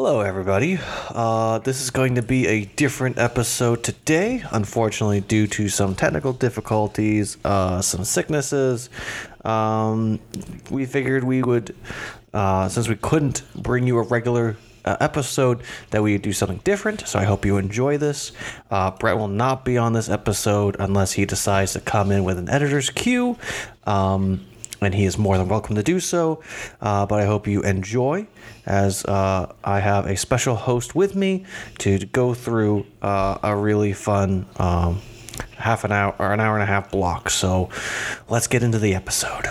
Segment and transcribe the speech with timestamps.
[0.00, 0.78] Hello, everybody.
[1.08, 6.32] Uh, this is going to be a different episode today, unfortunately, due to some technical
[6.32, 8.90] difficulties, uh, some sicknesses.
[9.44, 10.20] Um,
[10.70, 11.74] we figured we would,
[12.32, 17.08] uh, since we couldn't bring you a regular uh, episode, that we do something different.
[17.08, 18.30] So I hope you enjoy this.
[18.70, 22.38] Uh, Brett will not be on this episode unless he decides to come in with
[22.38, 23.36] an editor's cue.
[23.84, 24.46] Um,
[24.80, 26.42] and he is more than welcome to do so.
[26.80, 28.26] Uh, but I hope you enjoy,
[28.66, 31.44] as uh, I have a special host with me
[31.78, 35.00] to go through uh, a really fun um,
[35.56, 37.30] half an hour or an hour and a half block.
[37.30, 37.68] So
[38.28, 39.46] let's get into the episode.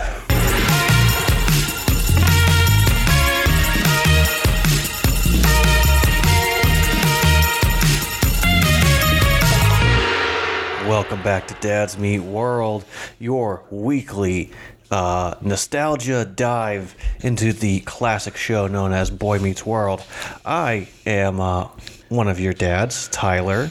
[10.88, 12.86] Welcome back to Dads Meet World,
[13.18, 14.50] your weekly
[14.90, 20.02] uh, nostalgia dive into the classic show known as Boy Meets World.
[20.44, 21.68] I am uh,
[22.08, 23.70] one of your dads, Tyler,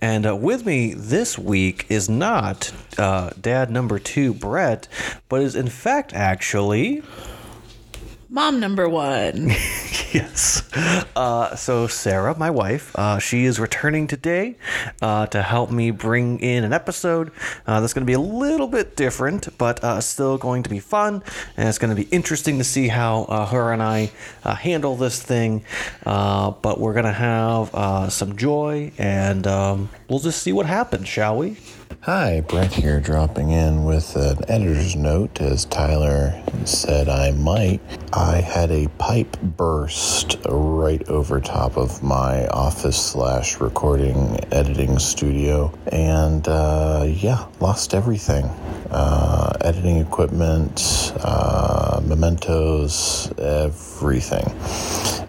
[0.00, 4.88] and uh, with me this week is not uh, dad number two, Brett,
[5.28, 7.02] but is in fact actually.
[8.30, 9.50] Mom number one.
[10.10, 10.62] Yes.
[11.14, 14.56] Uh, so Sarah, my wife, uh, she is returning today
[15.02, 17.30] uh, to help me bring in an episode
[17.66, 20.80] uh, that's going to be a little bit different, but uh, still going to be
[20.80, 21.22] fun,
[21.58, 24.10] and it's going to be interesting to see how uh, her and I
[24.44, 25.62] handle this thing.
[26.04, 31.36] But we're going to have some joy, and um, we'll just see what happens, shall
[31.36, 31.58] we?
[32.02, 35.40] Hi, Brett here, dropping in with an editor's note.
[35.40, 37.80] As Tyler said I might,
[38.12, 45.72] I had a pipe burst right over top of my office slash recording editing studio,
[45.90, 48.44] and uh, yeah, lost everything.
[48.90, 53.97] Uh, editing equipment, uh, mementos, everything.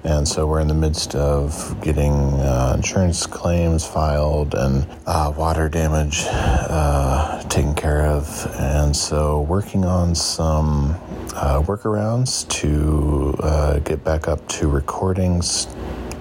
[0.04, 5.68] And so we're in the midst of getting uh, insurance claims filed and uh, water
[5.68, 8.48] damage uh, taken care of.
[8.60, 10.92] And so working on some
[11.36, 15.42] uh, workarounds to uh, get back up to recording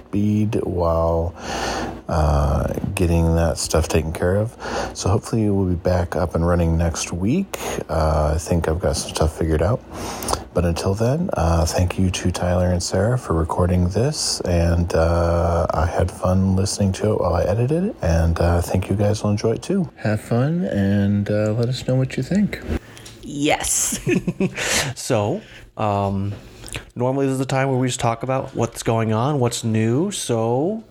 [0.09, 1.35] speed while
[2.09, 4.57] uh, getting that stuff taken care of.
[4.95, 7.59] So hopefully we'll be back up and running next week.
[7.91, 9.83] Uh, I think I've got some stuff figured out.
[10.55, 14.41] But until then, uh, thank you to Tyler and Sarah for recording this.
[14.41, 17.97] And uh, I had fun listening to it while I edited it.
[18.01, 19.91] And uh, I think you guys will enjoy it too.
[19.97, 22.61] Have fun and uh, let us know what you think.
[23.23, 24.01] Yes.
[24.95, 25.41] So,
[25.77, 26.35] um,
[26.95, 30.11] normally this is the time where we just talk about what's going on, what's new.
[30.11, 30.85] So,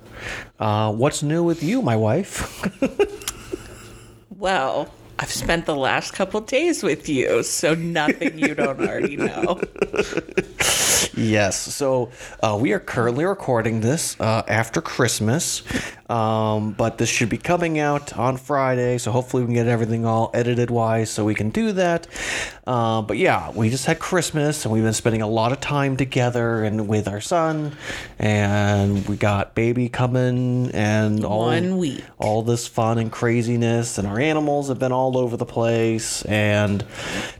[0.59, 2.63] uh, what's new with you, my wife?
[4.29, 9.59] well, I've spent the last couple days with you, so nothing you don't already know.
[11.15, 11.59] yes.
[11.73, 12.11] So,
[12.43, 15.63] uh, we are currently recording this uh, after Christmas,
[16.07, 18.99] um, but this should be coming out on Friday.
[18.99, 22.05] So, hopefully, we can get everything all edited wise so we can do that.
[22.67, 25.95] Uh, but yeah, we just had Christmas and we've been spending a lot of time
[25.95, 27.77] together and with our son,
[28.19, 32.03] and we got baby coming and all One week.
[32.19, 36.83] all this fun and craziness, and our animals have been all over the place, and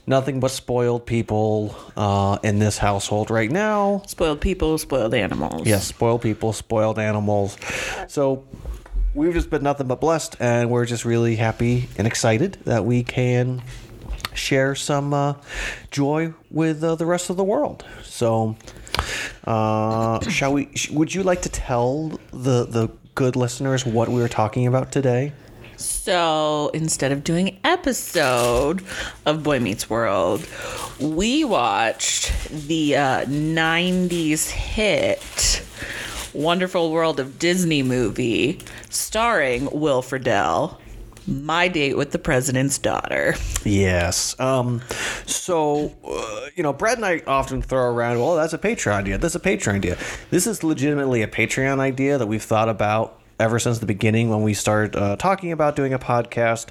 [0.08, 4.04] nothing but spoiled people uh, in this household right now.
[4.08, 5.68] Spoiled people, spoiled animals.
[5.68, 7.58] Yes, spoiled people, spoiled animals.
[8.08, 8.48] So
[9.14, 13.04] we've just been nothing but blessed, and we're just really happy and excited that we
[13.04, 13.62] can
[14.38, 15.34] share some uh,
[15.92, 17.84] joy with uh, the rest of the world.
[18.04, 18.56] So,
[19.46, 20.70] uh, shall we?
[20.92, 25.34] Would you like to tell the the good listeners what we were talking about today?
[25.78, 28.82] So instead of doing episode
[29.28, 30.48] of Boy Meets World,
[31.00, 35.64] we watched the uh, 90s hit
[36.34, 38.60] Wonderful World of Disney movie
[38.90, 40.78] starring Will Friedle,
[41.28, 43.36] My Date with the President's Daughter.
[43.66, 44.40] Yes.
[44.40, 44.82] Um,
[45.26, 49.18] so, uh, you know, Brad and I often throw around, well, that's a Patreon idea.
[49.18, 49.98] That's a Patreon idea.
[50.30, 54.42] This is legitimately a Patreon idea that we've thought about ever since the beginning when
[54.42, 56.68] we started uh, talking about doing a podcast.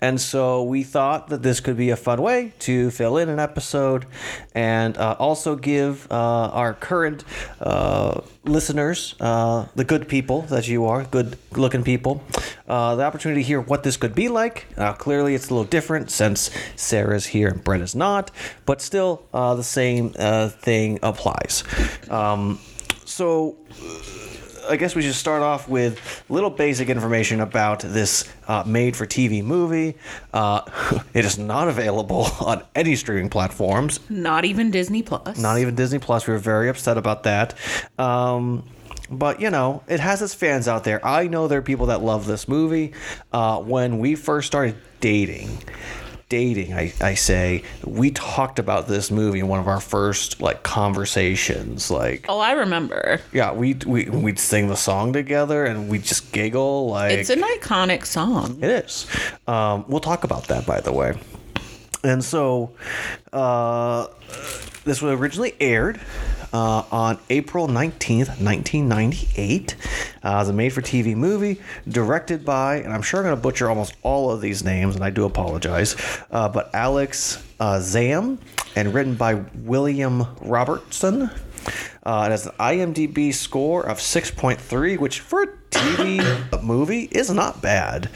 [0.00, 3.38] And so we thought that this could be a fun way to fill in an
[3.38, 4.06] episode
[4.54, 7.24] and uh, also give uh, our current
[7.60, 12.22] uh, listeners, uh, the good people that you are, good looking people,
[12.68, 14.66] uh, the opportunity to hear what this could be like.
[14.98, 18.30] Clearly, it's a little different since Sarah's here and Brett is not,
[18.66, 21.64] but still the same thing applies.
[22.10, 22.58] Um,
[23.04, 23.56] so.
[24.70, 28.96] I guess we should start off with a little basic information about this uh, made
[28.96, 29.96] for TV movie.
[30.32, 30.62] Uh,
[31.14, 35.36] it is not available on any streaming platforms, Not even Disney Plus.
[35.38, 36.26] not even Disney Plus.
[36.26, 37.54] We were very upset about that.
[37.98, 38.64] Um,
[39.10, 41.04] but you know, it has its fans out there.
[41.04, 42.92] I know there are people that love this movie.
[43.32, 45.58] Uh, when we first started dating,
[46.30, 50.62] dating, I, I say, we talked about this movie in one of our first like
[50.62, 51.90] conversations.
[51.90, 53.20] Like, Oh, I remember.
[53.32, 57.42] yeah, we we we'd sing the song together and we'd just giggle like It's an
[57.42, 58.58] iconic song.
[58.62, 59.06] it is.
[59.46, 61.18] Um, we'll talk about that, by the way.
[62.02, 62.72] And so,
[63.32, 64.06] uh,
[64.84, 66.00] this was originally aired
[66.52, 69.76] uh, on April 19th, 1998,
[70.24, 73.42] uh, as a made for TV movie directed by, and I'm sure I'm going to
[73.42, 75.96] butcher almost all of these names, and I do apologize,
[76.30, 78.38] uh, but Alex uh, Zamm,
[78.74, 81.30] and written by William Robertson.
[82.02, 87.60] Uh, it has an IMDb score of 6.3, which for a TV movie is not
[87.60, 88.08] bad.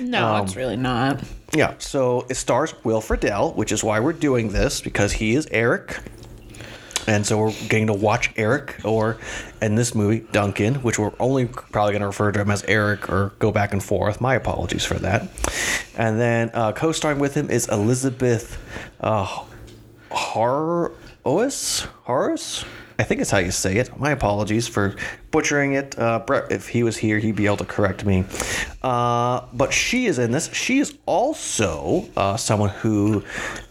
[0.00, 1.22] No, Um, it's really not.
[1.54, 5.48] Yeah, so it stars Will Friedle, which is why we're doing this because he is
[5.50, 5.98] Eric.
[7.06, 9.16] And so we're getting to watch Eric, or
[9.62, 13.08] in this movie, Duncan, which we're only probably going to refer to him as Eric
[13.08, 14.20] or go back and forth.
[14.20, 15.26] My apologies for that.
[15.96, 18.58] And then uh, co starring with him is Elizabeth
[19.00, 19.44] uh?
[22.04, 22.64] Horace?
[23.00, 23.96] I think it's how you say it.
[23.98, 24.96] My apologies for
[25.30, 25.96] butchering it.
[25.96, 28.24] Uh, Brett, if he was here, he'd be able to correct me.
[28.82, 30.52] Uh, but she is in this.
[30.52, 33.22] She is also uh, someone who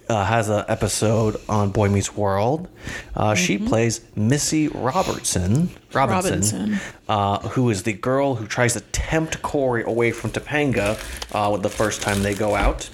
[0.07, 2.69] uh, has an episode on Boy Meets World.
[3.15, 5.71] Uh, She plays Missy Robertson.
[5.91, 6.79] Robinson, Robinson.
[7.09, 10.97] Uh, who is the girl who tries to tempt Cory away from Topanga
[11.35, 12.89] uh, the first time they go out.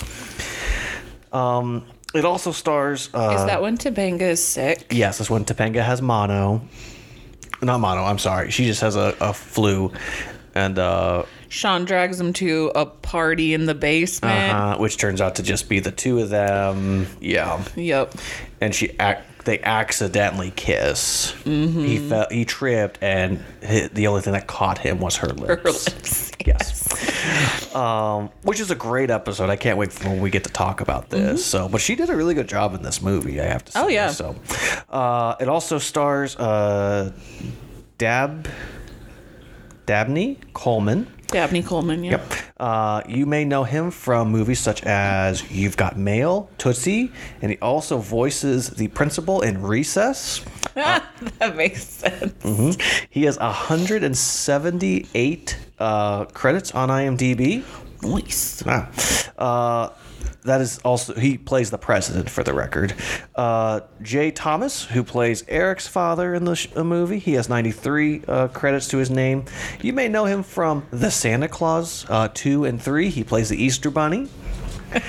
[1.32, 3.10] Um, it also stars.
[3.14, 4.88] Uh, Is that when Topanga is sick?
[4.92, 6.62] Yes, that's when Topanga has mono.
[7.62, 8.52] Not mono, I'm sorry.
[8.52, 9.92] She just has a, a flu.
[10.56, 14.54] And, uh, Shawn drags him to a party in the basement.
[14.54, 17.06] uh, which turns out to just be the two of them.
[17.22, 17.64] Yeah.
[17.76, 18.16] Yep.
[18.60, 19.30] And she act.
[19.46, 21.32] They accidentally kiss.
[21.44, 22.28] He fell.
[22.32, 25.64] He tripped, and the only thing that caught him was her lips.
[25.64, 26.32] Her lips.
[26.46, 27.74] Yes.
[27.74, 29.50] um, which is a great episode.
[29.50, 31.46] I can't wait for when we get to talk about this.
[31.46, 33.40] So, but she did a really good job in this movie.
[33.40, 33.80] I have to say.
[33.82, 34.10] Oh, yeah.
[34.12, 34.36] So,
[34.90, 37.14] uh, it also stars uh,
[37.98, 38.50] Dab
[39.86, 41.08] Dabney Coleman.
[41.34, 42.12] Dabney Coleman, yeah.
[42.12, 42.34] Yep.
[42.60, 47.58] Uh, you may know him from movies such as You've Got Mail, Tootsie, and he
[47.58, 50.46] also voices the principal in Recess.
[50.76, 52.78] that makes sense.
[53.10, 57.64] He has 178 uh, credits on IMDb.
[58.04, 58.64] Nice.
[58.68, 58.90] Ah.
[59.38, 59.90] Uh,
[60.44, 62.94] that is also he plays the president for the record.
[63.36, 68.48] Uh, Jay Thomas, who plays Eric's father in the sh- movie, he has 93 uh,
[68.50, 69.46] credits to his name.
[69.82, 73.10] You may know him from The Santa Claus uh, two and three.
[73.10, 74.30] He plays the Easter Bunny.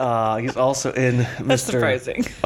[0.00, 1.70] Uh, he's also in That's Mr.
[1.72, 2.22] surprising.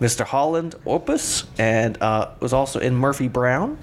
[0.00, 0.24] Mr.
[0.24, 3.78] Holland Opus, and uh, was also in Murphy Brown.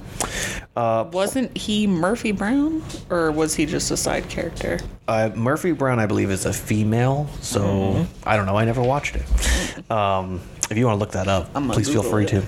[1.11, 2.81] Wasn't he Murphy Brown?
[3.09, 4.79] Or was he just a side character?
[5.07, 8.29] Uh, Murphy Brown, I believe, is a female, so Mm-hmm.
[8.29, 8.57] I don't know.
[8.57, 9.23] I never watched it.
[9.89, 12.29] Um, if you want to look that up, please feel free it.
[12.29, 12.43] to.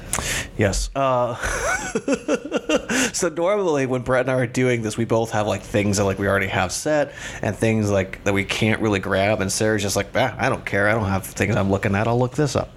[0.58, 0.92] Yes.
[0.94, 1.36] Uh,
[3.14, 6.04] so normally when Brett and I are doing this, we both have like things that
[6.04, 9.42] like we already have set and things like that we can't really grab.
[9.42, 10.88] And Sarah's just like, ah, I don't care.
[10.88, 12.08] I don't have things I'm looking at.
[12.08, 12.76] I'll look this up.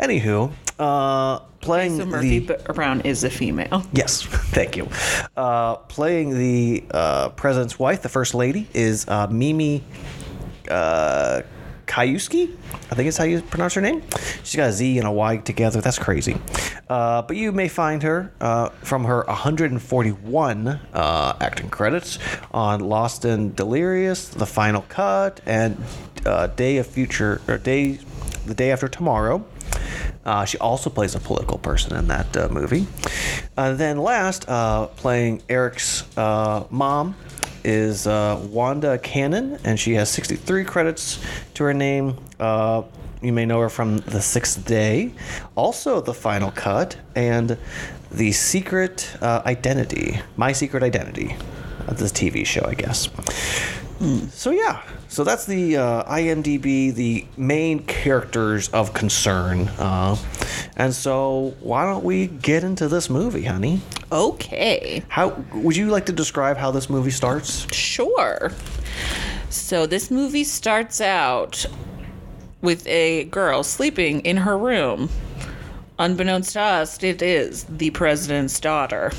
[0.00, 3.84] Anywho, uh, playing So Murphy the Brown is a female.
[3.92, 4.22] Yes,
[4.56, 4.88] thank you.
[5.36, 9.84] Uh, playing the uh, president's wife, the first lady, is uh, Mimi
[10.70, 11.42] uh,
[11.86, 12.56] Kayuski.
[12.90, 14.02] I think is how you pronounce her name.
[14.42, 15.80] She's got a Z and a Y together.
[15.80, 16.36] That's crazy.
[16.88, 22.18] Uh, but you may find her uh, from her 141 uh, acting credits
[22.52, 25.76] on Lost and Delirious, The Final Cut, and
[26.24, 27.98] uh, Day of Future or Day,
[28.46, 29.44] the Day After Tomorrow.
[30.24, 32.86] Uh, she also plays a political person in that uh, movie.
[33.56, 37.14] Uh, then last, uh, playing Eric's uh, mom
[37.64, 41.22] is uh, Wanda Cannon, and she has 63 credits
[41.54, 42.16] to her name.
[43.22, 45.12] You may know her from The Sixth Day,
[45.54, 47.58] also The Final Cut, and
[48.10, 51.36] The Secret Identity, My Secret Identity,
[51.92, 53.10] this TV show, I guess.
[54.30, 54.80] So yeah,
[55.10, 60.16] so that's the uh, IMDb, the main characters of concern, uh,
[60.76, 63.80] and so why don't we get into this movie, honey?
[64.12, 65.02] Okay.
[65.08, 67.66] How would you like to describe how this movie starts?
[67.74, 68.52] Sure.
[69.48, 71.66] So this movie starts out
[72.62, 75.10] with a girl sleeping in her room.
[75.98, 79.10] Unbeknownst to us, it is the president's daughter.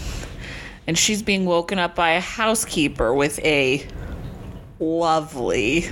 [0.88, 3.86] And she's being woken up by a housekeeper with a
[4.82, 5.86] lovely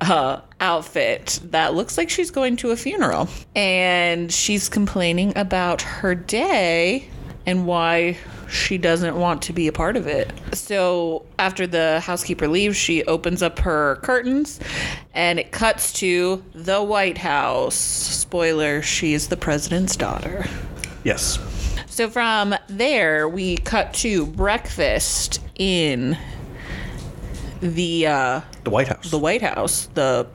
[0.00, 3.28] uh, outfit that looks like she's going to a funeral.
[3.54, 7.08] And she's complaining about her day
[7.46, 8.16] and why
[8.48, 10.30] she doesn't want to be a part of it.
[10.52, 14.60] So after the housekeeper leaves, she opens up her curtains
[15.14, 17.74] and it cuts to the White House.
[17.74, 20.44] Spoiler, she's the president's daughter.
[21.02, 21.38] Yes.
[21.86, 26.16] So from there, we cut to breakfast in
[27.62, 29.10] the uh, The White House.
[29.10, 30.26] the White House, the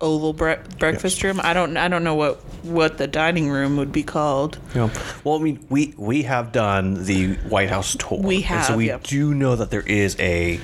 [0.00, 1.40] oval bre- breakfast room.
[1.42, 4.58] I don't I don't know what what the dining room would be called.
[4.74, 4.90] Yeah.
[5.24, 8.18] Well, I mean, we we have done the White House tour.
[8.20, 8.98] We and have, so we yeah.
[9.02, 10.58] do know that there is a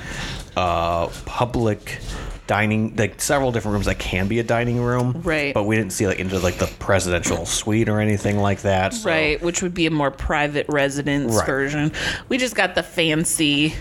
[0.56, 1.98] uh, public
[2.46, 5.20] dining, like several different rooms that can be a dining room.
[5.24, 5.52] Right.
[5.52, 8.94] But we didn't see like into like the presidential suite or anything like that.
[8.94, 11.44] so- Right, which would be a more private residence Right.
[11.46, 11.92] version.
[12.28, 13.74] We just got the fancy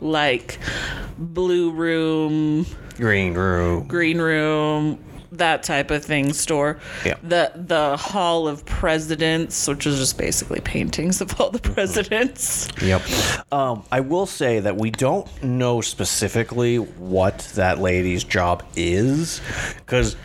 [0.00, 0.58] like
[1.18, 2.66] blue room,
[2.96, 3.86] Green room.
[3.86, 5.02] green room,
[5.32, 6.78] that type of thing store.
[7.04, 7.14] Yeah.
[7.22, 12.68] The the Hall of Presidents, which is just basically paintings of all the presidents.
[12.82, 13.02] Yep.
[13.52, 19.40] Um, I will say that we don't know specifically what that lady's job is,
[19.78, 20.16] because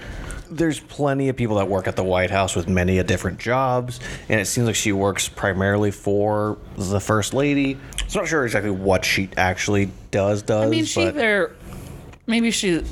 [0.49, 3.99] there's plenty of people that work at the White House with many a different jobs,
[4.29, 7.77] and it seems like she works primarily for the First Lady.
[8.07, 10.43] So I'm not sure exactly what she actually does.
[10.43, 11.55] Does I mean, she but either
[12.27, 12.83] maybe she.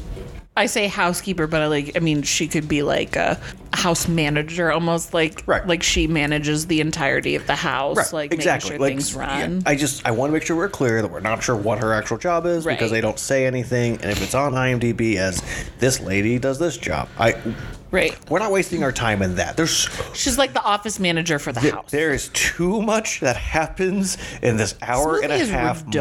[0.56, 1.94] I say housekeeper, but I like.
[1.96, 3.40] I mean, she could be like a
[3.74, 5.66] house manager, almost like Right.
[5.68, 8.78] like she manages the entirety of the house, Right, like exactly.
[8.78, 9.64] making sure Like, things yeah, run.
[9.66, 11.92] I just I want to make sure we're clear that we're not sure what her
[11.92, 15.42] actual job is because they don't say anything, and if it's on IMDb as
[15.80, 17.36] this lady does this job, I
[17.90, 18.16] right.
[18.30, 19.58] we're not wasting our time in that.
[19.58, 21.90] There's She's like the office manager for the house.
[21.90, 25.98] there is too much that happens in this hour This and a half movie.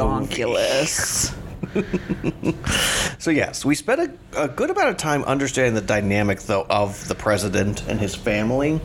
[3.19, 7.07] So yes, we spent a, a good amount of time understanding the dynamic though of
[7.07, 8.81] the president and his family,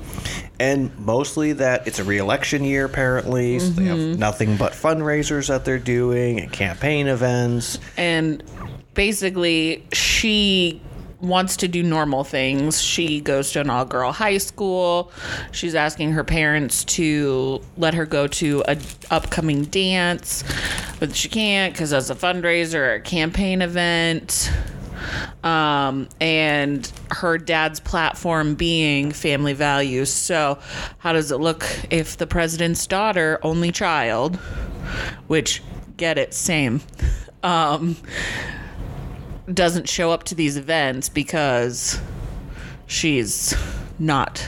[0.59, 3.57] and mostly that it's a re-election year apparently.
[3.57, 4.19] So they have mm-hmm.
[4.19, 7.79] nothing but fundraisers that they're doing and campaign events.
[7.97, 8.43] and
[8.93, 10.81] basically she
[11.21, 12.81] wants to do normal things.
[12.81, 15.11] She goes to an all girl high school.
[15.51, 18.77] She's asking her parents to let her go to a
[19.09, 20.43] upcoming dance,
[20.99, 24.51] but she can't cuz that's a fundraiser or a campaign event.
[25.43, 30.11] Um, and her dad's platform being family values.
[30.11, 30.59] So,
[30.97, 34.35] how does it look if the president's daughter, only child,
[35.27, 35.61] which
[35.95, 36.81] get it, same,
[37.43, 37.95] um,
[39.53, 41.99] doesn't show up to these events because
[42.85, 43.55] she's
[43.99, 44.47] not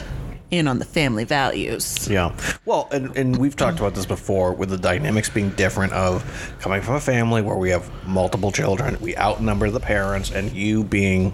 [0.50, 2.08] in on the family values.
[2.08, 2.36] Yeah.
[2.64, 6.24] Well, and, and we've talked about this before with the dynamics being different of
[6.60, 10.82] coming from a family where we have multiple children, we outnumber the parents, and you
[10.82, 11.32] being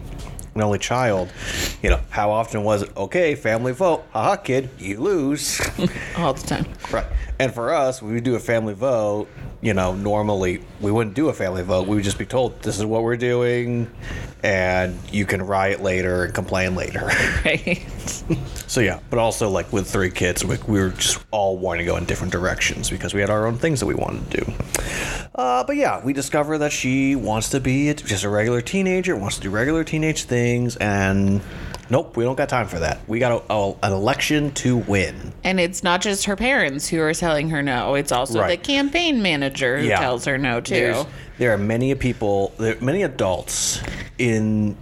[0.55, 1.31] an only child,
[1.83, 5.61] you know, how often was it, okay, family vote, haha, kid, you lose.
[6.17, 6.67] All the time.
[6.91, 7.07] right.
[7.39, 9.29] And for us, we do a family vote,
[9.61, 11.87] you know, normally we wouldn't do a family vote.
[11.87, 13.91] We would just be told, this is what we're doing,
[14.43, 17.11] and you can riot later and complain later.
[17.45, 17.85] Right.
[18.67, 21.93] So yeah, but also like with three kids, we, we were just all wanting to
[21.93, 24.53] go in different directions because we had our own things that we wanted to do.
[25.35, 29.37] Uh, but yeah, we discover that she wants to be just a regular teenager, wants
[29.37, 31.41] to do regular teenage things, and
[31.91, 32.99] nope, we don't got time for that.
[33.09, 35.33] We got a, a, an election to win.
[35.45, 38.59] And it's not just her parents who are telling her no, it's also Right.
[38.61, 39.99] the campaign manager who Yeah.
[40.01, 40.75] tells her no, too.
[40.75, 41.05] There's,
[41.39, 43.81] there are many people, there are many adults
[44.19, 44.77] in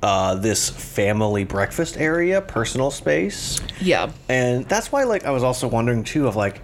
[0.00, 3.60] uh, this family breakfast area, personal space.
[3.80, 4.10] yeah.
[4.28, 6.60] And that's why, like, I was also wondering too of like,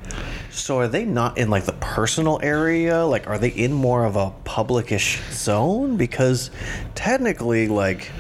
[0.50, 3.04] so are they not in like the personal area?
[3.04, 5.96] Like, are they in more of a publicish zone?
[5.96, 6.52] Because
[6.94, 8.10] technically, like,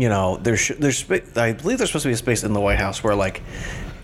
[0.00, 1.04] you know, there's there's
[1.36, 3.42] I believe there's supposed to be a space in the White House where like,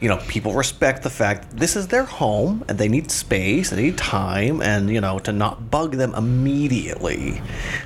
[0.01, 3.81] you know, people respect the fact this is their home and they need space, they
[3.81, 7.41] need time, and you know, to not bug them immediately.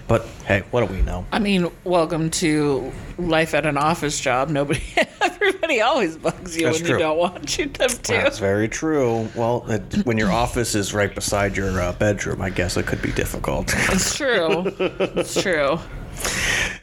[0.09, 1.25] But hey, what do we know?
[1.31, 4.49] I mean, welcome to life at an office job.
[4.49, 4.83] Nobody,
[5.21, 6.97] everybody always bugs you That's when true.
[6.97, 8.13] you don't want you them to.
[8.13, 9.29] That's very true.
[9.37, 13.03] Well, it, when your office is right beside your uh, bedroom, I guess it could
[13.03, 13.73] be difficult.
[13.93, 14.65] It's true.
[14.81, 15.79] it's true.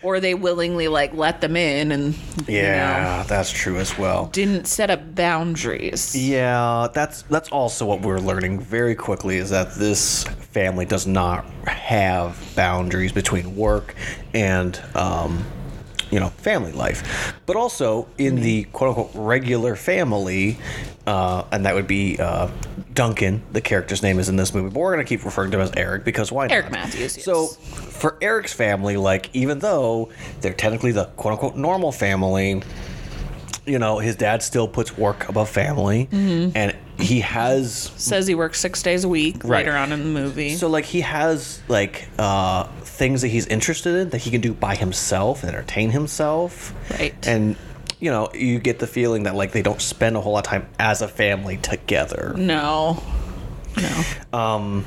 [0.04, 2.14] Or they willingly like let them in and
[2.48, 4.28] you know, yeah, that's true as well.
[4.28, 6.16] didn't set up boundaries.
[6.16, 11.46] Yeah, that's that's also what we're learning very quickly is that this family does not
[11.68, 13.96] have boundaries between work
[14.34, 15.44] and um,
[16.12, 20.58] you know family life, but also in the quote unquote regular family,
[21.06, 22.50] uh, and that would be uh,
[22.94, 23.42] Duncan.
[23.54, 25.72] The character's name is in this movie, but we're gonna keep referring to him as
[25.76, 26.54] Eric because why not?
[26.54, 27.24] Eric Matthews, yes.
[27.26, 30.10] So for Eric's family, like even though
[30.42, 32.62] they're technically the quote unquote normal family,
[33.66, 38.60] you know, his dad still puts work above family, and he has Says he works
[38.60, 39.66] six days a week Right.
[39.66, 40.56] later on in the movie.
[40.56, 44.54] so like he has like uh things that he's interested in that he can do
[44.54, 46.74] by himself and entertain himself.
[46.92, 47.16] Right.
[47.28, 47.56] And
[48.00, 50.52] you know, you get the feeling that like they don't spend a whole lot of
[50.52, 52.34] time as a family together.
[52.38, 53.02] no.
[53.78, 54.84] No.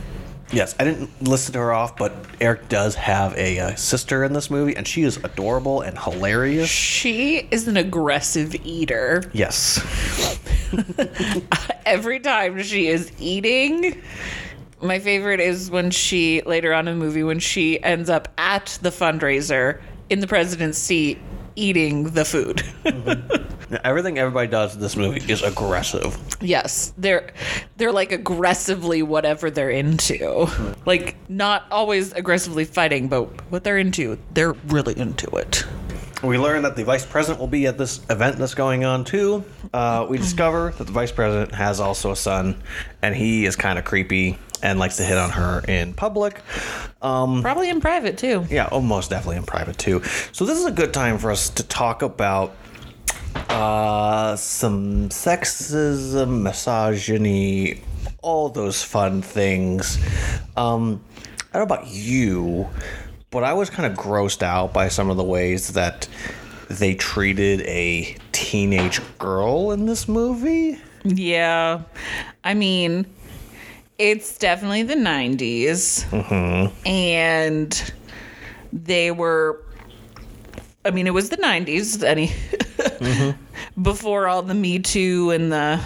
[0.52, 4.32] Yes, I didn't listen to her off, but Eric does have a uh, sister in
[4.32, 6.68] this movie, and she is adorable and hilarious.
[6.68, 9.22] She is an aggressive eater.
[9.32, 9.78] Yes.
[11.86, 14.02] Every time she is eating,
[14.82, 18.78] my favorite is when she, later on in the movie, when she ends up at
[18.82, 21.18] the fundraiser in the president's seat
[21.56, 22.62] eating the food.
[23.84, 26.18] Everything everybody does in this movie is aggressive.
[26.40, 27.32] yes, they're
[27.76, 30.48] they're like aggressively whatever they're into.
[30.86, 35.64] Like not always aggressively fighting, but what they're into, they're really into it.
[36.24, 39.44] We learn that the vice president will be at this event that's going on too.
[39.72, 42.60] Uh, we discover that the vice president has also a son,
[43.02, 46.40] and he is kind of creepy and likes to hit on her in public.
[47.02, 48.46] Um, Probably in private too.
[48.50, 50.02] yeah, oh, most definitely in private too.
[50.32, 52.54] So this is a good time for us to talk about
[53.48, 57.82] uh, some sexism, misogyny,
[58.22, 59.98] all those fun things.
[60.56, 61.02] Um,
[61.52, 62.68] I don't know about you,
[63.30, 66.08] but I was kind of grossed out by some of the ways that
[66.68, 70.78] they treated a teenage girl in this movie.
[71.04, 71.82] Yeah.
[72.44, 73.06] I mean,
[74.00, 76.10] it's definitely the 90s.
[76.86, 77.92] And
[78.72, 79.62] they were,
[80.86, 82.32] I mean, it was the 90s, any,
[83.82, 85.80] before all the Me Too and the,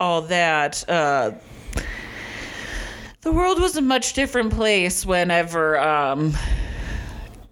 [0.00, 0.88] all that.
[0.88, 1.32] Uh,
[3.20, 6.36] the world was a much different place whenever, um,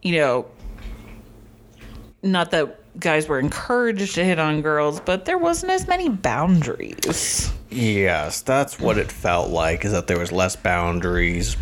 [0.02, 0.46] you know,
[2.24, 7.52] not that guys were encouraged to hit on girls, but there wasn't as many boundaries.
[7.70, 9.84] Yes, that's what it felt like.
[9.84, 11.56] Is that there was less boundaries.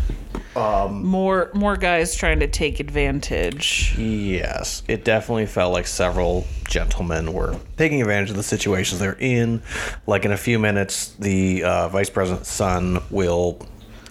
[0.55, 3.95] Um, More more guys trying to take advantage.
[3.97, 9.61] Yes, it definitely felt like several gentlemen were taking advantage of the situations they're in.
[10.07, 13.65] Like in a few minutes, the uh, vice president's son will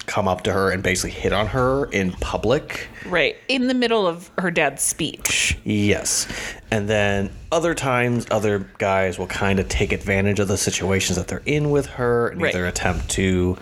[0.09, 2.89] come up to her and basically hit on her in public.
[3.07, 3.37] Right.
[3.47, 5.57] In the middle of her dad's speech.
[5.65, 6.27] Yes.
[6.71, 11.29] And then other times, other guys will kind of take advantage of the situations that
[11.29, 12.55] they're in with her and Right.
[12.55, 13.57] either attempt to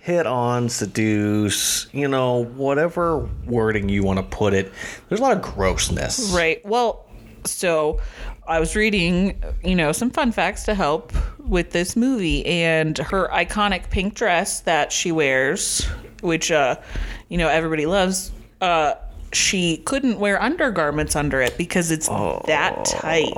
[0.00, 4.72] hit on, seduce, you know, whatever wording you want to put it.
[5.08, 6.32] There's a lot of grossness.
[6.34, 6.60] Right.
[6.66, 7.06] Well,
[7.44, 8.00] so
[8.52, 13.28] I was reading, you know, some fun facts to help with this movie and her
[13.32, 15.84] iconic pink dress that she wears,
[16.20, 16.76] which uh,
[17.30, 18.94] you know, everybody loves, uh
[19.32, 23.32] she couldn't wear undergarments under it because it's that tight.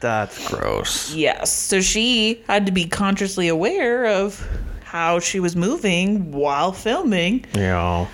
[0.00, 1.12] That's gross.
[1.14, 1.52] Yes.
[1.52, 4.42] So she had to be consciously aware of
[4.82, 8.06] how she was moving while filming Yeah.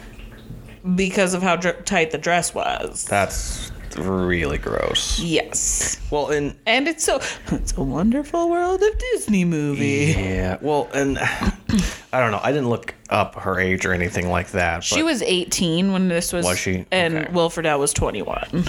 [0.97, 3.05] because of how dr- tight the dress was.
[3.05, 5.19] That's really gross.
[5.21, 6.01] Yes.
[6.11, 10.15] Well, and And it's so it's a wonderful world of Disney movie.
[10.17, 11.19] yeah, well, and
[12.13, 12.41] I don't know.
[12.43, 14.85] I didn't look up her age or anything like that.
[14.85, 16.85] She was 18 when this was Was she?
[16.91, 17.33] and Okay.
[17.33, 18.65] Will Friedle was 21.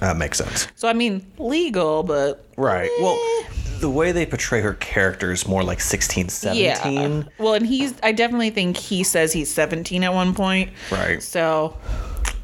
[0.00, 2.90] that makes sense, So I mean, legal, but right?
[3.00, 3.44] Well, eh.
[3.80, 6.62] the way they portray her character is more like 16, 17.
[6.92, 7.22] yeah.
[7.38, 10.70] Well, and he's I definitely think he says he's 17 at one point.
[10.90, 11.22] Right.
[11.22, 11.76] So,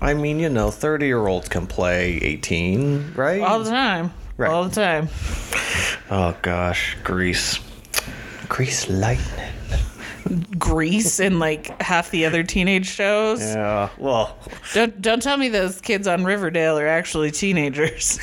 [0.01, 3.43] I mean, you know, 30 year olds can play 18, right?
[3.43, 4.13] all the time.
[4.37, 4.51] Right.
[4.51, 5.09] All the time.
[6.11, 7.59] oh gosh, Grease.
[8.49, 9.53] Grease lightning.
[10.59, 13.41] Grease and like half the other teenage shows.
[13.41, 13.89] Yeah.
[13.99, 14.37] Well,
[14.75, 18.19] Don't don't tell me those kids on Riverdale are actually teenagers.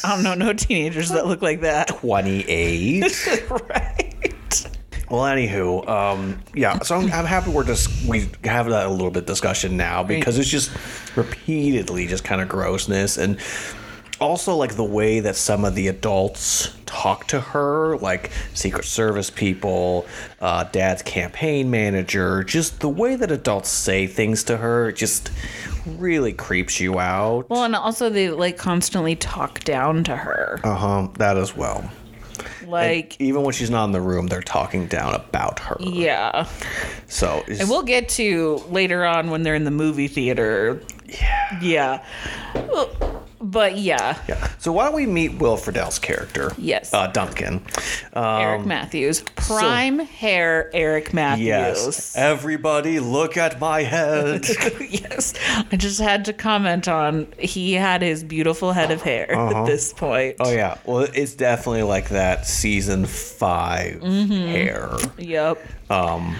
[0.04, 1.88] I don't know no teenagers that look like that.
[1.88, 3.50] 28.
[3.50, 4.05] right.
[5.10, 6.80] Well, anywho, um, yeah.
[6.80, 10.38] So I'm, I'm happy we're just we have that a little bit discussion now because
[10.38, 10.70] it's just
[11.16, 13.38] repeatedly just kind of grossness and
[14.20, 19.30] also like the way that some of the adults talk to her, like Secret Service
[19.30, 20.06] people,
[20.40, 25.30] uh, Dad's campaign manager, just the way that adults say things to her, just
[25.86, 27.48] really creeps you out.
[27.50, 30.60] Well, and also they like constantly talk down to her.
[30.64, 31.08] Uh huh.
[31.18, 31.90] That as well.
[32.66, 35.76] Like Even when she's not in the room, they're talking down about her.
[35.80, 36.48] yeah.
[37.08, 40.80] So it's, And we'll get to later on when they're in the movie theater.
[41.06, 41.60] Yeah.
[41.62, 42.04] Yeah.
[43.38, 44.48] But yeah, Yeah.
[44.58, 46.52] So why don't we meet Will Friedle's character?
[46.56, 46.92] Yes.
[46.92, 47.64] Uh, Duncan.
[48.14, 51.46] Um, Eric Matthews, prime hair Eric Matthews.
[51.46, 52.16] Yes.
[52.16, 54.46] Everybody, look at my head.
[54.80, 55.34] yes.
[55.70, 59.92] I just had to comment on he had his beautiful head of hair at this
[59.92, 60.36] point.
[60.40, 60.78] oh yeah.
[60.84, 64.90] Well, it's definitely like that season 5 hair.
[65.18, 65.90] Yep.
[65.90, 66.36] Um,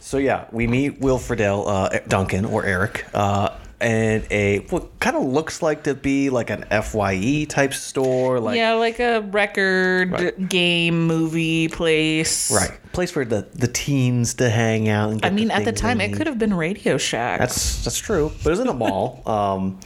[0.00, 5.16] so yeah, we meet Will Friedle, uh, Duncan or Eric, uh, and a what kind
[5.16, 10.48] of looks like to be like an FYE type store, like yeah, like a record
[10.48, 12.50] game movie place.
[12.50, 15.10] right place for the the teens to hang out.
[15.12, 17.38] And I mean, the at the time, it could have been Radio Shack.
[17.40, 19.22] That's that's true, but it's in a mall.
[19.30, 19.78] Um,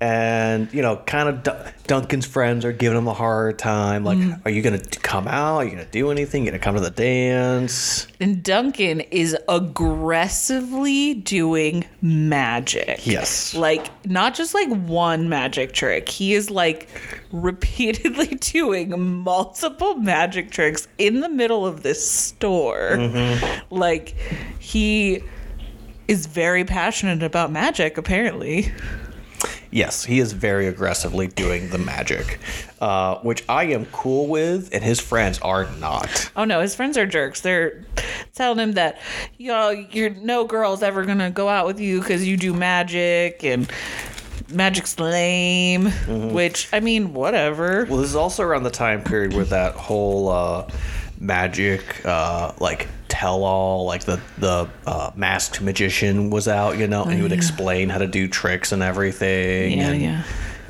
[0.00, 4.04] and you know, kind of D- Duncan's friends are giving him a hard time.
[4.04, 4.40] Like, Mm.
[4.44, 5.56] are you gonna come out?
[5.58, 6.44] Are you gonna do anything?
[6.44, 8.06] You gonna come to the dance?
[8.20, 13.04] and Duncan is aggressively doing magic.
[13.06, 13.54] Yes.
[13.54, 16.08] Like, not just like one magic trick.
[16.08, 16.88] He is like
[17.32, 22.08] repeatedly doing multiple magic tricks in the middle of this
[22.60, 23.74] Mm-hmm.
[23.74, 24.16] Like,
[24.58, 25.22] he
[26.08, 28.72] is very passionate about magic, apparently.
[29.70, 32.38] Yes, he is very aggressively doing the magic,
[32.82, 36.30] uh, which I am cool with, and his friends are not.
[36.36, 37.40] Oh no, his friends are jerks.
[37.40, 37.86] They're
[38.34, 39.00] telling him that,
[39.38, 43.66] y'all, you're no girl's ever gonna go out with you because you do magic and
[44.50, 45.86] magic's lame.
[46.32, 47.86] Which I mean, whatever.
[47.88, 50.70] Well, this is also around the time period where that whole uh,
[51.22, 57.04] magic, uh, like tell all, like the the uh, masked magician was out, you know,
[57.04, 59.78] and he would explain how to do tricks and everything.
[59.78, 60.22] Yeah, and, yeah.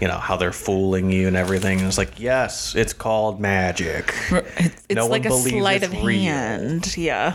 [0.03, 1.79] You know how they're fooling you and everything.
[1.79, 4.13] And it's like, yes, it's called magic.
[4.33, 6.23] It's, it's No like a sleight of real.
[6.23, 6.97] hand.
[6.97, 7.35] Yeah.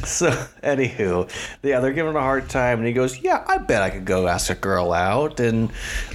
[0.04, 1.32] So, anywho,
[1.64, 4.04] yeah, they're giving him a hard time, and he goes, "Yeah, I bet I could
[4.04, 5.72] go ask a girl out." And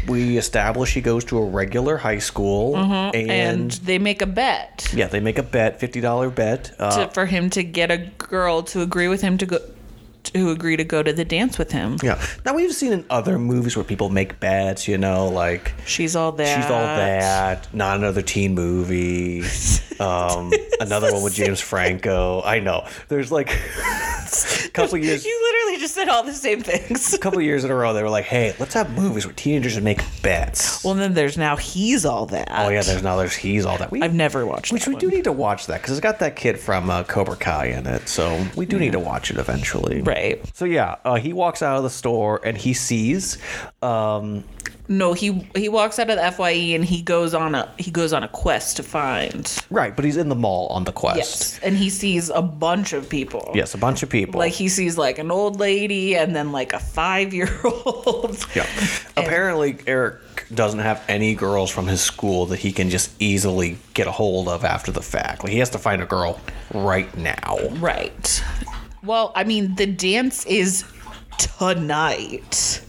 [0.06, 3.30] we establish he goes to a regular high school, and, Mm-hmm.
[3.30, 6.72] And they make a bet yeah, they make a bet, fifty dollar bet.
[6.78, 9.58] Uh, to, for him to get a girl to agree with him to go
[10.24, 11.96] to agree to go to the dance with him.
[12.02, 12.20] yeah.
[12.44, 16.32] Now we've seen in other movies where people make bets, you know, like She's all
[16.32, 16.56] that.
[16.62, 19.42] she's all that, not another teen movie,
[20.00, 22.42] um, another one with James Franco.
[22.44, 22.86] I know.
[23.08, 25.24] There's like a couple years.
[25.24, 27.12] You literally just said all the same things.
[27.14, 29.80] A couple years in a row, they were like, "Hey, let's have movies where teenagers
[29.80, 32.48] make bets." Well, then there's now he's all that.
[32.50, 33.90] Oh yeah, there's now there's he's all that.
[33.90, 35.00] We, I've never watched which we one.
[35.00, 37.86] do need to watch that because it's got that kid from uh, Cobra Kai in
[37.86, 40.00] it, so we do need to watch it eventually.
[40.02, 40.13] Right.
[40.54, 43.38] So yeah, uh, he walks out of the store and he sees,
[43.82, 44.44] um,
[44.88, 48.12] No, he he walks out of the FYE and he goes on a he goes
[48.12, 49.50] on a quest to find.
[49.70, 51.16] right, but he's in the mall on the quest.
[51.18, 53.50] Yes, and he sees a bunch of people.
[53.54, 54.38] Yes, a bunch of people.
[54.38, 58.44] Like he sees like an old lady and then like a five year old.
[58.54, 58.66] yeah.
[59.16, 60.20] Apparently, Eric
[60.54, 64.48] doesn't have any girls from his school that he can just easily get a hold
[64.48, 65.42] of after the fact.
[65.42, 66.38] Like he has to find a girl
[66.74, 67.56] right now.
[67.78, 68.42] Right.
[69.04, 70.84] Well, I mean, the dance is
[71.38, 72.80] tonight.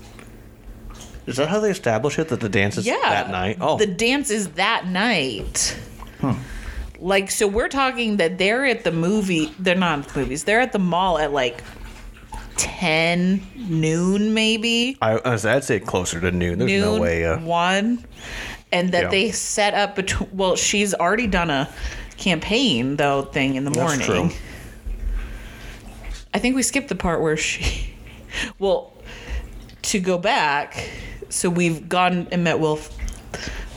[1.25, 2.29] Is that how they establish it?
[2.29, 2.97] That the dance is Yeah.
[3.01, 3.57] that night?
[3.59, 5.77] Oh, The dance is that night.
[6.21, 6.33] Hmm.
[6.99, 9.51] Like, so we're talking that they're at the movie.
[9.59, 10.43] They're not at the movies.
[10.43, 11.63] They're at the mall at like
[12.57, 14.97] 10 noon, maybe.
[15.01, 16.59] I, I'd say closer to noon.
[16.59, 17.25] There's noon, no way.
[17.25, 18.05] Uh, one.
[18.71, 19.09] And that Yeah.
[19.09, 20.29] they set up between.
[20.31, 21.69] Well, she's already done a
[22.17, 23.99] campaign, though, thing in the morning.
[24.05, 24.29] True.
[26.35, 27.91] I think we skipped the part where she.
[28.59, 28.91] Well,
[29.83, 30.89] to go back,
[31.29, 32.79] so we've gone and met Will.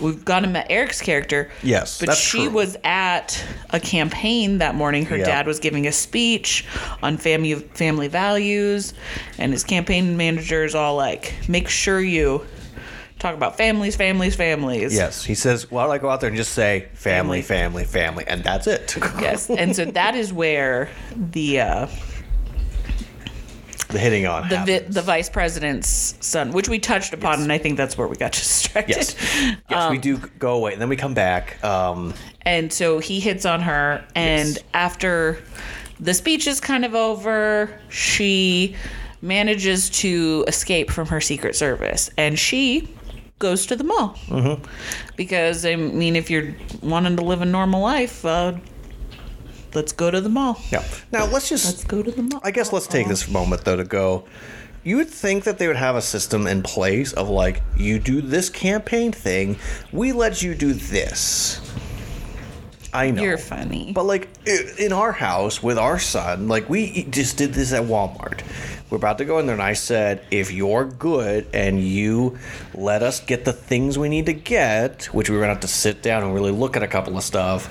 [0.00, 1.48] We've gone and met Eric's character.
[1.62, 2.50] Yes, but she true.
[2.50, 3.40] was at
[3.70, 5.06] a campaign that morning.
[5.06, 5.26] Her Yeah.
[5.26, 6.64] dad was giving a speech
[7.04, 8.94] on family family values,
[9.38, 12.44] and his campaign manager is all like, "Make sure you
[13.20, 16.36] talk about families, families, families." Yes, he says, "Why don't I go out there and
[16.36, 21.60] just say family, family, family, and that's it." Yes, and so that is where the
[21.60, 21.86] uh,
[23.88, 27.58] the hitting on the vi- the vice president's son, which we touched upon, and I
[27.58, 28.96] think that's where we got distracted.
[28.96, 29.16] yes,
[29.70, 31.62] yes, Um, we do go away, and then we come back.
[31.64, 34.58] Um, And so he hits on her, and Yes.
[34.74, 35.38] after
[36.00, 38.74] the speech is kind of over, she
[39.22, 42.88] manages to escape from her secret service, and she
[43.38, 44.64] goes to the mall Mm-hmm.
[45.16, 48.52] because I mean, if you're wanting to live a normal life, uh,
[49.74, 50.60] let's go to the mall.
[50.70, 50.84] yeah.
[51.12, 51.66] Now let's just.
[51.66, 52.40] Let's go to the mall.
[52.42, 54.24] I guess let's take this moment though to go.
[54.84, 58.20] You would think that they would have a system in place of like, you do
[58.22, 59.58] this campaign thing,
[59.92, 61.60] we let you do this.
[62.92, 63.22] I know.
[63.22, 63.92] You're funny.
[63.92, 64.28] But like
[64.78, 68.40] in our house with our son, like we just did this at Walmart.
[68.88, 72.38] We're about to go in there, and I said, if you're good and you
[72.74, 75.68] let us get the things we need to get, which we were gonna have to
[75.68, 77.68] sit down and really look at a couple of stuff,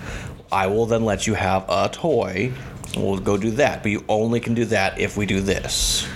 [0.52, 2.54] I will then let you have a toy.
[2.96, 6.08] We'll go do that, but you only can do that if we do this.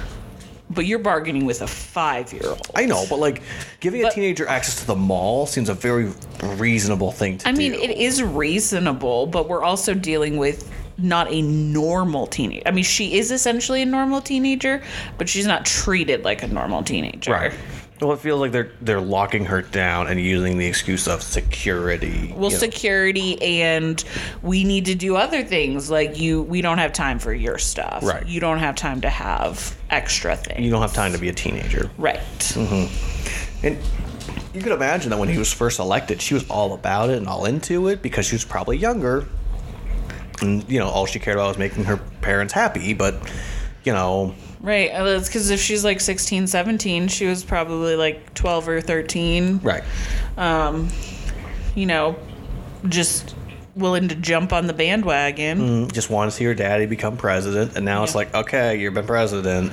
[0.69, 2.71] but you're bargaining with a five year old.
[2.75, 3.41] I know, but like
[3.81, 6.13] giving a teenager access to the mall seems a very
[6.55, 7.55] reasonable thing to I do.
[7.55, 12.63] I mean, it is reasonable, but we're also dealing with not a normal teenager.
[12.65, 14.81] I mean, she is essentially a normal teenager,
[15.17, 17.31] but she's not treated like a normal teenager.
[17.33, 17.53] Right.
[18.01, 22.33] Well, it feels like they're they're locking her down and using the excuse of security.
[22.35, 22.59] Well, you know.
[22.59, 24.03] security and
[24.41, 26.41] we need to do other things like you.
[26.41, 28.01] We don't have time for your stuff.
[28.01, 28.25] Right.
[28.25, 30.61] You don't have time to have extra things.
[30.61, 31.91] you don't have time to be a teenager.
[31.99, 32.19] Right.
[32.39, 33.67] Mm-hmm.
[33.67, 33.77] And
[34.53, 37.27] you could imagine that when he was first elected, she was all about it and
[37.27, 39.27] all into it because she was probably younger.
[40.41, 42.95] And, you know, all she cared about was making her parents happy.
[42.95, 43.15] But,
[43.83, 44.91] you know, Right.
[44.91, 49.59] Uh, It's because if she's like 16, 17, she was probably like 12 or 13.
[49.63, 49.83] right.
[51.73, 52.17] You know,
[52.89, 53.33] just
[53.75, 55.87] willing to jump on the bandwagon.
[55.89, 57.75] Just want to see her daddy become president.
[57.77, 59.71] And now it's like, okay, you've been president.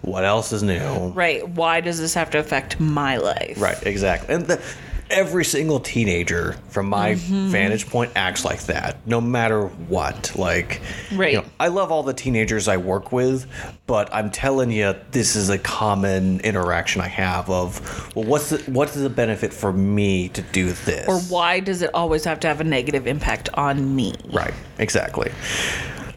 [0.00, 1.08] What else is new?
[1.10, 1.46] Right.
[1.46, 3.60] Why does this have to affect my life?
[3.60, 4.34] Right, exactly.
[4.34, 4.62] And the,
[5.10, 7.48] every single teenager, from my Mm-hmm.
[7.48, 10.32] vantage point, acts like that, no matter what.
[10.36, 10.80] Like,
[11.12, 11.32] Right.
[11.32, 13.46] you know, I love all the teenagers I work with,
[13.86, 18.58] but I'm telling you, this is a common interaction I have of, well, what's the,
[18.70, 21.06] what's the benefit for me to do this?
[21.08, 24.14] Or why does it always have to have a negative impact on me?
[24.32, 25.30] Right, exactly.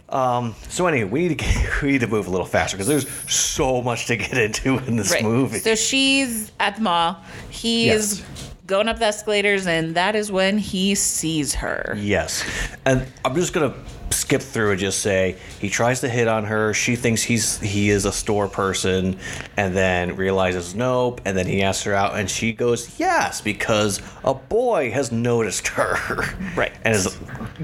[0.10, 2.88] Um, so anyway, we need to get, we need to move a little faster because
[2.88, 5.24] there's so much to get into in this Right.
[5.24, 5.60] movie.
[5.60, 7.18] So she's at the mall.
[7.50, 8.24] He Yes.
[8.70, 11.96] Going up the escalators, and that is when he sees her.
[11.98, 12.46] Yes.
[12.86, 13.74] And I'm just gonna
[14.12, 16.74] skip through and just say he tries to hit on her.
[16.74, 19.18] She thinks he's he is a store person
[19.58, 21.22] and then realizes nope.
[21.26, 25.68] And then he asks her out and she goes, Yes, because a boy has noticed
[25.70, 25.98] her.
[26.56, 26.74] Right.
[26.84, 27.18] And is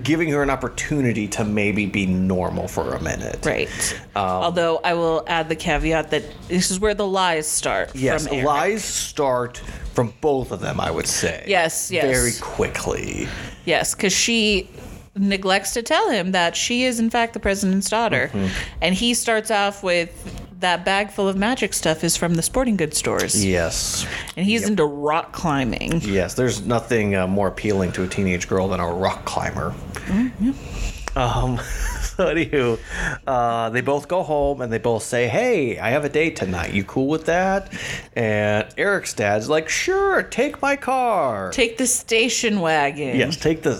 [0.03, 3.45] giving her an opportunity to maybe be normal for a minute.
[3.45, 3.69] Right.
[4.15, 7.93] Um, Although I will add the caveat that this is where the lies start.
[7.95, 9.57] Yes, lies start
[9.93, 11.43] from both of them, I would say.
[11.47, 12.05] Yes, yes.
[12.05, 13.27] Very quickly.
[13.65, 14.69] Yes, because she
[15.15, 18.47] neglects to tell him that she is in fact the president's daughter, Mm-hmm.
[18.81, 22.75] and he starts off with that bag full of magic stuff is from the sporting
[22.77, 24.05] goods stores, Yes.
[24.35, 26.01] and he's into rock climbing.
[26.01, 29.73] Yes, there's nothing uh, more appealing to a teenage girl than a rock climber.
[31.15, 31.57] Um,
[32.01, 32.77] so anywho,
[33.25, 36.73] uh, they both go home and they both say, "Hey, I have a date tonight.
[36.73, 37.71] You cool with that?"
[38.15, 43.15] And Eric's dad's like, "Sure, take my car." Take the station wagon.
[43.17, 43.75] yes, take the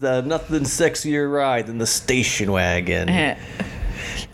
[0.00, 3.36] the nothing sexier ride than the station wagon, Eh,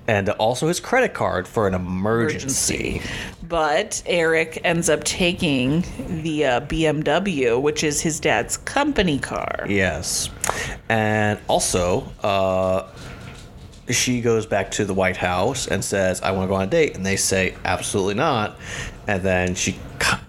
[0.09, 3.03] and also his credit card for an emergency.
[3.53, 5.83] But Eric ends up taking
[6.23, 9.67] the uh, BMW, which is his dad's company car.
[9.69, 10.31] Yes.
[10.89, 12.91] And also, uh,
[13.91, 16.67] she goes back to the White House and says, I want to go on a
[16.67, 16.97] date.
[16.97, 18.57] And they say, absolutely not.
[19.07, 19.79] And then she.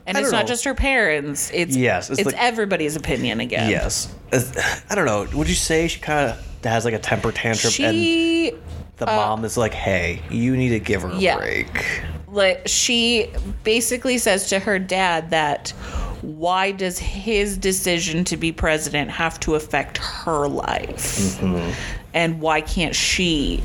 [0.06, 1.50] And it's don't just her parents.
[1.54, 3.70] It's Yes, it's it's, like- everybody's opinion again.
[3.70, 4.14] Yes.
[4.34, 4.42] Uh,
[4.90, 5.26] I don't know.
[5.34, 8.54] Would you say she kind of has like a temper tantrum and She
[8.98, 11.38] the mom is like, hey, you need to give her a yeah.
[11.38, 12.04] break?
[12.34, 13.32] Like she
[13.64, 15.70] basically says to her dad that
[16.22, 21.18] why does his decision to be president have to affect her life?
[21.40, 21.72] Mm-hmm.
[22.14, 23.62] And why can't she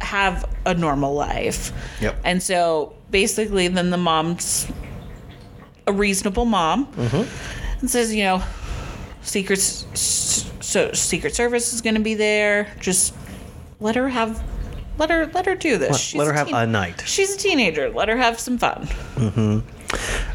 [0.00, 1.72] have a normal life?
[2.00, 2.20] Yep.
[2.24, 4.70] and so basically then the mom's
[5.86, 7.80] a reasonable mom mm-hmm.
[7.80, 8.42] and says you know
[9.22, 9.60] secret
[10.66, 12.72] so secret service is going to be there.
[12.80, 13.14] Just
[13.80, 14.42] let her have
[14.98, 17.02] let her let her do this Let, She's let her have teen- a night.
[17.06, 17.90] She's a teenager.
[17.90, 18.86] Let her have some fun.
[19.16, 19.60] Hmm.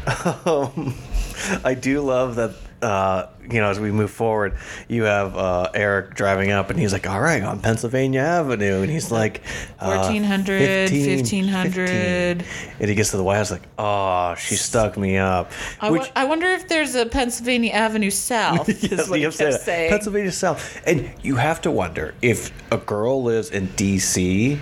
[1.64, 2.52] I do love that.
[2.82, 4.56] Uh, you know, as we move forward,
[4.88, 8.90] you have uh, Eric driving up, and he's like, "All right, on Pennsylvania Avenue," and
[8.90, 9.42] he's like,
[9.78, 12.42] uh, 1400, 15, 1500.
[12.42, 12.72] 15.
[12.80, 16.10] and he gets to the White House like, "Oh, she stuck me up." I, Which,
[16.16, 18.68] I wonder if there's a Pennsylvania Avenue South.
[18.82, 19.90] Yes, you kept say saying.
[19.90, 24.58] Pennsylvania South, and you have to wonder if a girl lives in D.C.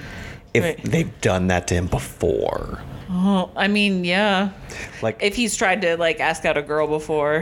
[0.52, 0.82] If Right.
[0.84, 4.50] they've done that to him before, Oh, I mean, yeah.
[5.02, 7.40] like If he's tried to like ask out a girl before,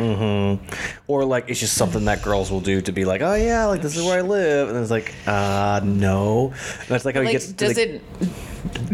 [1.07, 3.83] or like it's just something that girls will do to be like, oh yeah, like
[3.83, 6.55] this is where I live, and it's like, uh, no.
[6.83, 7.53] And it's like how he gets.
[7.53, 8.03] does the- it?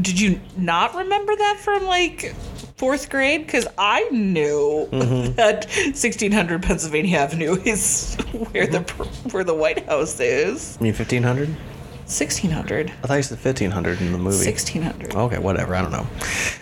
[0.02, 2.34] Did you not remember that from like
[2.76, 5.34] fourth grade because I knew Mm-hmm.
[5.36, 8.16] that 1600 Pennsylvania Avenue is
[8.50, 9.28] where the Mm-hmm.
[9.30, 10.76] where the White House is.
[10.80, 11.54] You mean 1500?
[12.18, 12.90] 1600.
[12.90, 14.44] I thought you said 1500 in the movie.
[14.46, 15.14] 1600.
[15.14, 15.74] Okay, whatever.
[15.74, 16.06] I don't know.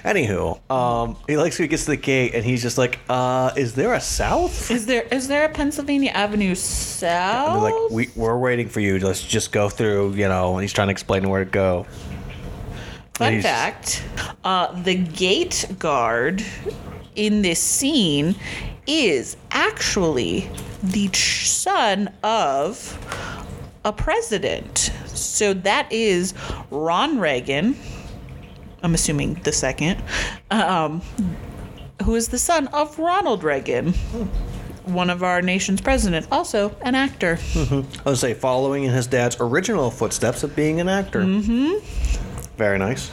[0.05, 3.75] Anywho, um, he likes he gets to the gate and he's just like, uh, is
[3.75, 4.71] there a south?
[4.71, 7.49] Is there is there a Pennsylvania Avenue South?
[7.49, 8.99] And they're like, we, we're waiting for you.
[8.99, 11.87] Let's just go through, you know, and he's trying to explain where to go.
[13.15, 14.03] Fun He's- fact:
[14.45, 16.43] uh, the gate guard
[17.15, 18.35] in this scene
[18.87, 20.51] is actually
[20.83, 22.99] the son of
[23.85, 24.91] a president.
[25.07, 26.35] So that is
[26.71, 27.77] Ron Reagan.
[28.83, 30.03] I'm assuming the second,
[30.51, 31.03] um,
[32.03, 33.93] who is the son of Ronald Reagan,
[34.85, 37.39] one of our nation's president, also an actor.
[37.57, 41.21] I would say following in his dad's original footsteps of being an actor.
[41.21, 42.57] Mm-hmm.
[42.57, 43.11] Very nice.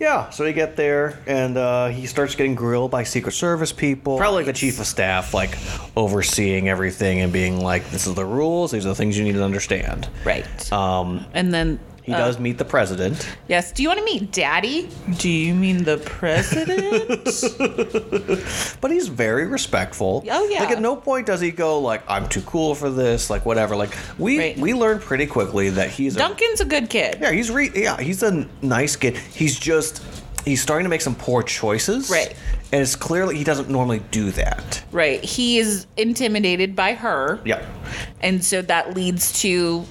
[0.00, 4.16] Yeah, so they get there and uh, he starts getting grilled by Secret Service people.
[4.16, 5.58] Probably like the chief of staff, like
[5.94, 8.70] overseeing everything and being like, "This is the rules.
[8.70, 10.72] These are the things you need to understand." Right.
[10.72, 11.78] Um, and then
[12.10, 13.28] he does meet the president.
[13.48, 13.72] Yes.
[13.72, 14.88] Do you want to meet Daddy?
[15.18, 17.26] Do you mean the president?
[18.80, 20.24] But he's very respectful.
[20.30, 20.60] Oh, yeah.
[20.60, 23.76] Like at no point does he go like I'm too cool for this, like whatever.
[23.76, 24.58] Like we Right.
[24.58, 27.18] we learned pretty quickly that he's a, Duncan's a good kid.
[27.20, 29.16] yeah he's re- yeah he's a nice kid.
[29.16, 30.02] He's just
[30.44, 32.10] he's starting to make some poor choices.
[32.10, 32.34] Right.
[32.72, 34.82] And it's clearly he doesn't normally do that.
[34.92, 35.22] Right.
[35.22, 37.40] He is intimidated by her.
[37.44, 37.64] Yeah.
[38.22, 39.84] And so that leads to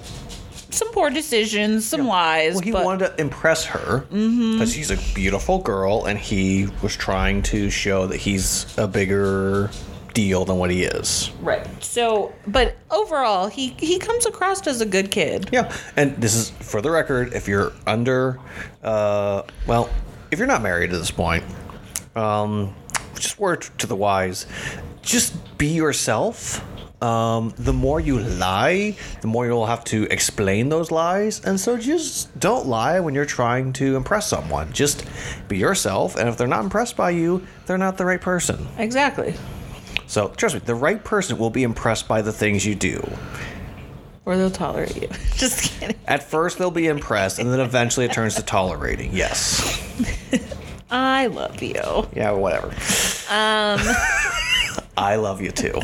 [0.69, 2.53] some poor decisions, some lies.
[2.53, 6.95] Well, he but wanted to impress her because she's a beautiful girl, and he was
[6.95, 9.69] trying to show that he's a bigger
[10.13, 11.31] deal than what he is.
[11.41, 11.65] right.
[11.83, 15.49] So, but overall, he he comes across as a good kid.
[15.51, 17.33] Yeah, and this is for the record.
[17.33, 18.39] If you're under,
[18.83, 19.89] uh, well,
[20.31, 21.43] if you're not married at this point,
[22.15, 22.75] um,
[23.15, 24.45] just word to the wise,
[25.01, 26.65] just be yourself.
[27.01, 31.77] Um, the more you lie, the more you'll have to explain those lies, and so
[31.77, 34.73] just don't lie when you're trying to impress someone.
[34.73, 35.05] Just
[35.47, 38.67] be yourself, and if they're not impressed by you, they're not the right person.
[38.77, 39.33] Exactly.
[40.07, 43.01] So trust me, the right person will be impressed by the things you do.
[44.25, 45.07] Or they'll tolerate you.
[45.35, 45.95] Just kidding.
[46.05, 49.13] At first, they'll be impressed, and then eventually it turns to tolerating.
[49.13, 49.81] Yes.
[50.91, 52.09] I love you.
[52.13, 52.73] Yeah, whatever.
[53.29, 53.79] Um.
[54.99, 55.79] I love you too.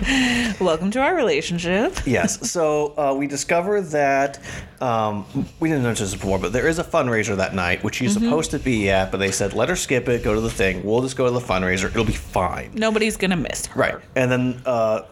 [0.60, 1.98] Welcome to our relationship.
[2.06, 2.48] Yes.
[2.48, 4.38] So uh, we discover that
[4.80, 5.26] um,
[5.58, 8.52] we didn't mention this before, but there is a fundraiser that night, which she's supposed
[8.52, 10.84] to be at, but they said let her skip it, go to the thing.
[10.84, 11.86] We'll just go to the fundraiser.
[11.86, 12.70] It'll be fine.
[12.74, 13.80] Nobody's gonna miss her.
[13.80, 13.94] Right.
[14.14, 15.02] And then uh,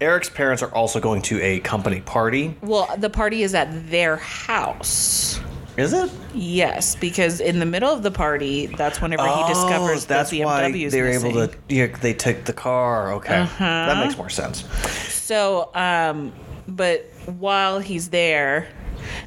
[0.00, 2.56] Eric's parents are also going to a company party.
[2.62, 5.38] Well, the party is at their house.
[5.76, 6.10] Is it?
[6.34, 10.44] Yes, because in the middle of the party, that's whenever he discovers Oh, that's the
[10.44, 11.30] why BMW is they're missing.
[11.32, 11.54] able to.
[11.68, 13.12] Yeah, they took the car.
[13.14, 13.64] Okay, Uh-huh.
[13.64, 14.64] that makes more sense.
[15.12, 16.32] So, um,
[16.68, 18.68] but while he's there,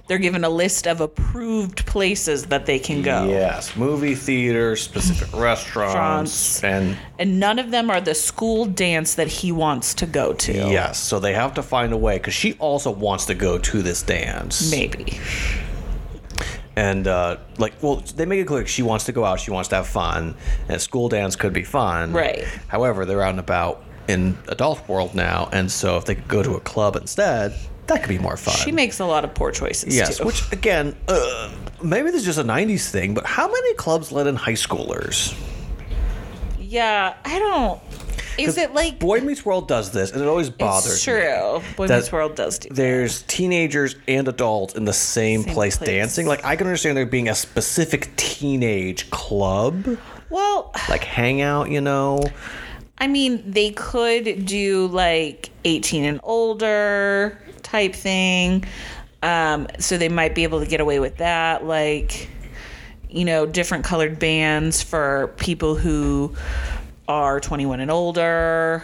[0.08, 3.28] they're given a list of approved places that they can go.
[3.28, 6.62] Yes, movie theaters, specific Restaurants.
[6.62, 10.34] restaurants, and And none of them are the school dance that he wants to go
[10.34, 10.54] to.
[10.54, 13.82] yes, so they have to find a way because she also wants to go to
[13.82, 14.72] this dance.
[14.72, 15.20] Maybe.
[16.78, 19.70] And uh, like, well, they make it clear she wants to go out, she wants
[19.70, 20.36] to have fun,
[20.70, 22.14] and school dance could be fun.
[22.14, 22.44] Right.
[22.68, 26.44] However, they're out and about in adult world now, and so if they could go
[26.44, 27.56] to a club instead,
[27.88, 28.54] that could be more fun.
[28.54, 30.26] She makes a lot of poor choices Yes, too.
[30.26, 34.28] which again, uh, maybe this is just a '90s thing, but how many clubs let
[34.28, 35.36] in high schoolers?
[36.60, 37.82] yeah, I don't.
[38.38, 40.94] Is it like Boy Meets World does this, and it always bothers me?
[40.94, 41.14] it's me.
[41.14, 41.62] true?
[41.76, 42.70] Boy Meets World does do.
[42.72, 45.88] There's teenagers and adults in the same, Same place, place.
[45.90, 46.28] dancing.
[46.28, 49.98] Like I can understand there being a specific teenage club,
[50.30, 52.22] Well, like hangout, you know.
[53.00, 58.66] I mean, they could do like 18 and older type thing.
[59.24, 61.66] Um, so they might be able to get away with that.
[61.66, 62.30] Like,
[63.10, 66.36] you know, different colored bands for people who
[67.08, 68.84] are 21 and older.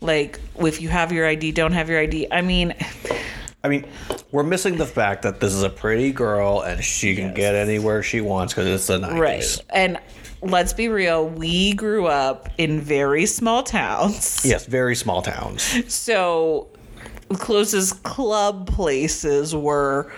[0.00, 2.28] Like, if you have your ID, don't have your ID.
[2.30, 2.74] I mean,
[3.64, 3.86] I mean,
[4.30, 8.02] we're missing the fact that this is a pretty girl and she can get anywhere
[8.02, 9.18] she wants because it's the 90s.
[9.18, 9.60] right.
[9.70, 9.98] And
[10.42, 14.40] let's be real, we grew up in very small towns.
[14.44, 15.92] Yes, very small towns.
[15.92, 16.68] So
[17.28, 20.12] the closest club places were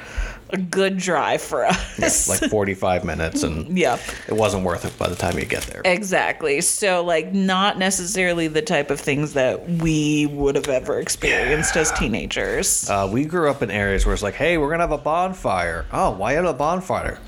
[0.50, 2.28] a good drive for us.
[2.28, 4.00] like 45 minutes, and Yep.
[4.28, 5.82] it wasn't worth it by the time you get there.
[5.84, 6.60] Exactly.
[6.60, 11.92] So like not necessarily the type of things that we would have ever experienced as
[11.92, 12.88] teenagers.
[12.88, 15.86] Uh, we grew up in areas where it's like, hey, we're gonna have a bonfire.
[15.92, 17.18] Oh, why have a bonfire?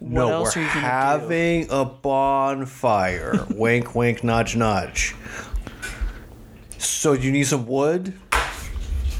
[0.00, 0.80] no, else we're gonna do?
[0.80, 3.46] having a bonfire.
[3.54, 5.14] wink, wink, nudge, nudge.
[6.78, 8.14] So you need some wood?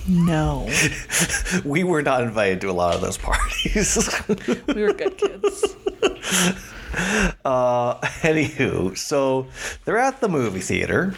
[0.09, 0.69] No,
[1.65, 3.99] We were not invited to a lot of those parties.
[4.75, 5.77] we were good kids.
[7.45, 9.47] uh, anywho, so
[9.85, 11.15] they're at the movie theater.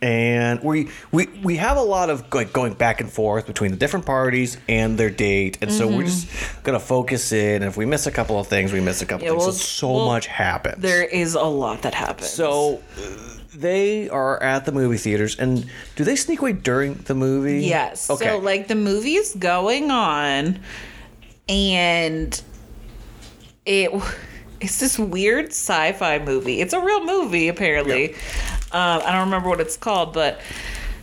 [0.00, 3.76] And we, we we have a lot of like going back and forth between the
[3.76, 5.96] different parties and their date, and so Mm-hmm.
[5.96, 6.26] we're just
[6.64, 7.62] gonna focus in.
[7.62, 9.42] And if we miss a couple of things, we miss a couple Yeah, things.
[9.44, 10.82] well, so so well, much happens.
[10.82, 12.30] There is a lot that happens.
[12.30, 17.14] So uh, they are at the movie theaters, and do they sneak away during the
[17.14, 17.64] movie?
[17.64, 18.08] Yes.
[18.10, 18.26] Okay.
[18.26, 20.60] So like the movie's going on
[21.48, 22.42] and
[23.66, 23.90] it
[24.60, 26.60] it's this weird sci-fi movie.
[26.60, 28.14] It's a real movie apparently.
[28.72, 30.40] Um, I don't remember what it's called, but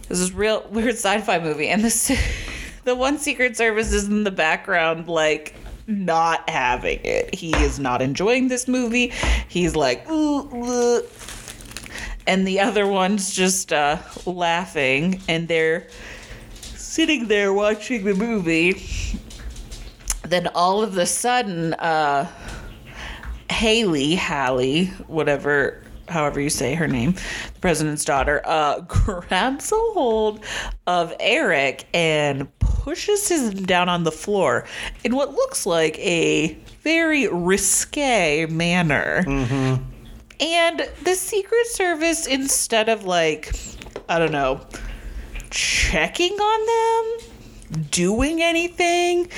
[0.08, 2.20] this is real weird sci-fi movie and the
[2.84, 5.56] the one secret service is in the background like
[5.88, 7.34] not having it.
[7.34, 9.12] He is not enjoying this movie.
[9.48, 11.04] He's like ooh, ooh.
[12.30, 15.88] And the other one's just uh, laughing and they're
[16.62, 18.86] sitting there watching the movie.
[20.22, 22.32] Then all of a sudden, uh,
[23.50, 30.46] Haley, Hallie, whatever, however you say her name, the president's daughter, uh, grabs a hold
[30.86, 34.66] of Eric and pushes him down on the floor
[35.04, 36.54] in what looks like a
[36.84, 39.24] very risque manner.
[40.40, 43.52] And the Secret Service, instead of like,
[44.08, 44.62] I don't know,
[45.50, 47.20] checking on
[47.72, 49.30] them, doing anything,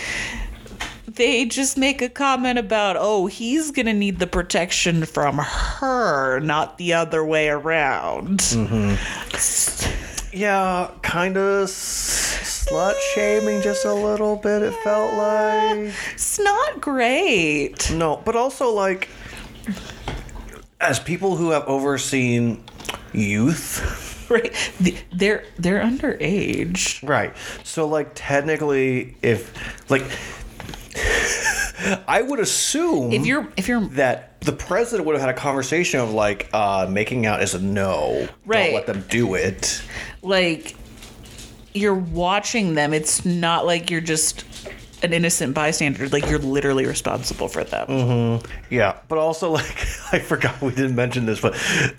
[1.08, 6.78] they just make a comment about, oh, he's gonna need the protection from her, not
[6.78, 8.40] the other way around.
[8.40, 10.38] Mm-hmm.
[10.38, 14.62] Yeah, kind of slut shaming just a little bit.
[14.62, 17.92] It felt like It's not great.
[17.92, 19.10] no, but also like
[20.82, 22.64] as people who have overseen
[23.14, 24.56] youth, Right.
[25.12, 27.06] They're they're underage.
[27.08, 27.36] right?
[27.64, 29.52] So like technically, if
[29.90, 30.04] like
[32.08, 36.00] I would assume If you're if you're that the president would have had a conversation
[36.00, 38.28] of like uh, making out is a no.
[38.46, 38.68] Right.
[38.68, 39.82] Don't let them do it.
[40.22, 40.76] like
[41.74, 44.46] you're watching them, it's not like you're just
[45.04, 46.08] an innocent bystander.
[46.10, 47.88] Like you're literally responsible for them.
[47.88, 48.52] Mm-hmm.
[48.74, 51.56] Yeah, but also like I forgot we didn't mention this, but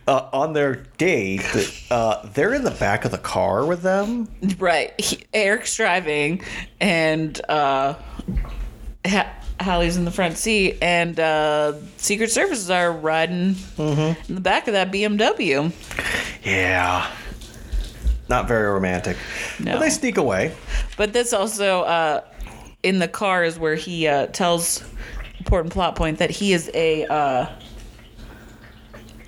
[0.07, 1.43] uh, on their date,
[1.91, 4.29] uh, they're in the back of the car with them.
[4.59, 4.99] Right.
[5.01, 6.43] He, Eric's driving,
[6.81, 7.95] and uh,
[9.07, 14.29] ha- Hallie's in the front seat, and uh, Secret Services are riding Mm-hmm.
[14.31, 15.73] in the back of that BMW.
[16.45, 17.09] Yeah,
[18.29, 19.17] not very romantic.
[19.61, 19.73] No.
[19.73, 20.55] But they sneak away.
[20.97, 22.23] But this also uh,
[22.83, 24.85] in the car is where he uh, tells
[25.39, 27.47] important plot point that he is a uh,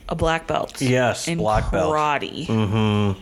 [0.09, 0.81] a black belt.
[0.81, 1.93] Yes, in black belt.
[1.93, 2.47] karate.
[2.47, 3.21] Mm-hmm.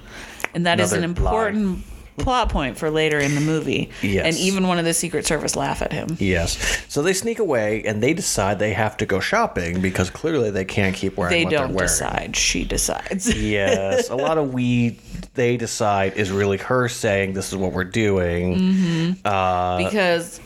[0.55, 1.85] And that is an Another important
[2.18, 3.90] plot point for later in the movie.
[4.02, 4.26] Yes.
[4.26, 6.16] And even one of the Secret Service laugh at him.
[6.18, 6.84] Yes.
[6.88, 10.64] So they sneak away and they decide they have to go shopping because clearly they
[10.64, 11.88] can't keep wearing They what don't they're wearing.
[11.88, 12.36] decide.
[12.36, 13.34] She decides.
[13.34, 14.98] Yes, a lot of we
[15.34, 18.58] they decide is really her saying this is what we're doing.
[18.58, 19.84] Mm-hmm.
[19.84, 20.40] because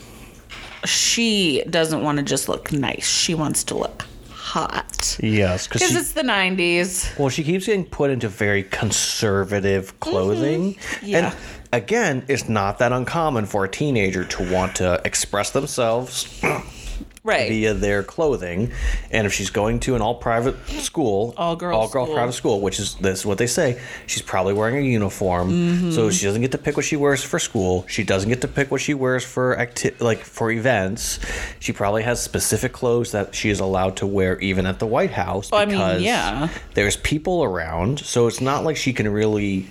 [0.84, 3.08] she doesn't want to just look nice.
[3.08, 5.18] She wants to look hot.
[5.20, 7.18] Yes, because Because it's the 90s.
[7.18, 10.74] Well, she keeps getting put into very conservative clothing.
[10.74, 11.06] Mm-hmm.
[11.06, 11.18] Yeah.
[11.18, 11.36] And
[11.72, 16.40] again, it's not that uncommon for a teenager to want to express themselves
[17.22, 17.48] Right.
[17.48, 18.70] via their clothing.
[19.10, 22.14] And if she's going to an all private school, All girls all girl school.
[22.14, 25.50] private school, which is this is what they say, she's probably wearing a uniform.
[25.50, 25.90] Mm-hmm.
[25.90, 27.84] So she doesn't get to pick what she wears for school.
[27.88, 31.18] She doesn't get to pick what she wears for acti- like for events.
[31.58, 35.10] She probably has specific clothes that she is allowed to wear even at the White
[35.10, 36.48] House I mean, because yeah.
[36.74, 37.98] there's people around.
[37.98, 39.66] So it's not like she can really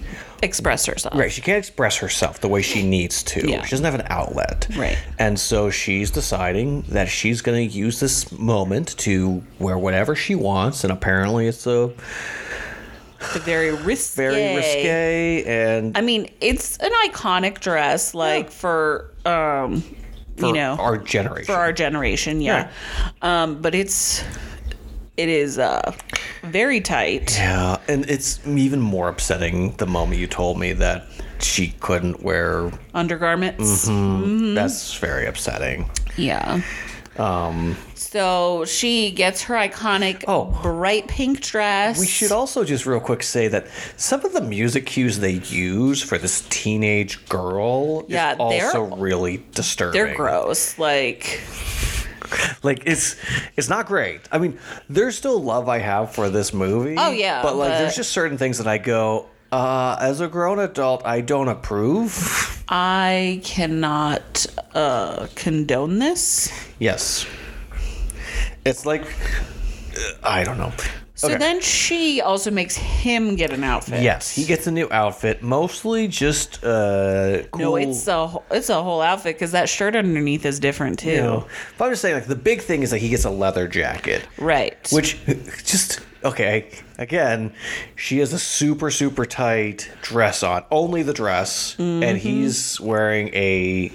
[0.46, 1.16] Express herself.
[1.16, 3.50] Right, she can't express herself the way she needs to.
[3.50, 3.64] Yeah.
[3.64, 4.68] She doesn't have an outlet.
[4.78, 4.98] Right.
[5.18, 10.36] And so she's deciding that she's going to use this moment to wear whatever she
[10.36, 11.92] wants, and apparently it's a
[13.40, 14.16] very risque.
[14.16, 19.82] very risque and I mean, it's an iconic dress, like for, um,
[20.38, 21.46] for you know, our generation.
[21.46, 22.70] for our generation, yeah.
[23.24, 24.24] Um, but it's,
[25.18, 25.94] it is uh,
[26.44, 27.36] very tight.
[27.38, 31.06] yeah, and it's even more upsetting the moment you told me that
[31.40, 32.72] she couldn't wear.
[32.94, 33.88] Undergarments.
[33.88, 34.54] Mm-hmm.
[34.56, 35.90] That's very upsetting.
[36.18, 36.62] Yeah.
[37.18, 40.58] Um, So she gets her iconic Oh.
[40.62, 42.00] bright pink dress.
[42.00, 46.02] We should also just real quick say that some of the music cues they use
[46.02, 49.94] for this teenage girl Yeah, is also really disturbing.
[50.02, 50.78] They're gross.
[50.80, 51.42] Like
[52.64, 53.16] like it's
[53.56, 54.22] it's not great.
[54.32, 54.60] I mean,
[54.90, 56.96] there's still love I have for this movie.
[56.98, 59.28] Oh, yeah, but like but- there's just certain things that I go.
[59.52, 62.64] Uh, as a grown adult, I don't approve.
[62.68, 66.52] I cannot uh, condone this.
[66.80, 67.26] Yes,
[68.66, 70.74] it's like uh, I don't know.
[71.18, 71.38] So Okay.
[71.38, 74.02] then she also makes him get an outfit.
[74.04, 77.62] Yes, he gets a new outfit, mostly just uh cool.
[77.62, 81.10] No, it's a it's a whole outfit because that shirt underneath is different too.
[81.12, 81.48] you know.
[81.78, 84.28] But I'm just saying, like the big thing is that he gets a leather jacket,
[84.38, 84.78] Right.
[84.92, 85.18] which
[85.64, 86.70] just okay.
[86.98, 87.54] Again,
[87.96, 92.04] she has a super super tight dress on, only the dress, Mm-hmm.
[92.04, 93.90] and he's wearing a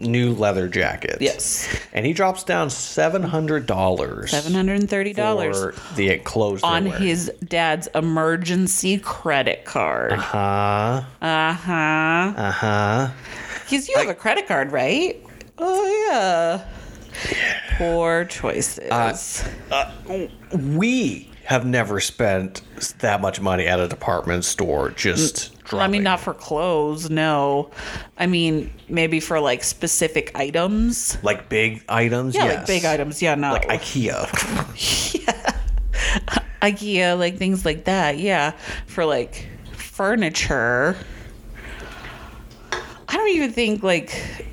[0.00, 1.18] new leather jacket.
[1.20, 1.68] Yes.
[1.92, 4.30] and he drops down seven hundred dollars.
[4.30, 10.12] seven hundred and thirty dollars for the clothes on his dad's emergency credit card.
[10.12, 12.32] Uh huh Uh huh.
[12.36, 13.08] uh huh.
[13.64, 15.16] Because you have a credit card, right?
[15.58, 16.64] Oh yeah.
[17.78, 19.44] Poor choices.
[20.52, 22.62] we have never spent
[23.00, 27.70] that much money at a department store just mm, I mean, not for clothes, no.
[28.18, 31.18] I mean, maybe for like specific items.
[31.22, 32.56] like big items Yeah, yes.
[32.58, 33.22] like big items.
[33.22, 33.52] Yeah, no.
[33.52, 35.58] like ikea yeah.
[36.62, 38.18] IKEA, like things like that.
[38.18, 38.52] Yeah,
[38.86, 40.96] for like furniture.
[43.08, 44.12] I don't even think like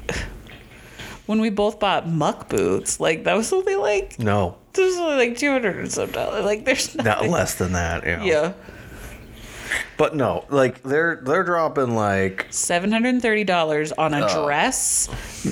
[1.28, 5.38] when we both bought muck boots, like that was only like no there's only like
[5.38, 6.46] two hundred and some dollars.
[6.46, 8.24] Like there's not less than that you know.
[8.24, 8.54] Yeah,
[9.98, 14.46] but no like they're they're dropping like seven hundred and thirty dollars on a Oh.
[14.46, 15.10] dress,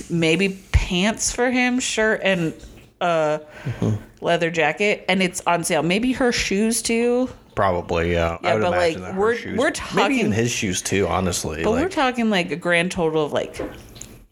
[0.10, 2.54] maybe pants for him, shirt and
[3.02, 3.96] uh Mm-hmm.
[4.26, 5.84] leather jacket, and it's on sale.
[5.84, 7.30] Maybe her shoes too.
[7.56, 10.52] probably yeah, Yeah, I would but, imagine like, we're- shoes, we're talking maybe even his
[10.52, 13.60] shoes too honestly But we're talking like a grand total of like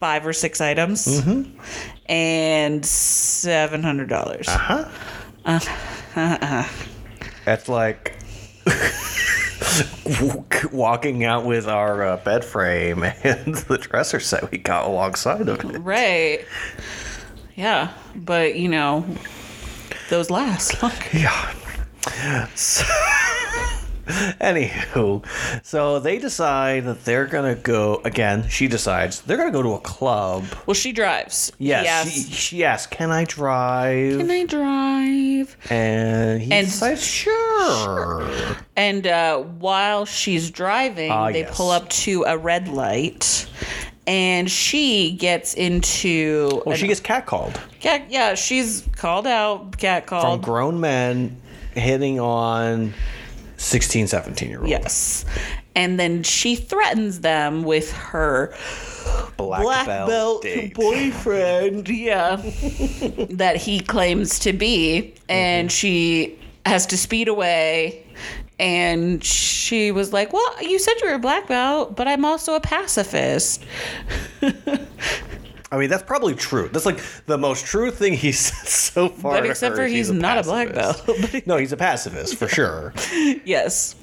[0.00, 1.58] five or six items Mm-hmm.
[2.06, 4.48] and seven hundred dollars.
[4.48, 4.88] Uh-huh.
[5.44, 5.60] Uh
[6.14, 6.64] huh.
[7.44, 8.14] that's like
[10.72, 15.64] walking out with our uh, bed frame and the dresser set we got alongside of
[15.64, 16.44] it Right.
[17.54, 19.06] Yeah, but you know,
[20.10, 20.74] those last.
[21.12, 21.52] Yeah.
[22.54, 22.84] So,
[24.40, 25.24] anywho,
[25.64, 28.48] so they decide that they're gonna go again.
[28.48, 30.44] She decides they're gonna go to a club.
[30.66, 31.52] well, she drives.
[31.58, 35.56] Yes, she, she asks, "Can I drive?" Can I drive?
[35.70, 38.28] and he And- decides, "Sure."
[38.76, 41.56] And uh, while she's driving, Ah, they yes.
[41.56, 43.46] pull up to a red light,
[44.06, 46.62] and she gets into.
[46.64, 51.40] Well, an- she gets catcalled cat, yeah, she's called out, cat from grown men
[51.74, 52.92] hitting on
[53.56, 54.70] 16, 17 year olds.
[54.70, 55.24] Yes.
[55.74, 58.54] And then she threatens them with her
[59.36, 60.44] Black, black belt, belt,
[60.74, 62.36] boyfriend, yeah,
[63.30, 65.14] that he claims to be.
[65.28, 65.74] And mm-hmm.
[65.74, 68.02] she has to speed away.
[68.58, 72.54] And she was like, Well, you said you were a black belt, but I'm also
[72.54, 73.62] a pacifist.
[75.70, 76.68] I mean, that's probably true.
[76.68, 79.32] That's like the most true thing he's said so far.
[79.32, 81.08] But except for is he's not a black belt.
[81.46, 82.92] no, he's a pacifist for sure.
[83.44, 83.96] yes.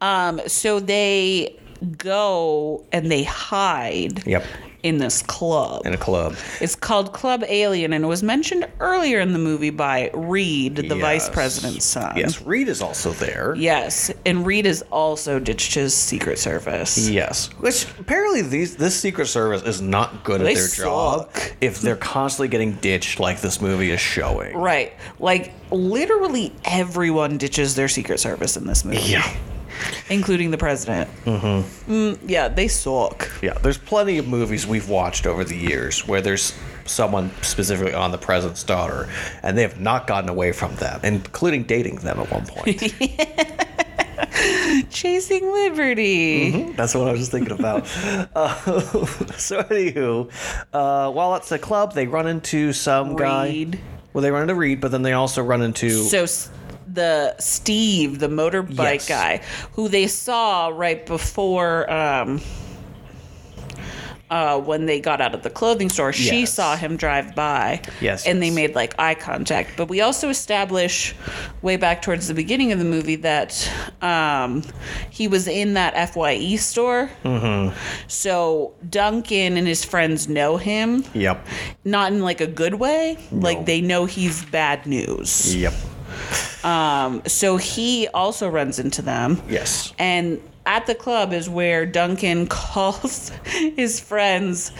[0.00, 1.58] Um, so they
[1.96, 4.44] go and they hide Yep.
[4.82, 5.86] In this club.
[5.86, 6.36] In a club.
[6.60, 10.94] It's called Club Alien, and it was mentioned earlier in the movie by Reed, the
[10.94, 12.16] vice president's son.
[12.16, 13.54] Yes, Reed is also there.
[13.56, 17.08] Yes, and Reed has also ditched his Secret Service.
[17.08, 21.80] Yes, which apparently these this Secret Service is not good They at their job if
[21.80, 24.56] they're constantly getting ditched like this movie is showing.
[24.56, 24.92] Right.
[25.18, 28.98] Like, literally everyone ditches their Secret Service in this movie.
[28.98, 29.36] Yeah,
[30.10, 31.08] Including the president.
[31.24, 32.28] Mm-hmm.
[32.28, 33.30] yeah, they suck.
[33.42, 33.54] yeah.
[33.54, 36.54] There's plenty of movies we've watched over the years where there's
[36.86, 39.08] someone specifically on the president's daughter,
[39.42, 42.78] and they have not gotten away from them, including dating them at one point.
[44.90, 46.72] Chasing Liberty.
[46.72, 47.86] That's what I was just thinking about.
[48.34, 48.54] Uh,
[49.36, 50.30] so, anywho,
[50.72, 53.48] uh, while at the club, they run into some guy.
[53.48, 53.80] Reed.
[54.12, 55.90] Well, they run into Reed, but then they also run into.
[55.90, 56.26] So
[56.92, 59.08] the Steve, the motorbike Yes.
[59.08, 59.40] guy,
[59.72, 62.40] who they saw right before um,
[64.30, 66.52] uh, when they got out of the clothing store, she Yes.
[66.52, 67.80] saw him drive by.
[67.98, 69.70] Yes, and they made like eye contact.
[69.78, 71.14] But we also establish
[71.62, 73.70] way back towards the beginning of the movie that
[74.02, 74.62] um,
[75.08, 77.08] he was in that FYE store.
[77.24, 77.74] Mm-hmm.
[78.06, 81.46] So Duncan and his friends know him, Yep.
[81.86, 83.16] not in like a good way.
[83.32, 85.56] Like they know he's bad news.
[85.56, 85.72] Yep.
[86.64, 89.40] Um, so he also runs into them.
[89.48, 89.92] Yes.
[89.98, 94.70] And at the club is where Duncan calls his friend's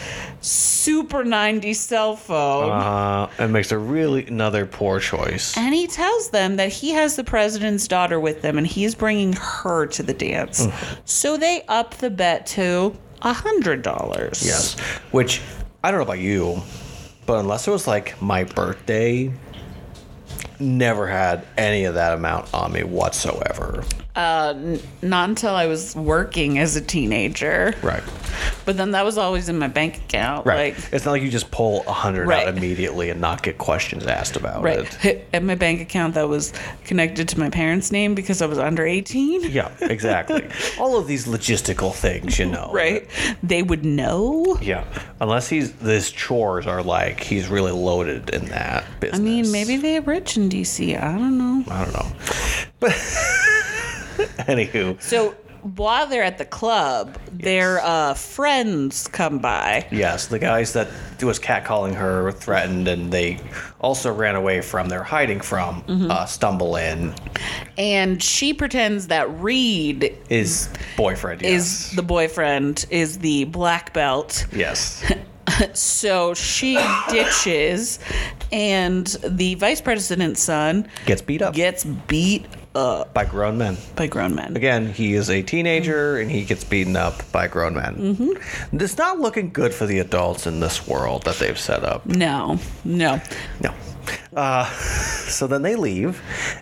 [0.41, 2.71] super 90 cell phone.
[2.71, 5.57] Uh, and makes a really another poor choice.
[5.57, 9.33] and he tells them that he has the president's daughter with them and he's bringing
[9.35, 10.67] her to the dance.
[11.05, 14.45] So they up the bet to a $100.
[14.45, 14.79] Yes.
[15.11, 15.41] Which
[15.83, 16.61] I don't know about you,
[17.25, 19.33] but unless it was like my birthday,
[20.61, 23.85] never had any of that amount on me whatsoever.
[24.19, 27.73] Uh, not until I was working as a teenager.
[27.83, 28.03] Right.
[28.65, 30.45] But then that was always in my bank account.
[30.45, 30.75] Right.
[30.75, 32.49] Like, it's not like you just pull a hundred Right.
[32.49, 35.05] out immediately and not get questions asked about right.
[35.05, 35.29] it.
[35.33, 36.53] At my bank account that was
[36.85, 39.53] connected to my parents' name because I was under 18.
[39.53, 40.49] Yeah, exactly.
[40.81, 42.71] All of these logistical things, you know.
[42.73, 43.09] Right.
[43.45, 44.59] They would know.
[44.61, 44.85] Yeah.
[45.21, 49.21] Unless he's his chores are like he's really loaded in that business.
[49.21, 51.01] I mean, maybe they're rich in DC.
[51.01, 51.65] I don't know.
[51.73, 52.13] I don't know.
[52.81, 52.93] But
[54.47, 59.87] anywho, So while they're at the club, their uh, friends come by.
[59.91, 60.89] yes, the guys that
[61.21, 63.41] was catcalling her were threatened, and they
[63.81, 65.83] also ran away from they're hiding from.
[65.83, 66.11] Mm-hmm.
[66.11, 67.13] Uh, stumble in
[67.77, 71.43] And she pretends that Reed his boyfriend.
[71.43, 71.91] Yes.
[71.91, 74.47] is the boyfriend, is the black belt.
[74.53, 75.05] yes.
[75.73, 77.99] So she ditches,
[78.53, 83.77] and the vice president's son Gets beat up gets beat up by grown men.
[83.97, 84.57] by grown men.
[84.57, 87.95] Again, he is a teenager and he gets beaten up by grown men.
[87.97, 88.77] Mm-hmm.
[88.81, 92.07] It's not looking good for the adults in this world that they've set up.
[92.07, 93.21] No, no.
[93.63, 93.75] No.
[94.35, 96.21] Uh, so then they leave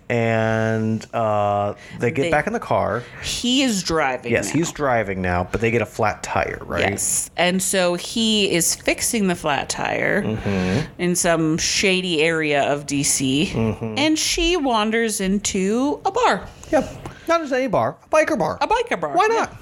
[0.09, 3.03] and uh, they get They- back in the car.
[3.22, 4.32] He is driving.
[4.32, 4.53] Yes, now.
[4.59, 6.90] he's driving now, but they get a flat tire, right?
[6.90, 7.30] Yes.
[7.36, 11.01] And so he is fixing the flat tire Mm-hmm.
[11.01, 13.49] in some shady area of DC.
[13.49, 13.94] Mm-hmm.
[13.99, 17.09] And she wanders into a bar, Yep.
[17.28, 18.57] Not just any bar, a biker bar.
[18.61, 19.14] a biker bar.
[19.16, 19.53] Why not?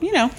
[0.00, 0.30] You know.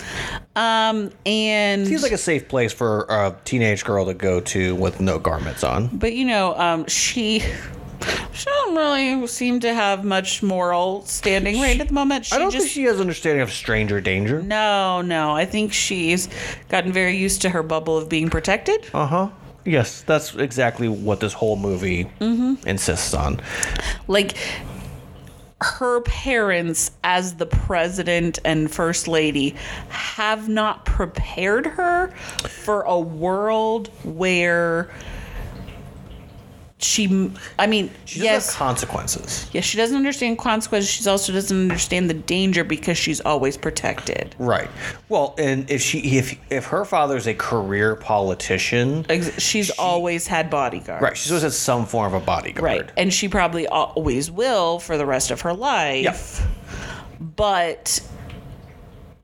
[0.55, 1.87] Um, and.
[1.87, 5.63] Seems like a safe place for a teenage girl to go to with no garments
[5.63, 5.87] on.
[5.97, 7.43] but, you know, um, she.
[8.31, 12.25] She don't really seem to have much moral standing right at the moment.
[12.27, 14.41] She I don't just think she has understanding of stranger danger.
[14.41, 15.35] no, no.
[15.35, 16.29] I think she's
[16.69, 18.85] gotten very used to her bubble of being protected.
[18.93, 19.29] Uh huh.
[19.65, 22.65] Yes, that's exactly what this whole movie Mm-hmm.
[22.65, 23.41] insists on.
[24.07, 24.37] like
[25.61, 29.55] her parents as the president and first lady
[29.89, 32.07] have not prepared her
[32.47, 34.89] for a world where
[36.81, 39.49] she i mean She doesn't yes have consequences.
[39.51, 44.33] yes she doesn't understand consequences she also doesn't understand the danger because she's always protected
[44.39, 44.69] Right.
[45.09, 50.49] Well, and if she if if her father's a career politician, Ex- she's always had
[50.49, 52.63] bodyguards right, she's always had some form of a bodyguard.
[52.63, 52.91] Right.
[52.95, 56.41] And she probably always will for the rest of her life.
[57.19, 57.29] Yep.
[57.35, 58.01] but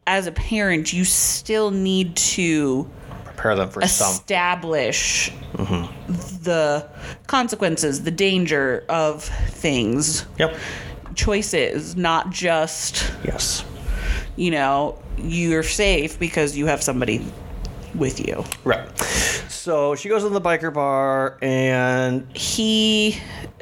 [0.07, 2.89] as a parent, you still need to
[3.23, 4.11] Prepare them for some.
[4.11, 5.94] establish mm-hmm.
[6.45, 6.87] The
[7.27, 10.55] consequences, the danger of things, Yep.
[11.15, 13.63] choices, not just, Yes.
[14.35, 17.25] you know, you're safe because you have somebody
[17.93, 18.43] with you.
[18.63, 18.85] Right.
[19.49, 23.17] So she goes to the biker bar and He,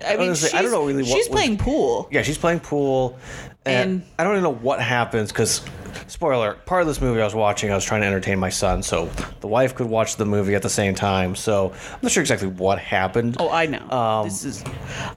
[0.05, 2.07] I mean, I don't she's- know really what she's was- playing pool.
[2.11, 3.17] yeah, she's playing pool,
[3.65, 5.61] and, And- I don't even know what happens because.
[6.07, 8.81] Spoiler, part of this movie I was watching, I was trying to entertain my son,
[8.83, 9.09] so
[9.41, 11.35] the wife could watch the movie at the same time.
[11.35, 13.37] So I'm not sure exactly what happened.
[13.39, 13.89] Oh, I know.
[13.89, 14.63] Um, this is.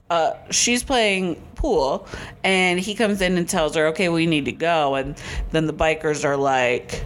[0.09, 2.07] Uh, she's playing pool,
[2.43, 5.15] and he comes in and tells her, "Okay, we need to go." And
[5.51, 7.03] then the bikers are like,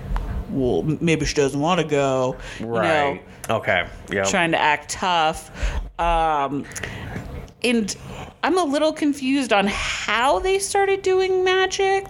[0.49, 3.23] "Well, maybe she doesn't want to go." You know, right.
[3.49, 3.87] okay.
[4.11, 4.23] Yeah.
[4.25, 5.49] trying to act tough.
[5.99, 6.65] Um,
[7.63, 7.95] and
[8.43, 12.05] I'm a little confused on how they started doing magic.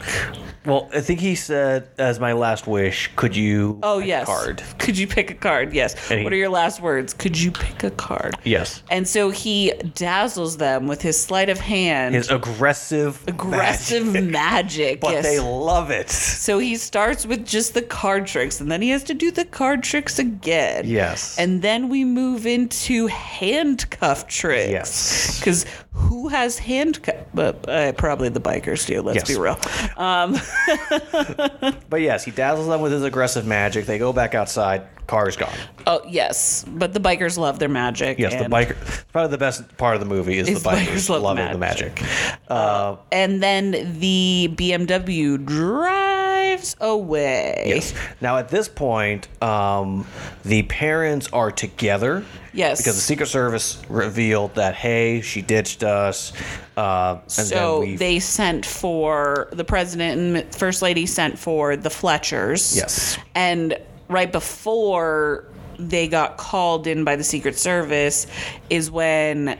[0.65, 4.25] Well, I think he said, as my last wish, could you Oh pick a yes.
[4.27, 4.63] card?
[4.77, 5.73] Could you pick a card?
[5.73, 6.07] Yes.
[6.07, 7.13] He- what are your last words?
[7.15, 8.35] Could you pick a card?
[8.43, 8.83] Yes.
[8.91, 12.13] And so he dazzles them with his sleight of hand.
[12.13, 15.01] His aggressive, aggressive magic, magic.
[15.01, 15.23] but yes.
[15.25, 16.09] they love it.
[16.11, 19.45] so he starts with just the card tricks, and then he has to do the
[19.45, 20.83] card tricks again.
[20.87, 21.37] Yes.
[21.39, 24.71] And then we move into handcuff tricks.
[24.71, 25.39] Yes.
[25.39, 25.65] Because
[26.01, 27.15] who has handcuff?
[27.33, 29.01] But uh, probably the bikers do.
[29.01, 29.27] Let's Yes.
[29.29, 29.57] be real.
[29.97, 30.37] Um,
[31.89, 33.85] But yes, he dazzles them with his aggressive magic.
[33.85, 34.83] They go back outside.
[35.11, 35.53] Car's gone.
[35.87, 38.17] oh yes, but the bikers love their magic.
[38.17, 38.77] Yes, the biker.
[39.11, 41.57] Probably the best part of the movie is, Is the bikers, bikers love loving the
[41.57, 42.01] magic.
[42.01, 42.39] magic.
[42.49, 47.63] Uh, And then the BMW drives away.
[47.67, 47.93] Yes.
[48.21, 50.07] Now at this point, um,
[50.45, 52.23] the parents are together.
[52.53, 52.79] Yes.
[52.79, 56.31] Because the Secret Service revealed that hey, she ditched us.
[56.77, 62.77] Uh, and So they sent for the president and first lady sent for the Fletchers.
[62.77, 63.17] Yes.
[63.35, 63.77] And
[64.11, 65.45] right before
[65.79, 68.27] they got called in by the Secret Service
[68.69, 69.57] is when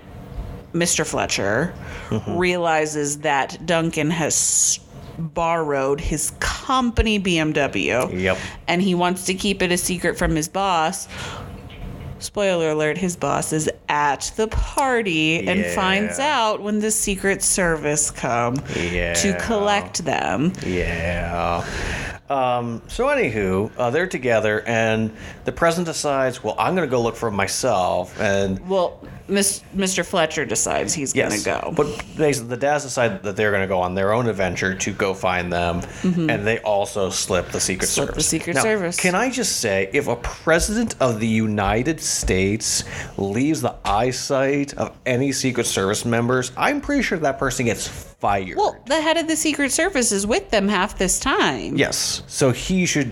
[0.73, 1.05] Mr.
[1.05, 1.73] Fletcher
[2.09, 2.37] Mm-hmm.
[2.37, 4.81] realizes that Duncan has
[5.17, 8.21] borrowed his company BMW.
[8.21, 8.37] Yep.
[8.67, 11.07] And he wants to keep it a secret from his boss.
[12.19, 18.11] Spoiler alert, his boss is at the party and finds out when the Secret Service
[18.11, 20.51] come to collect them.
[20.65, 21.65] Yeah.
[22.31, 25.11] Um, so, anywho, uh, they're together, and
[25.43, 28.17] the president decides, well, I'm going to go look for 'em myself.
[28.21, 30.05] And Well, Miss, Mr.
[30.05, 31.71] Fletcher decides he's yes, gonna go.
[31.71, 34.91] But basically, the dads decide that they're going to go on their own adventure to
[34.93, 37.93] go find them, and they also slip the Secret Mm-hmm.
[37.93, 38.23] Slip Service.
[38.23, 38.97] the Secret Now, Service.
[38.97, 42.83] Can I just say, if a president of the United States
[43.17, 48.55] leaves the eyesight of any Secret Service members, I'm pretty sure that person gets fired.
[48.55, 51.75] well, the head of the Secret Service is with them half this time.
[51.75, 52.23] Yes.
[52.27, 53.11] So he should.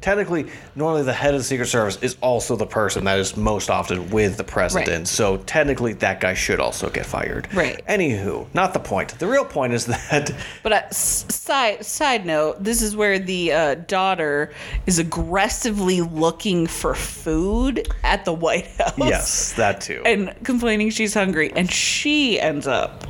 [0.00, 3.68] Technically, normally the head of the Secret Service is also the person that is most
[3.68, 5.00] often with the president.
[5.00, 5.06] Right.
[5.06, 7.52] So technically, that guy should also get fired.
[7.52, 7.84] Right.
[7.86, 9.10] Anywho, not the point.
[9.18, 10.30] The real point is that
[10.62, 14.54] But uh, side side note, this is where the uh, daughter
[14.86, 18.94] is aggressively looking for food at the White House.
[18.96, 20.00] yes, that too.
[20.06, 23.04] and complaining she's hungry, and she ends up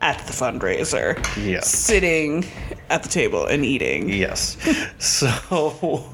[0.00, 1.68] at the fundraiser, Yes.
[1.68, 2.44] sitting
[2.90, 4.08] at the table and eating.
[4.08, 4.56] Yes.
[4.98, 6.04] so,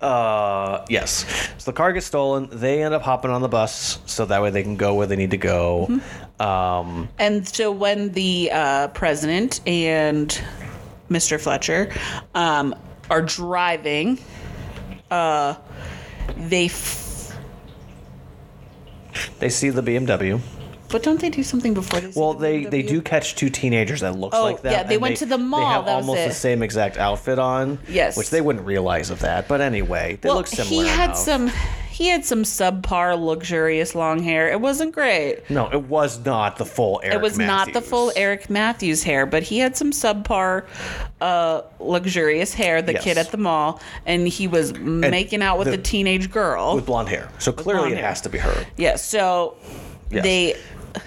[0.02, 1.24] uh, yes.
[1.58, 2.48] So the car gets stolen.
[2.50, 5.16] They end up hopping on the bus so that way they can go where they
[5.16, 5.86] need to go.
[5.90, 6.42] Mm-hmm.
[6.42, 10.28] Um, And so when the uh, president and
[11.10, 11.40] Mr.
[11.40, 11.92] Fletcher
[12.34, 12.74] um,
[13.10, 14.18] are driving,
[15.10, 15.54] uh,
[16.36, 16.66] they.
[16.66, 17.36] F-
[19.38, 20.40] they see the BMW.
[20.88, 22.10] But don't they do something before they?
[22.12, 24.72] see Well, they, they do catch two teenagers that looks Oh, like that.
[24.72, 25.60] yeah, they and went to the mall.
[25.60, 26.28] They have almost it.
[26.28, 27.78] the same exact outfit on.
[27.88, 28.16] Yes.
[28.16, 29.48] Which they wouldn't realize of that.
[29.48, 30.82] But anyway, they Well, look similar.
[30.84, 31.16] he had enough.
[31.18, 31.50] some.
[31.90, 34.50] He had some subpar, luxurious long hair.
[34.50, 35.48] It wasn't great.
[35.48, 38.20] No, it was not the full Eric it was not the full Matthews.
[38.20, 40.64] Eric Matthews hair, but he had some subpar,
[41.20, 42.82] uh, luxurious hair.
[42.82, 43.04] The Yes.
[43.04, 46.74] kid at the mall, and he was making out with the- a teenage girl.
[46.74, 47.28] With blonde hair.
[47.38, 48.08] So clearly it hair.
[48.08, 48.66] has to be her.
[48.76, 49.54] yeah, so
[50.14, 50.24] Yes.
[50.24, 50.56] they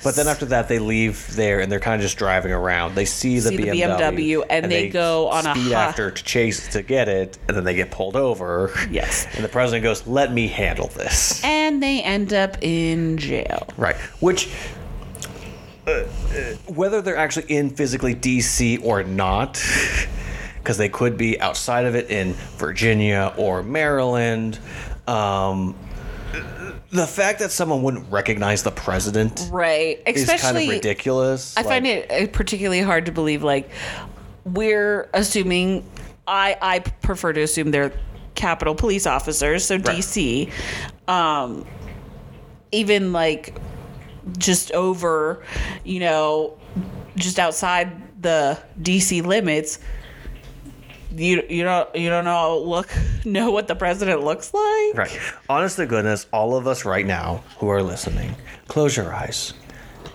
[0.03, 2.95] But then after that, they leave there and they're kind of just driving around.
[2.95, 6.23] They see the, See the BMW, BMW, and they go on a speed after to
[6.23, 8.71] chase to get it, and then they get pulled over.
[8.89, 9.25] Yes.
[9.35, 13.67] And the president goes, "Let me handle this." and they end up in jail.
[13.77, 13.95] Right.
[14.19, 14.49] Which,
[15.85, 16.05] uh, uh,
[16.67, 19.53] whether they're actually in physically DC or not,
[20.57, 24.59] because they could be outside of it in Virginia or Maryland.
[25.07, 25.75] Um,
[26.89, 31.55] the fact that someone wouldn't recognize the president Right, is kind of ridiculous.
[31.57, 33.43] I find it uh, particularly hard to believe.
[33.43, 33.69] Like
[34.45, 35.89] we're assuming,
[36.27, 37.93] I I prefer to assume they're
[38.35, 40.51] Capitol Police officers, so DC.
[41.07, 41.65] Um,
[42.71, 43.55] even like
[44.37, 45.43] just over,
[45.83, 46.57] you know,
[47.15, 49.79] just outside the DC limits.
[51.17, 52.89] You you don't you don't know look
[53.25, 54.95] know what the president looks like.
[54.95, 55.19] Right.
[55.49, 58.35] Honest to goodness, all of us right now who are listening,
[58.67, 59.53] close your eyes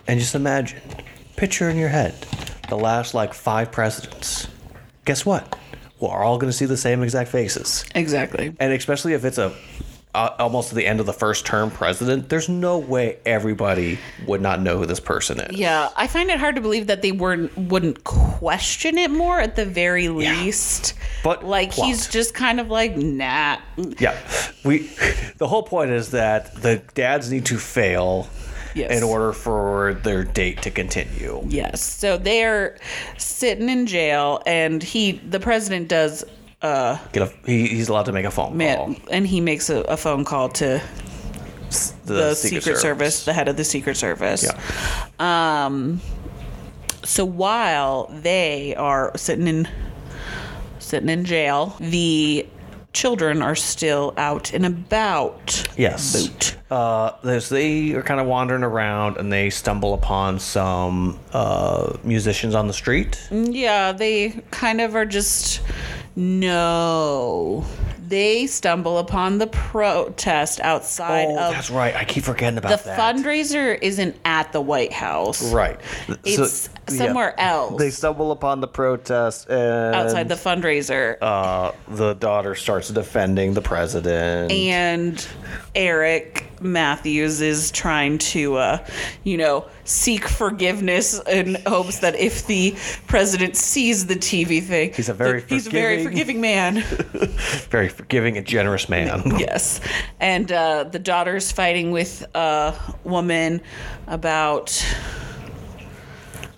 [0.07, 0.81] and just imagine,
[1.37, 2.15] picture in your head
[2.69, 4.49] the last like five presidents.
[5.05, 5.59] Guess what?
[6.01, 7.85] We're all going to see the same exact faces.
[7.95, 8.55] Exactly.
[8.59, 9.55] And especially if it's a
[10.15, 14.41] uh, almost to the end of the first term president, there's no way everybody would
[14.43, 15.57] not know who this person is.
[15.57, 19.57] Yeah, I find it hard to believe that they weren't wouldn't question it more at
[19.57, 20.95] the very least.
[21.25, 21.87] But like plot.
[21.87, 23.59] he's just kind of like nah.
[23.99, 24.19] Yeah.
[24.65, 24.91] We
[25.39, 28.29] the whole point is that the dads need to fail
[28.75, 28.91] Yes.
[28.91, 31.43] in order for their date to continue.
[31.47, 31.83] Yes.
[31.83, 32.79] So they're
[33.19, 36.25] sitting in jail, and he, the president, does.
[36.63, 38.95] Uh, Get a, he, he's allowed to make a phone call.
[39.11, 40.81] and he makes a, a phone call to
[42.05, 43.25] The, the Secret, Service.
[43.25, 44.45] the head of the Secret Service.
[44.45, 45.65] Yeah.
[45.67, 46.01] Um,
[47.05, 49.69] so while they are sitting in
[50.79, 52.47] sitting in jail, the
[52.93, 55.67] children are still out and about.
[55.77, 56.27] Yes.
[56.29, 56.57] Boot.
[56.71, 62.67] Uh, they are kind of wandering around and they stumble upon some uh, musicians on
[62.69, 63.19] the street.
[63.31, 65.61] Yeah, they kind of are just
[66.17, 67.65] no.
[68.09, 71.95] They stumble upon the protest outside Oh, of that's right.
[71.95, 72.97] I keep forgetting the about that.
[72.97, 75.51] The fundraiser isn't at the White House.
[75.53, 75.81] Right.
[76.25, 81.17] It's so somewhere else They stumble upon the protest and outside the fundraiser.
[81.23, 84.51] uh, the daughter starts defending the president.
[84.53, 85.27] and
[85.75, 88.87] Eric Matthews is trying to, uh,
[89.25, 92.77] you know, seek forgiveness in hopes that if the
[93.09, 96.83] president sees the TV thing, He's a very he's a very forgiving- forgiving man.
[97.71, 99.23] Very forgiving and generous man.
[99.39, 99.81] yes,
[100.21, 102.75] and uh, the daughter's fighting with a
[103.05, 103.61] woman
[104.07, 104.71] about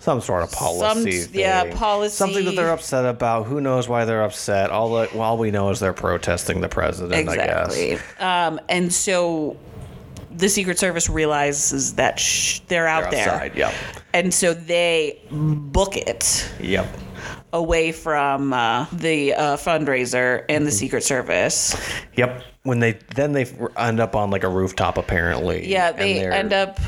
[0.05, 1.13] Some sort of policy.
[1.23, 2.15] Some- yeah, policy.
[2.15, 3.47] Something that they're upset about.
[3.47, 4.71] Who knows why they're upset?
[4.71, 7.15] All that all we know is they're protesting the president.
[7.15, 8.21] I exactly, guess.
[8.21, 9.57] um, and so
[10.31, 13.57] the Secret Service realizes that sh- they're out They're there, outside.
[13.57, 13.73] Yep.
[14.13, 16.51] and so they book it.
[16.61, 16.87] Yep.
[17.55, 20.77] away from uh, the uh, fundraiser and the Mm-hmm.
[20.77, 21.75] Secret Service.
[22.17, 22.43] Yep.
[22.65, 23.47] When they then they
[23.79, 25.67] end up on like a rooftop apparently.
[25.71, 26.79] Yeah, they end up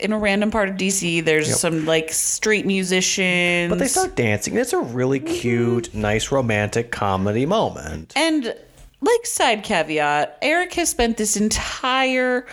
[0.00, 1.24] in a random part of DC.
[1.24, 1.56] There's Yep.
[1.56, 3.70] some like street musicians.
[3.70, 4.56] But they start dancing.
[4.56, 5.34] It's a really mm-hmm.
[5.34, 8.12] cute, nice romantic comedy moment.
[8.16, 8.54] And
[9.00, 12.46] like side caveat, Eric has spent this entire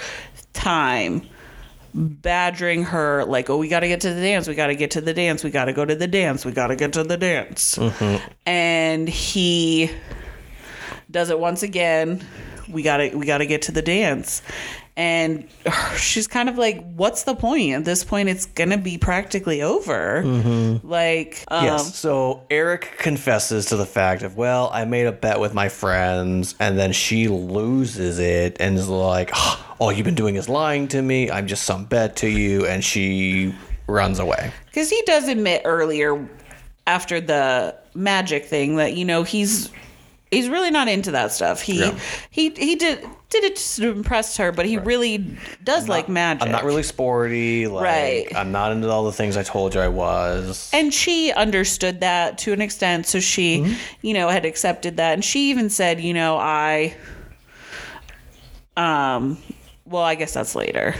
[0.54, 1.28] time
[1.94, 4.48] badgering her like, "Oh, we got to get to the dance.
[4.48, 5.44] We got to get to the dance.
[5.44, 6.46] We got to go to the dance.
[6.46, 8.26] We got to get to the dance." Mm-hmm.
[8.46, 9.92] And he
[11.10, 12.26] does it once again.
[12.70, 14.42] We got to we got to get to the dance.
[14.96, 15.48] And
[15.98, 17.74] she's kind of like, "What's the point?
[17.74, 20.22] At this point, it's gonna be practically over."
[20.84, 21.96] Like, um, Yes.
[21.96, 26.56] So Eric confesses to the fact of, well, I made a bet with my friends,
[26.60, 29.32] and then she loses it and is like,
[29.80, 31.32] all you've been doing is lying to me.
[31.32, 33.54] I'm just some bet to you, and she
[33.88, 34.52] runs away.
[34.66, 36.28] Because he does admit earlier,
[36.88, 39.70] after the magic thing, that you know he's
[40.34, 41.62] he's really not into that stuff.
[41.62, 41.98] He Yeah.
[42.30, 45.26] he he did did it to impress her, but he really
[45.64, 46.44] does like magic.
[46.44, 47.66] I'm not really sporty.
[47.68, 48.28] Like, Right.
[48.36, 50.70] I'm not into all the things I told you I was.
[50.72, 53.74] And she understood that to an extent, so she, Mm-hmm.
[54.04, 56.96] you know, had accepted that, and she even said, you know, I,
[58.78, 59.38] um,
[59.86, 60.96] well, I guess that's later.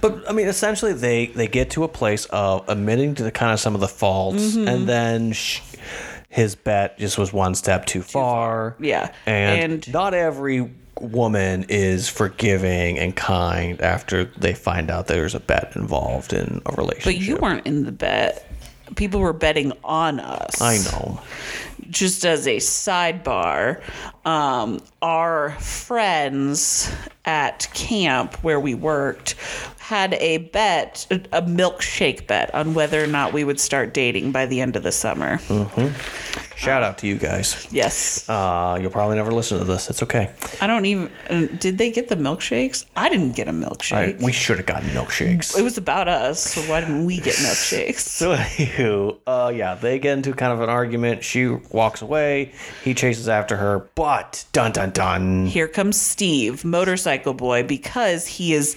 [0.00, 3.52] But I mean, essentially, they they get to a place of admitting to the kind
[3.52, 4.68] of some of the faults, Mm-hmm.
[4.68, 5.60] and then sh-
[6.32, 8.74] his bet just was one step too, far.
[8.80, 9.12] Yeah.
[9.26, 15.40] and, And- not every woman is forgiving and kind after they find out there's a
[15.40, 17.04] bet involved in a relationship.
[17.04, 18.48] But you weren't in the bet.
[18.96, 20.60] People were betting on us.
[20.60, 21.20] I know.
[21.90, 23.82] just as a sidebar,
[24.26, 26.90] um, our friends
[27.24, 29.34] at camp where we worked
[29.92, 34.46] had a bet, a milkshake bet, on whether or not we would start dating by
[34.46, 35.38] the end of the summer.
[36.56, 37.66] Shout out to you guys.
[37.70, 38.26] Yes.
[38.28, 39.90] Uh, you'll probably never listen to this.
[39.90, 40.30] It's okay.
[40.62, 41.10] I don't even.
[41.28, 42.86] uh, Did they get the milkshakes?
[42.96, 44.20] I didn't get a milkshake.
[44.22, 45.58] I, we should have gotten milkshakes.
[45.58, 48.00] it was about us, so why didn't we get milkshakes?
[48.22, 51.22] So anywho, uh, yeah, they get into kind of an argument.
[51.24, 52.52] She walks away.
[52.84, 55.46] He chases after her, but dun dun dun.
[55.46, 58.76] Here comes Steve, motorcycle boy, because he is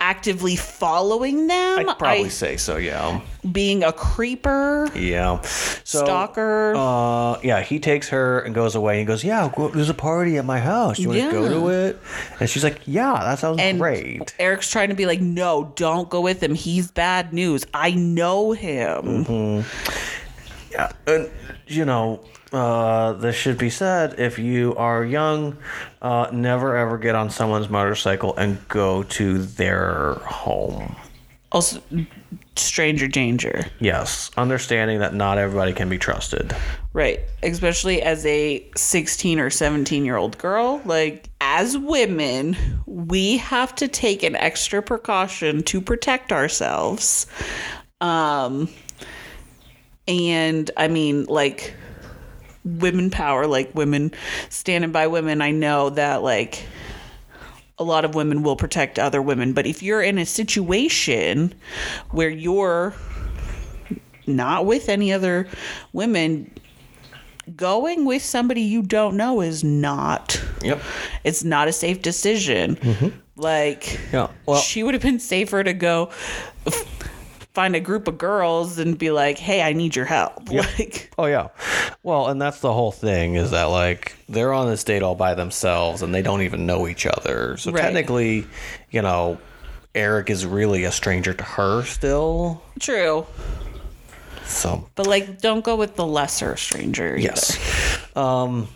[0.00, 1.78] actively following them.
[1.80, 2.76] I'd probably I- say so.
[2.76, 3.20] Yeah,
[3.50, 5.40] being a creeper, yeah.
[5.42, 6.74] So, stalker.
[6.76, 8.98] Uh, yeah, he takes her and goes away.
[8.98, 10.98] He goes, "Yeah, go- there's a party at my house.
[10.98, 12.00] You want to go to it?"
[12.40, 16.08] And she's like, "Yeah, that sounds and great." Eric's trying to be like, no, don't
[16.08, 16.54] go with him.
[16.54, 17.64] He's bad news.
[17.74, 19.24] I know him.
[19.24, 20.72] Mm-hmm.
[20.72, 21.30] Yeah, and
[21.66, 22.20] you know,
[22.52, 25.56] uh, this should be said: if you are young,
[26.00, 30.96] uh, never ever get on someone's motorcycle and go to their home.
[31.50, 31.80] Also,
[32.56, 33.64] stranger danger.
[33.80, 36.54] Yes, understanding that not everybody can be trusted.
[36.92, 37.20] Right.
[37.42, 40.82] Especially as a 16 or 17 year old girl.
[40.84, 47.26] Like, as women, we have to take an extra precaution to protect ourselves.
[48.00, 48.68] Um,
[50.06, 51.74] and I mean, like,
[52.78, 54.12] women power, like women
[54.50, 55.40] standing by women.
[55.42, 56.64] I know that, like,
[57.78, 59.52] a lot of women will protect other women.
[59.52, 61.54] But if you're in a situation
[62.10, 62.94] where you're
[64.26, 65.48] not with any other
[65.92, 66.52] women,
[67.56, 70.42] going with somebody you don't know is not.
[70.62, 70.82] Yep.
[71.24, 72.76] It's not a safe decision.
[73.36, 74.16] Like, Mm-hmm.
[74.16, 76.06] Yeah, well- she would have been safer to go
[77.54, 81.26] find a group of girls and be like, "Hey, I need your help." Like, Oh
[81.26, 81.48] yeah.
[82.02, 85.34] Well, and that's the whole thing is that like they're on this date all by
[85.34, 87.56] themselves and they don't even know each other.
[87.58, 87.82] So Right.
[87.82, 88.46] technically,
[88.90, 89.38] you know,
[89.94, 92.62] Eric is really a stranger to her still.
[92.78, 93.26] true,
[94.46, 97.16] So but like, don't go with the lesser stranger.
[97.16, 97.20] either.
[97.34, 97.58] yes.
[98.16, 98.68] Um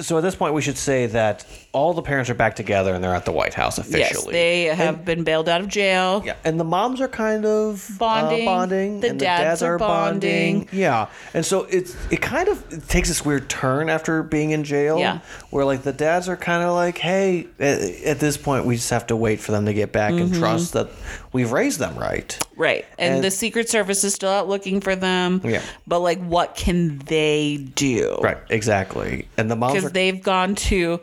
[0.00, 3.04] so at this point we should say that all the parents are back together and
[3.04, 4.00] they're at the White House officially.
[4.00, 6.22] Yes, they have been bailed out of jail.
[6.24, 8.48] Yeah, and the moms are kind of Bonding.
[8.48, 10.60] uh, bonding, The and dads the dads are are bonding.
[10.60, 10.78] bonding.
[10.80, 14.64] Yeah, and so it's it kind of it takes this weird turn after being in
[14.64, 14.98] jail.
[14.98, 15.20] Yeah.
[15.50, 18.90] where like the dads are kind of like, hey, at, at this point we just
[18.90, 20.22] have to wait for them to get back Mm-hmm.
[20.32, 20.88] and trust that
[21.32, 22.38] we've raised them right.
[22.56, 22.86] Right.
[22.98, 25.42] And, And- the Secret Service is still out looking for them.
[25.44, 25.62] Yeah.
[25.86, 28.18] But like what can they do?
[28.22, 29.28] Right, exactly.
[29.36, 31.00] And the moms Because they've gone to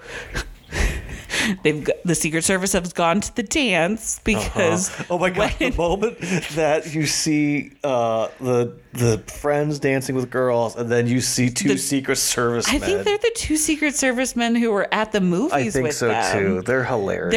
[1.64, 5.54] they've got, the Secret Service has gone to the dance because Oh my god!
[5.60, 6.20] the moment
[6.56, 11.70] that you see uh, the the friends dancing with girls, and then you see two
[11.70, 12.82] The- Secret Service I men.
[12.82, 16.08] think they're the two Secret Service men who were at the movies I think so
[16.08, 16.38] them.
[16.38, 16.62] too.
[16.62, 17.32] They're hilarious.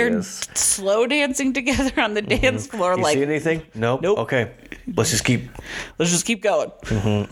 [0.47, 2.93] They're slow dancing together on the dance floor.
[2.93, 2.99] Mm-hmm.
[2.99, 3.63] you like, see anything?
[3.75, 4.03] Nope.
[4.03, 4.19] Nope.
[4.21, 4.51] Okay,
[4.97, 5.49] let's just keep.
[5.99, 6.71] let's just keep going.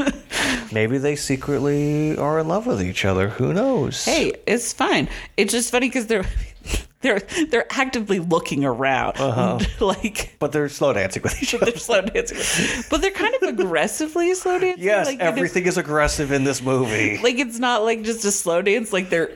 [0.72, 3.28] Maybe they secretly are in love with each other.
[3.28, 4.04] Who knows?
[4.04, 5.08] Hey, it's fine.
[5.36, 6.24] It's just funny because they're
[7.00, 9.58] they're they're actively looking around, Uh-huh.
[9.84, 10.36] like.
[10.38, 11.66] but they're slow dancing with each other.
[11.66, 14.84] They're slow dancing, but they're kind of aggressively slow dancing.
[14.84, 17.18] Yes, like, you know, everything is aggressive in this movie.
[17.22, 18.92] like it's not like just a slow dance.
[18.92, 19.30] Like they're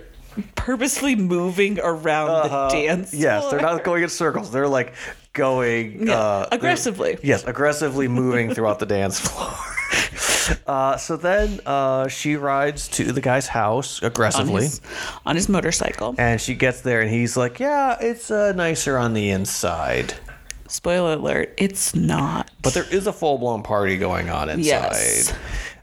[0.55, 3.13] purposely moving around Uh, the dance.
[3.13, 4.51] yes, they're not going in circles.
[4.53, 4.95] They're like
[5.33, 7.19] going Yeah, uh, aggressively.
[7.23, 9.53] Yes, aggressively moving throughout the dance floor.
[10.67, 14.81] Uh, so then uh, she rides to the guy's house on aggressively, his,
[15.25, 16.15] on his motorcycle.
[16.19, 20.15] and she gets there, and he's like, "Yeah, it's uh, nicer on the inside."
[20.67, 22.51] Spoiler alert: it's not.
[22.63, 24.65] But there is a full blown party going on inside.
[24.65, 25.35] yes,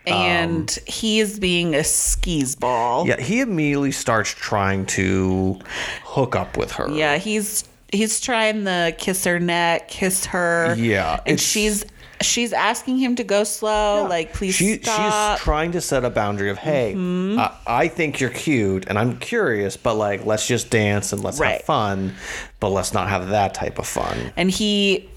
[0.06, 3.02] and he is being a skis ball.
[3.02, 5.60] Um, Yeah, he immediately starts trying to
[6.04, 6.90] hook up with her.
[6.90, 10.76] Yeah, he's he's trying to kiss her neck, kiss her.
[10.78, 11.86] Yeah, and she's
[12.22, 14.06] she's asking him to go slow.
[14.10, 15.00] Like, please she, stop.
[15.00, 15.36] Mm-hmm.
[15.36, 19.18] She's trying to set a boundary of, hey, I, I think you're cute and I'm
[19.18, 21.54] curious, but like, let's just dance and let's Right.
[21.58, 22.14] have fun,
[22.60, 24.34] but let's not have that type of fun.
[24.36, 25.10] and he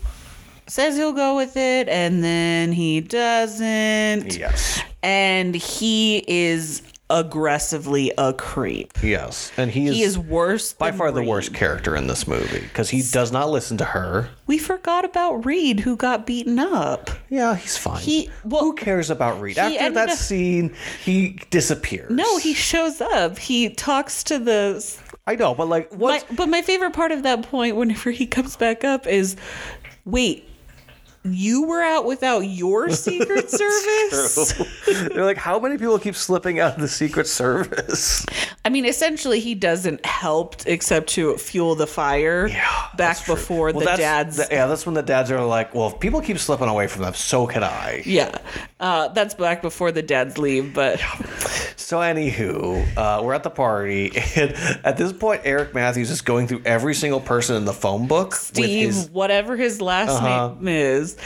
[0.66, 4.36] says he'll go with it, and then he doesn't.
[4.38, 4.80] Yes.
[5.02, 8.92] And he is aggressively a creep.
[9.02, 9.52] Yes.
[9.56, 10.72] And he is, He is worse.
[10.72, 13.84] by than far the worst character in this movie because he does not listen to
[13.84, 14.30] her.
[14.46, 17.10] We forgot about Reed, who got beaten up.
[17.28, 18.00] Yeah, he's fine.
[18.00, 19.58] He well, Who cares about Reed?
[19.58, 22.10] After that up- scene, he disappears.
[22.10, 23.38] no, he shows up.
[23.38, 24.84] He talks to the
[25.26, 26.24] I know, but like, what?
[26.34, 29.36] but my favorite part of that point, whenever he comes back up, is
[30.04, 30.48] wait,
[31.22, 34.54] you were out without your Secret Service?
[34.86, 38.24] They're like, how many people keep slipping out of the Secret Service?
[38.64, 43.80] I mean, essentially, he doesn't help except to fuel the fire yeah, back before Well,
[43.80, 44.36] the dads.
[44.38, 47.02] th- yeah, that's when the dads are like, well, if people keep slipping away from
[47.02, 48.02] them, so can I.
[48.06, 48.36] yeah,
[48.80, 50.74] uh, that's back before the dads leave.
[50.74, 51.00] But
[51.90, 54.52] So, anywho, uh, we're at the party, and
[54.84, 58.36] at this point, Eric Matthews is going through every single person in the phone book
[58.36, 58.98] Steve, with his.
[58.98, 59.08] Uh-huh.
[59.12, 61.16] whatever his last name is,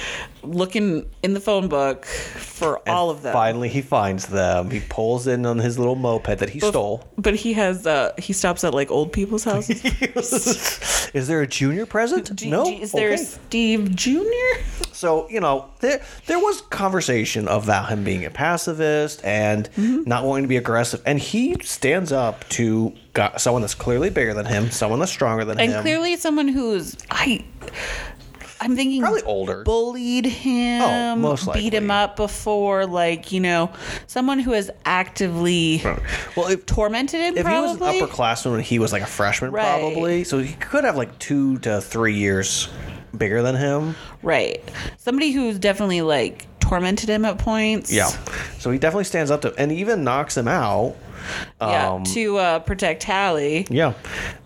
[0.45, 3.33] looking in the phone book for all of them.
[3.33, 4.71] Finally, he finds them.
[4.71, 7.05] He pulls in on his little moped that he stole.
[7.17, 11.11] But he has uh he stops at like old people's houses.
[11.15, 12.35] is there a junior present?
[12.35, 12.65] G- no.
[12.65, 13.23] G- Is there Okay.
[13.23, 14.21] Steve Jr.?
[14.93, 20.05] So you know, there there was conversation about him being a pacifist and Mm-hmm.
[20.09, 24.35] not wanting to be aggressive, and he stands up to got someone that's clearly bigger
[24.35, 25.77] than him, someone that's stronger than And him.
[25.79, 27.45] And clearly someone who's I
[28.65, 29.63] I'm thinking Probably older.
[29.63, 33.71] bullied him, Oh, most beat him up before, like, you know,
[34.07, 35.83] someone who has actively
[36.37, 37.69] well, if tormented him if probably.
[37.69, 39.65] he was an upperclassman when he was like a freshman, Right.
[39.81, 42.69] probably, so he could have like two to three years
[43.17, 43.95] bigger than him.
[44.23, 44.61] right.
[44.97, 47.93] Somebody who's definitely like tormented him at points.
[47.93, 48.09] Yeah.
[48.59, 50.97] So he definitely stands up to, and even knocks him out.
[51.61, 51.93] Yeah.
[51.93, 53.67] Um, to uh, protect Hallie.
[53.71, 53.95] Yeah,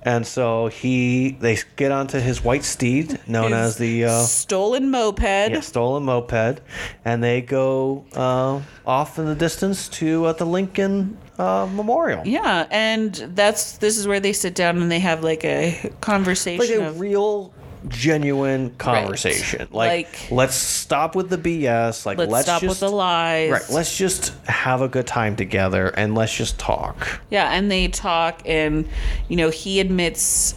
[0.02, 4.90] and so he they get onto his white steed known His as the uh, stolen
[4.90, 5.22] moped.
[5.22, 6.60] yeah, stolen moped,
[7.04, 12.22] and they go uh, off in the distance to uh, the Lincoln uh, Memorial.
[12.26, 16.58] Yeah, and that's this is where they sit down and they have like a conversation
[16.58, 17.52] Like a of real,
[17.86, 19.68] genuine conversation.
[19.70, 22.04] Like, Like- let's stop with the BS.
[22.06, 23.50] Like, let's, let's, stop just with the lies.
[23.50, 23.70] right.
[23.70, 27.20] Let's just have a good time together, and let's just talk.
[27.30, 28.88] Yeah, and they talk, and
[29.28, 30.54] you know he admits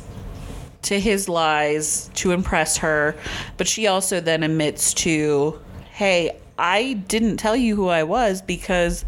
[0.84, 3.16] to his lies to impress her,
[3.58, 5.60] but she also then admits to,
[5.92, 9.06] hey, I didn't tell you who I was because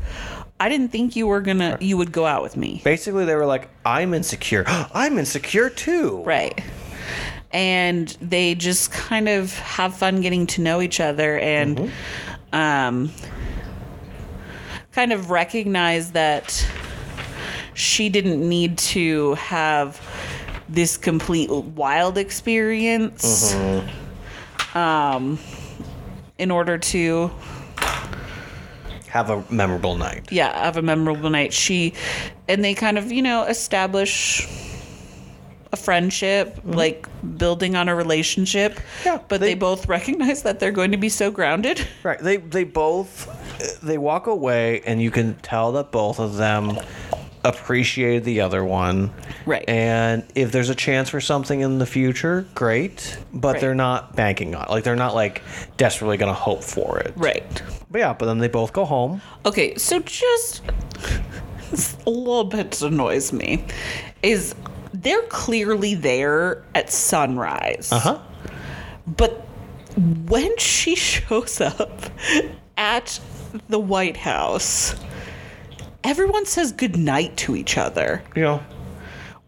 [0.59, 2.82] I didn't think you were gonna you would go out with me.
[2.84, 4.64] Basically, they were like, "I'm insecure.
[4.68, 6.64] I'm insecure too." Right.
[7.54, 12.56] And they just kind of have fun getting to know each other and Mm-hmm.
[12.56, 13.12] um,
[14.91, 16.68] kind of recognize that
[17.74, 19.99] she didn't need to have
[20.70, 23.54] this complete wild experience
[24.76, 25.38] um
[26.38, 27.30] in order to
[29.10, 30.32] Have a memorable night.
[30.32, 31.93] yeah have a memorable night she
[32.47, 34.47] and they kind of you know establish
[35.74, 36.72] a friendship mm-hmm.
[36.74, 37.08] like
[37.38, 41.10] building on a relationship Yeah, but they, they- both recognize that they're going to be
[41.10, 42.20] so grounded Right.
[42.20, 43.28] They they both
[43.82, 46.78] they walk away and you can tell that both of them
[47.46, 49.12] appreciated the other one.
[49.46, 49.68] Right.
[49.68, 53.18] And if there's a chance for something in the future, great.
[53.34, 53.62] But Right.
[53.62, 54.70] they're not banking on it.
[54.70, 55.42] Like they're not like
[55.76, 57.14] desperately gonna hope for it.
[57.18, 57.62] right
[57.92, 59.22] But yeah, but then they both go home.
[59.46, 60.62] Okay, so just
[62.06, 63.66] a little bit annoys me
[64.22, 64.56] is
[64.94, 67.91] they're clearly there at sunrise.
[67.91, 68.20] Uh-huh.
[69.08, 69.46] But
[70.26, 72.02] when she shows up
[72.78, 73.20] at
[73.70, 74.96] the White House,
[76.04, 78.24] everyone says goodnight to each other.
[78.36, 78.64] Know.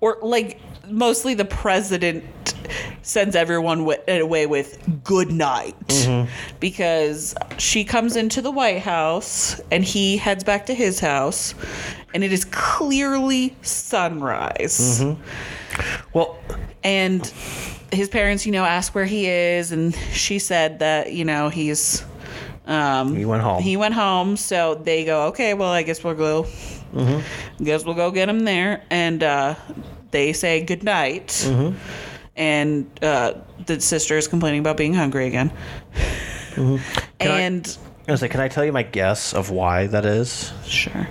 [0.01, 0.59] Or like
[0.89, 2.23] mostly the president
[3.01, 5.75] sends everyone wi- away with good night
[6.59, 11.53] because she comes into the White House and he heads back to his house
[12.13, 15.03] and it is clearly sunrise.
[16.13, 16.39] Well
[16.83, 17.25] And
[17.91, 22.03] his parents, you know, ask where he is and she said that, you know, he's
[22.65, 23.61] um he went home.
[23.61, 26.47] he went home, so they go, okay, well, I guess we'll go.
[27.61, 29.55] Guess we'll go get him there, and uh,
[30.15, 31.45] they say good night.
[32.37, 33.33] And uh,
[33.65, 35.51] the sister is complaining about being hungry again.
[36.57, 36.79] I-
[37.19, 40.53] And I was like, can I tell you my guess of why that is?
[40.65, 41.07] sure,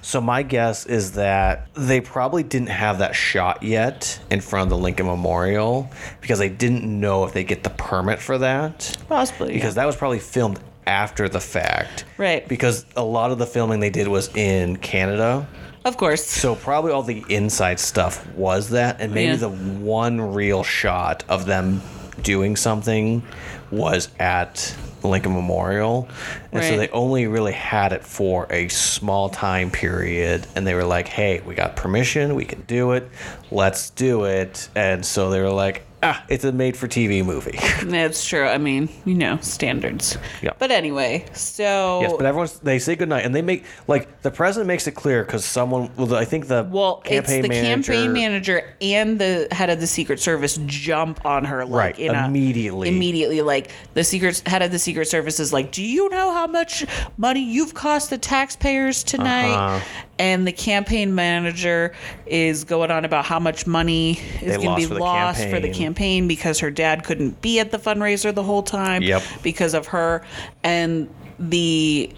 [0.00, 4.70] So my guess is that they probably didn't have that shot yet in front of
[4.70, 5.90] the Lincoln Memorial
[6.22, 8.96] because they didn't know if they get the permit for that.
[9.08, 12.04] possibly Because that was probably filmed after the fact.
[12.16, 12.46] Right.
[12.48, 15.46] Because a lot of the filming they did was in Canada.
[15.86, 16.24] Of course.
[16.24, 19.36] So probably all the inside stuff was that and maybe Yeah.
[19.36, 21.80] the one real shot of them
[22.22, 23.22] doing something
[23.70, 26.08] was at Lincoln Memorial.
[26.52, 26.78] And so Right.
[26.78, 31.40] they only really had it for a small time period and they were like, "Hey,
[31.46, 33.08] we got permission, we can do it.
[33.52, 37.58] Let's do it." And so they were like, "Ah, it's a made for TV movie."
[37.84, 38.46] That's true.
[38.46, 40.16] I mean, you know, standards.
[40.42, 40.50] Yeah.
[40.58, 44.68] But anyway, so Yes, but everyone's they say goodnight and they make like the president
[44.68, 48.12] makes it clear because someone well I think the well, campaign it's the manager campaign
[48.12, 52.26] manager and the head of the Secret Service jump on her like Right, in a-
[52.26, 52.88] immediately.
[52.88, 56.46] immediately, like the secret head of the Secret Service is like, "Do you know how
[56.46, 56.84] much
[57.16, 59.84] money you've cost the taxpayers tonight?" Uh-huh.
[60.18, 61.92] And the campaign manager
[62.24, 65.48] is going on about how much money is going to lost be for the lost
[65.48, 65.85] for the campaign.
[65.86, 69.22] Campaign because her dad couldn't be at the fundraiser the whole time Yep.
[69.42, 70.22] because of her,
[70.64, 71.08] and
[71.38, 72.10] the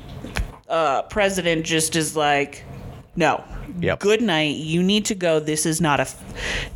[0.68, 2.64] uh, president just is like,
[3.16, 3.44] "No."
[3.80, 4.00] Yep.
[4.00, 4.56] Good night.
[4.56, 5.38] You need to go.
[5.40, 6.08] This is not a,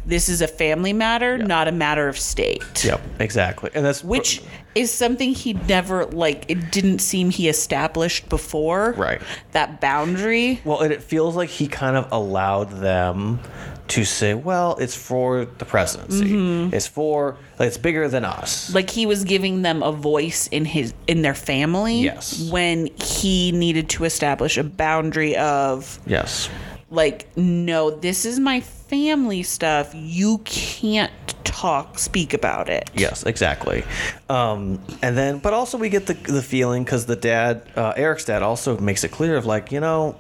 [0.05, 3.71] this is a family matter, not a matter of state Yep, exactly.
[3.75, 4.43] And that's which
[4.75, 9.21] is something he never like it didn't seem he established before Right.
[9.53, 13.41] that boundary well, and it feels like he kind of allowed them
[13.89, 16.25] to say, "Well, it's for the presidency.
[16.33, 16.75] Mm-hmm.
[16.75, 20.65] It's for like, it's bigger than us." like he was giving them a voice in
[20.65, 22.49] his in their family Yes.
[22.51, 26.49] when he needed to establish a boundary of yes.
[26.91, 31.11] like no this is my family stuff you can't
[31.45, 33.85] talk speak about it Yes, exactly.
[34.29, 38.25] Um, and then, but also we get the the feeling because the dad, uh, Eric's
[38.25, 40.17] dad, also makes it clear of like, you know,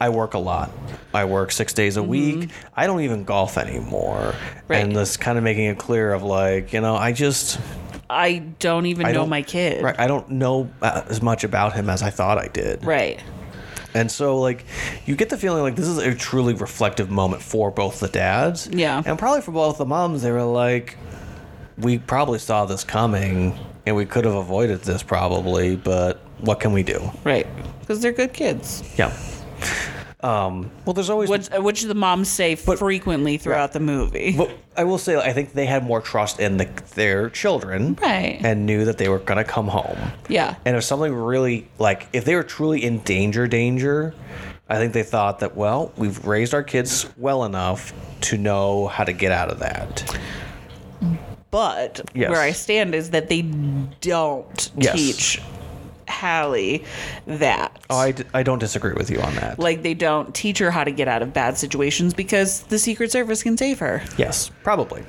[0.00, 0.70] I work a lot.
[1.14, 2.50] I work six days a week.
[2.76, 4.16] I don't even golf anymore.
[4.34, 4.72] Mm-hmm.
[4.72, 4.82] Right.
[4.84, 7.58] And this kind of making it clear of like, you know, I just
[8.08, 9.98] i don't even I know don't- my kid Right.
[9.98, 12.84] I don't know uh, as much about him as I thought I did.
[12.84, 13.20] right
[13.96, 14.64] And so, like,
[15.06, 18.68] you get the feeling like this is a truly reflective moment for both the dads.
[18.70, 19.02] Yeah.
[19.06, 20.20] And probably for both the moms.
[20.22, 20.98] They were like,
[21.78, 26.72] we probably saw this coming and we could have avoided this probably, but what can
[26.72, 27.10] we do?
[27.24, 27.46] right
[27.80, 29.16] because they're good kids Yeah.
[30.26, 31.28] Um, well, there's always.
[31.30, 35.52] which, which the moms say frequently throughout the movie but I will say, I think
[35.52, 37.94] they had more trust in the, their children.
[38.02, 38.40] Right.
[38.42, 39.96] And knew that they were going to come home.
[40.28, 44.14] yeah And if something really like if they were truly in danger, danger,
[44.68, 49.04] I think they thought that well, we've raised our kids well enough to know how
[49.04, 50.18] to get out of that.
[51.52, 52.30] But Yes.
[52.30, 53.42] where I stand is that they
[54.00, 54.94] don't Yes.
[54.94, 55.42] teach
[56.08, 56.84] Hallie
[57.26, 57.78] that.
[57.90, 59.58] Oh, I, d- I don't disagree with you on that.
[59.58, 63.10] like they don't teach her how to get out of bad situations because the Secret
[63.12, 64.02] Service can save her.
[64.16, 65.04] Yes, probably.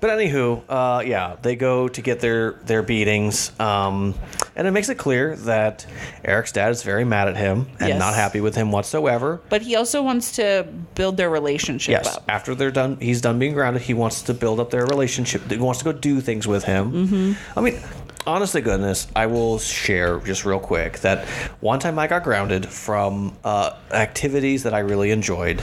[0.00, 4.14] But anywho, uh, yeah, they go to get their their beatings, um,
[4.56, 5.86] and it makes it clear that
[6.24, 7.98] Eric's dad is very mad at him and Yes.
[7.98, 9.40] not happy with him whatsoever.
[9.48, 12.24] But he also wants to build their relationship Yes, up.
[12.28, 13.82] after they're done, he's done being grounded.
[13.82, 15.50] He wants to build up their relationship.
[15.50, 16.92] He wants to go do things with him.
[16.92, 17.58] Mm-hmm.
[17.58, 17.80] I mean,
[18.26, 21.26] honest to goodness, I will share just real quick that
[21.60, 25.62] one time I got grounded from uh, activities that I really enjoyed,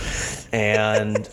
[0.52, 1.30] and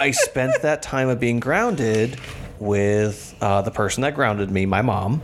[0.00, 2.18] I spent that time of being grounded
[2.58, 5.22] with uh, the person that grounded me, my mom,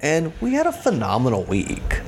[0.00, 2.00] and we had a phenomenal week.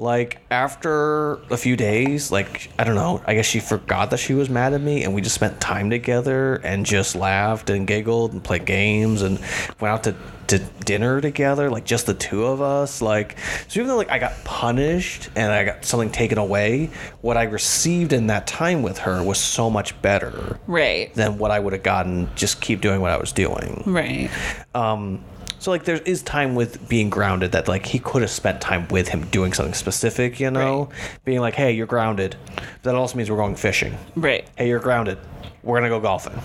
[0.00, 4.32] Like after a few days, like I don't know, I guess she forgot that she
[4.32, 8.32] was mad at me, and we just spent time together and just laughed and giggled
[8.32, 9.38] and played games and
[9.78, 10.14] went out to,
[10.46, 13.02] to dinner together, like just the two of us.
[13.02, 13.36] Like
[13.68, 16.88] so, even though like I got punished and I got something taken away,
[17.20, 21.12] what I received in that time with her was so much better Right.
[21.12, 23.82] than what I would have gotten just keep doing what I was doing.
[23.84, 24.30] Right.
[24.74, 25.22] Um,
[25.60, 28.88] so like there is time with being grounded that like he could have spent time
[28.88, 30.88] with him doing something specific, you know,
[31.24, 32.34] being like, hey, you're grounded.
[32.82, 33.96] That also means we're going fishing.
[34.16, 34.48] Right.
[34.56, 35.18] Hey, you're grounded.
[35.62, 36.40] We're gonna go golfing.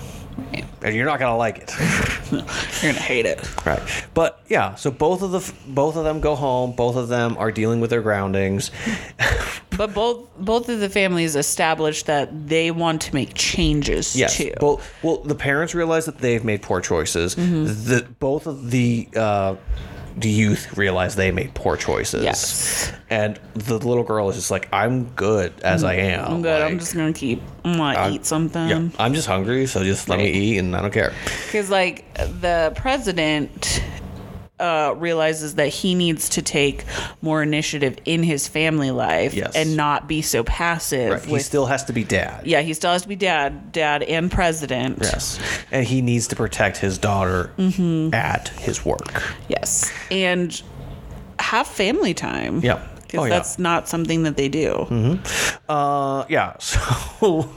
[0.82, 1.74] And you're not gonna like it,
[2.32, 2.42] You're
[2.92, 3.66] gonna hate it.
[3.66, 3.82] right?
[4.14, 6.74] But yeah, so both of the both of them go home.
[6.76, 8.70] Both of them are dealing with their groundings.
[9.77, 14.38] But both both of the families established that they want to make changes Yes.
[14.38, 14.53] too.
[14.60, 14.93] Both.
[15.03, 17.35] Well, the parents realize that they've made poor choices.
[17.35, 17.65] Mm-hmm.
[17.89, 19.56] The both of the uh,
[20.18, 22.23] the youth realize they made poor choices.
[22.23, 22.93] Yes.
[23.10, 26.26] And the little girl is just like, I'm good as I am.
[26.35, 26.61] I'm good.
[26.61, 27.41] I'm just gonna keep.
[27.65, 28.68] I'm gonna eat something.
[28.69, 31.14] Yeah, I'm just hungry, so just let me eat, and I don't care.
[31.45, 33.84] Because like the president
[34.60, 36.86] uh, realizes that he needs to take
[37.22, 39.53] more initiative in his family life Yes.
[39.56, 41.11] and not be so passive.
[41.11, 41.26] Right.
[41.26, 42.48] He still has to be dad.
[42.48, 44.99] yeah, he still has to be dad, dad and president.
[45.02, 45.40] Yes.
[45.72, 48.14] And he needs to protect his daughter Mm-hmm.
[48.14, 49.22] at his work.
[49.49, 50.61] Yes, and
[51.40, 52.60] have family time.
[52.61, 52.86] Yeah.
[53.16, 53.32] Because Oh, yeah.
[53.34, 53.38] Mm-hmm.
[53.38, 55.20] that's not something that they do.
[55.70, 56.56] Uh, yeah.
[57.26, 57.50] So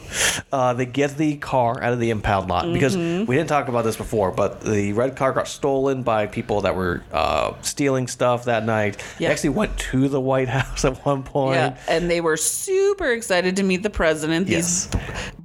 [0.52, 3.26] uh, they get the car out of the impound lot because Mm-hmm.
[3.26, 6.74] we didn't talk about this before, but the red car got stolen by people that
[6.76, 9.02] were uh, stealing stuff that night.
[9.18, 11.56] They actually went to the White House at one point.
[11.56, 14.46] Yeah, and they were super excited to meet the president.
[14.46, 14.88] These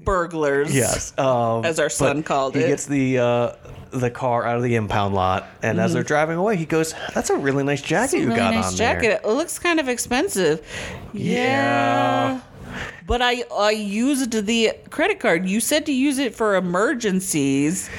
[0.03, 0.73] burglars.
[0.73, 1.17] Yes.
[1.17, 2.63] Um, As our son called he it.
[2.65, 3.51] He gets the uh,
[3.93, 6.07] the car out of the impound lot, and as they're mm.
[6.07, 9.21] driving away, he goes, "That's a really nice jacket you really got nice on jacket.
[9.23, 10.65] there." It looks kind of expensive.
[11.13, 11.33] Yeah.
[11.33, 12.41] Yeah.
[13.05, 15.47] But I I used the credit card.
[15.47, 17.89] You said to use it for emergencies.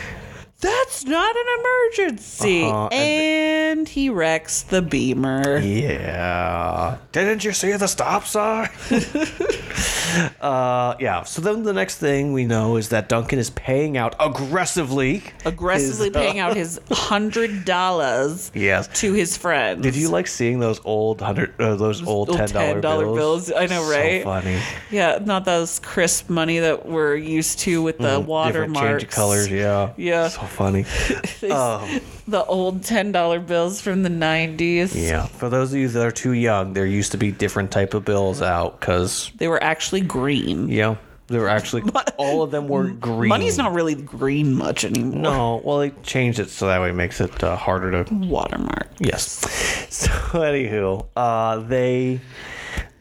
[0.64, 2.64] That's not an emergency.
[2.64, 5.58] Uh-huh, And he wrecks the beamer.
[5.58, 6.96] Yeah.
[7.12, 8.70] Didn't you see the stop sign?
[10.40, 11.22] uh, yeah.
[11.24, 15.22] So then the next thing we know is that Duncan is paying out aggressively.
[15.44, 18.88] Aggressively his, uh, paying out his hundred dollars Yes.
[19.00, 19.82] to his friends.
[19.82, 23.52] Did you like seeing those old hundred, uh, those old old ten dollar $10 bills?
[23.52, 24.22] I know, right?
[24.22, 24.60] So funny.
[24.90, 28.46] Yeah, not those crisp money that we're used to with the Mm-hmm.
[28.48, 29.50] Different change of colors.
[29.50, 29.92] Yeah.
[29.96, 30.28] Yeah.
[30.28, 30.84] So funny.
[31.52, 34.94] um, The old ten dollar bills from the nineties.
[34.96, 35.26] yeah.
[35.26, 38.04] For those of you that are too young, there used to be different type of
[38.04, 40.68] bills out because They were actually green.
[40.68, 41.82] yeah, They were actually
[42.16, 43.28] all of them were green.
[43.28, 45.20] Money's not really green much anymore.
[45.20, 48.88] No, well, they changed it so that way it makes it uh, harder to Watermark.
[48.98, 49.44] Yes.
[49.94, 52.20] So anywho, uh, they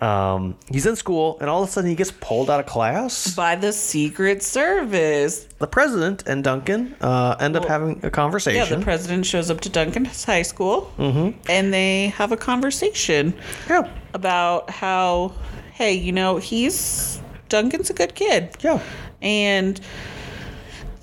[0.02, 3.34] um, he's in school and all of a sudden he gets pulled out of class.
[3.36, 5.48] By the Secret Service.
[5.60, 8.68] The president and Duncan uh, end up having a conversation.
[8.70, 11.40] Yeah, the president shows up to Duncan's high school Mm-hmm.
[11.50, 13.34] and they have a conversation
[13.70, 13.90] yeah.
[14.14, 15.34] about how,
[15.74, 18.56] hey, you know, he's Duncan's a good kid.
[18.62, 18.80] Yeah.
[19.22, 19.80] And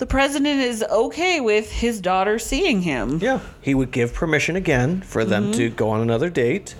[0.01, 3.18] the president is okay with his daughter seeing him.
[3.18, 3.40] Yeah.
[3.60, 6.74] He would give permission again for them to go on another date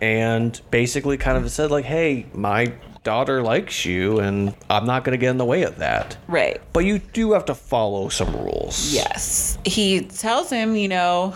[0.00, 2.72] and basically kind of said like, "Hey, my
[3.02, 6.60] daughter likes you and I'm not going to get in the way of that." Right.
[6.72, 8.94] But you do have to follow some rules.
[8.94, 9.58] Yes.
[9.64, 11.34] He tells him, you know,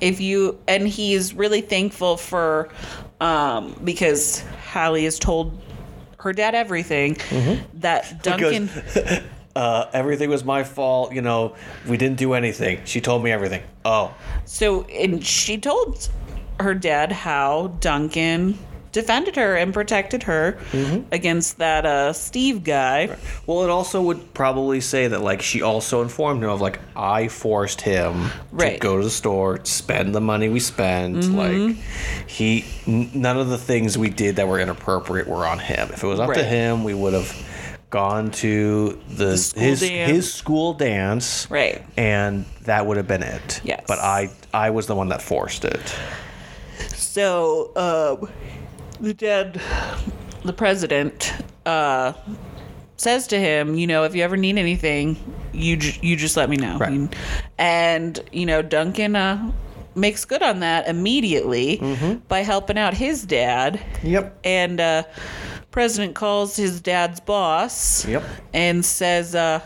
[0.00, 2.70] if you and he's really thankful for
[3.20, 4.40] um because
[4.72, 5.62] Hallie has told
[6.18, 7.18] her dad everything
[7.74, 8.68] that Duncan
[9.56, 11.12] uh, everything was my fault.
[11.12, 11.54] You know,
[11.88, 12.80] we didn't do anything.
[12.84, 13.62] She told me everything.
[13.84, 14.14] Oh,
[14.44, 16.08] so and she told
[16.60, 18.58] her dad how Duncan
[18.92, 20.58] defended her and protected her
[21.10, 23.16] against that uh, Steve guy.
[23.46, 27.28] Well, it also would probably say that like she also informed him of like I
[27.28, 28.28] forced him
[28.74, 31.24] to go to the store, spend the money we spent.
[31.32, 31.76] Like
[32.26, 35.88] he, n- none of the things we did that were inappropriate were on him.
[35.90, 37.32] If it was up to him, we would have
[37.92, 40.10] gone to the, school his dance.
[40.10, 41.84] his school dance, Right.
[41.96, 43.60] And that would have been it.
[43.62, 43.84] Yes.
[43.86, 45.94] But I I was the one that forced it.
[46.88, 48.30] So, um,
[49.00, 49.60] the dad,
[50.44, 51.32] the president,
[51.66, 52.12] uh,
[52.96, 55.16] says to him, you know, if you ever need anything,
[55.52, 56.78] you j- you just let me know.
[56.78, 57.14] Right.
[57.58, 59.52] And you know, Duncan uh,
[59.94, 62.14] makes good on that immediately Mm-hmm.
[62.28, 63.80] by helping out his dad.
[64.02, 64.38] Yep.
[64.44, 65.02] And uh,
[65.72, 68.06] president calls his dad's boss.
[68.06, 68.22] Yep.
[68.54, 69.60] And says, uh,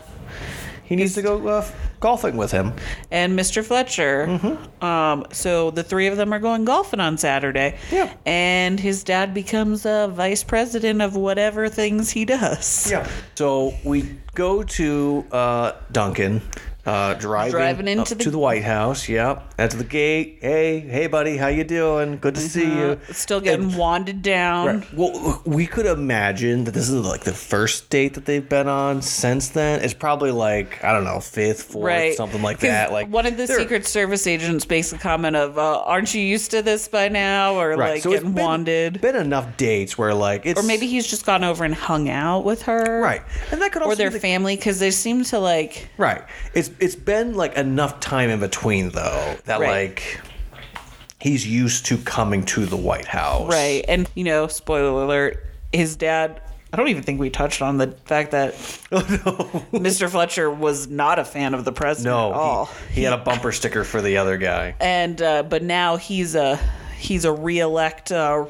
[0.83, 1.65] He needs to go uh,
[1.99, 2.73] golfing with him.
[3.11, 3.63] and Mr.
[3.63, 4.25] Fletcher.
[4.27, 4.83] Mm-hmm.
[4.83, 7.77] Um, so the three of them are going golfing on Saturday.
[7.91, 8.13] Yeah.
[8.25, 12.89] And his dad becomes a vice president of whatever things he does.
[12.89, 13.07] Yeah.
[13.35, 16.41] So we go to uh, Duncan,
[16.87, 19.09] uh, driving, Driving into the- to the White House.
[19.09, 19.43] Yep.
[19.59, 20.37] At the gate.
[20.41, 22.17] Hey, hey, buddy, how you doing?
[22.19, 22.97] Good to see you.
[23.11, 24.67] Still getting And- wanded down.
[24.67, 24.93] Right.
[24.93, 29.01] Well, we could imagine that this is like the first date that they've been on
[29.01, 29.81] since then.
[29.81, 32.91] It's probably like I don't know, fifth, fourth, Right, something like that.
[32.93, 36.51] Like one of the Secret Service agents makes a comment of, uh, "Aren't you used
[36.51, 37.77] to this by now?" Or right.
[37.95, 39.01] like so it's getting been, wanded.
[39.01, 42.45] Been enough dates where like it's or maybe he's just gone over and hung out
[42.45, 43.01] with her.
[43.01, 46.21] right, and that could also Or their the family, because they seem to like Right.
[46.53, 49.89] It's it's been like enough time in between though that Right.
[49.89, 50.21] like
[51.19, 53.49] he's used to coming to the White House.
[53.51, 53.83] Right.
[53.87, 55.43] And, you know, spoiler alert,
[55.73, 56.41] his dad,
[56.71, 58.53] I don't even think we touched on the fact that
[59.73, 60.09] Mr.
[60.09, 62.65] Fletcher was not a fan of the president No, at all.
[62.89, 64.75] he, he had a bumper sticker for the other guy.
[64.79, 66.57] and, uh, but now he's a,
[66.99, 68.45] he's a re-elect, uh,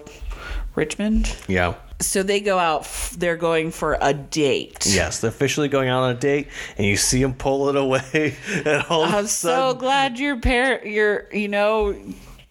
[0.75, 1.35] Richmond.
[1.47, 1.75] Yeah.
[1.99, 2.87] So they go out,
[3.17, 4.85] they're going for a date.
[4.85, 6.47] Yes, they're officially going out on a date,
[6.77, 10.85] and you see them pull it away, and all I'm a so glad your parent,
[10.85, 11.95] your, you know,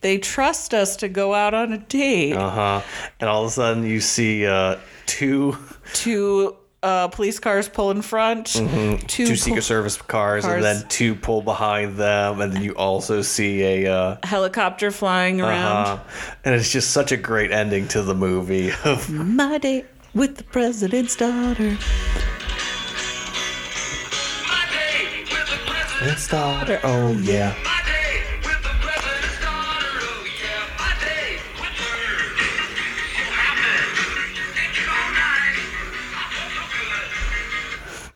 [0.00, 2.34] they trust us to go out on a date.
[2.34, 2.80] uh huh,
[3.20, 5.56] and all of a sudden you see uh, two
[5.92, 8.46] Two uh, police cars pull in front.
[8.48, 9.06] Two, Mm-hmm.
[9.06, 10.54] two pol- Secret Service cars, cars.
[10.56, 13.92] and then two pull behind them, and then you also see a.
[13.92, 15.86] Uh, helicopter flying around.
[15.86, 15.98] uh,
[16.44, 18.70] and it's just such a great ending to the movie.
[18.84, 21.76] Of My date with the president's daughter.
[24.48, 27.54] My day with the president's daughter, oh yeah.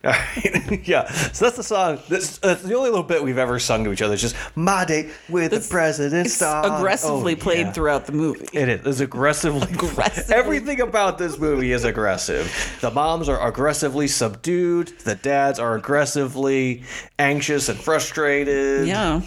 [0.03, 0.13] So
[0.43, 0.89] good.
[0.89, 1.99] yeah, so that's the song.
[2.09, 4.15] That's, that's the only little bit we've ever sung to each other.
[4.15, 6.75] It's just my date with the president's It's daughter.
[6.75, 7.73] aggressively Oh, played yeah.
[7.73, 8.49] throughout the movie.
[8.55, 8.87] It is.
[8.87, 9.63] It's aggressively.
[9.73, 10.35] Aggressively.
[10.35, 12.51] Everything about this movie is aggressive.
[12.81, 14.89] The moms are aggressively subdued.
[15.01, 16.85] The dads are aggressively
[17.19, 18.87] anxious and frustrated.
[18.89, 19.21] Yeah.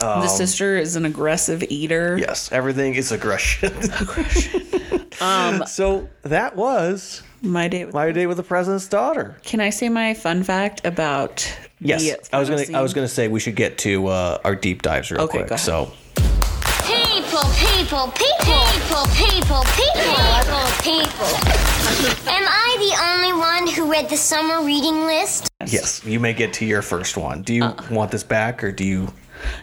[0.00, 2.18] the sister is an aggressive eater.
[2.18, 3.72] Yes, everything is aggression.
[5.20, 9.36] Um, so that was My date with my date with the president's daughter.
[9.44, 11.46] Can I say my fun fact about
[11.78, 12.78] Yes, the I was final gonna.
[12.78, 15.48] I was gonna say we should get to uh, our deep dives real Okay, quick.
[15.48, 15.64] go ahead.
[15.64, 15.92] So
[16.84, 21.30] People, people, people, people, people, people, people.
[22.28, 25.48] Am I the only one who read the summer reading list?
[25.66, 27.42] yes, you may get to your first one.
[27.42, 27.74] Do you Uh.
[27.90, 29.12] want this back or do you?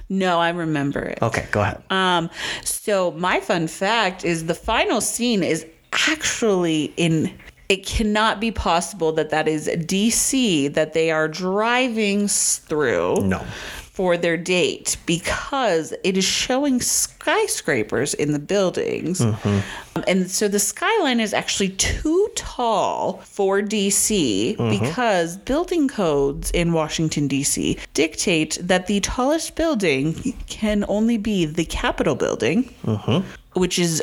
[0.10, 1.20] No, I remember it.
[1.22, 1.82] Okay, go ahead.
[1.90, 2.30] Um,
[2.64, 5.66] so my fun fact is the final scene is
[6.10, 7.34] actually in.
[7.72, 13.22] It cannot be possible that that is DC that they are driving through.
[13.22, 13.42] No.
[13.94, 19.20] For their date because it is showing skyscrapers in the buildings.
[19.20, 19.60] Mm-hmm.
[19.96, 24.84] Um, and so the skyline is actually too tall for DC mm-hmm.
[24.84, 27.78] because building codes in Washington, D.C.
[27.94, 33.26] dictate that the tallest building can only be the Capitol building, mm-hmm.
[33.54, 34.02] which is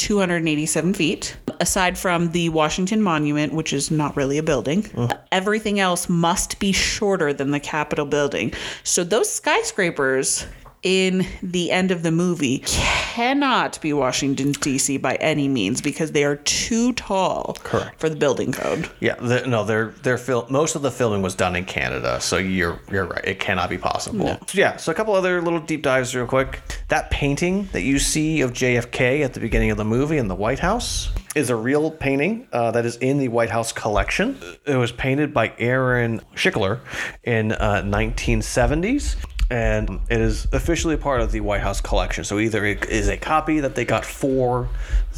[0.00, 1.36] 287 feet.
[1.60, 4.90] Aside from the Washington Monument, which is not really a building,
[5.30, 8.54] everything else must be shorter than the Capitol building.
[8.82, 10.46] So those skyscrapers
[10.82, 14.96] in the end of the movie cannot be Washington D.C.
[14.96, 18.00] by any means because they are too tall Correct.
[18.00, 18.88] for the building code.
[19.00, 20.46] Yeah, the, no, they're film.
[20.50, 23.24] Most of the filming was done in Canada, so you're you're right.
[23.24, 24.38] It cannot be possible.
[24.46, 26.60] So, yeah, so a couple other little deep dives, real quick.
[26.88, 30.34] That painting that you see of JFK at the beginning of the movie in the
[30.34, 34.38] White House is a real painting uh, that is in the White House collection.
[34.66, 36.80] It was painted by Aaron Shikler
[37.22, 39.16] in uh, 1970s.
[39.50, 42.24] And it is officially part of the White House collection.
[42.24, 44.68] So either it is a copy that they got for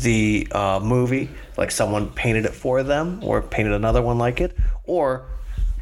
[0.00, 4.56] the uh, movie, like someone painted it for them, or painted another one like it,
[4.84, 5.26] or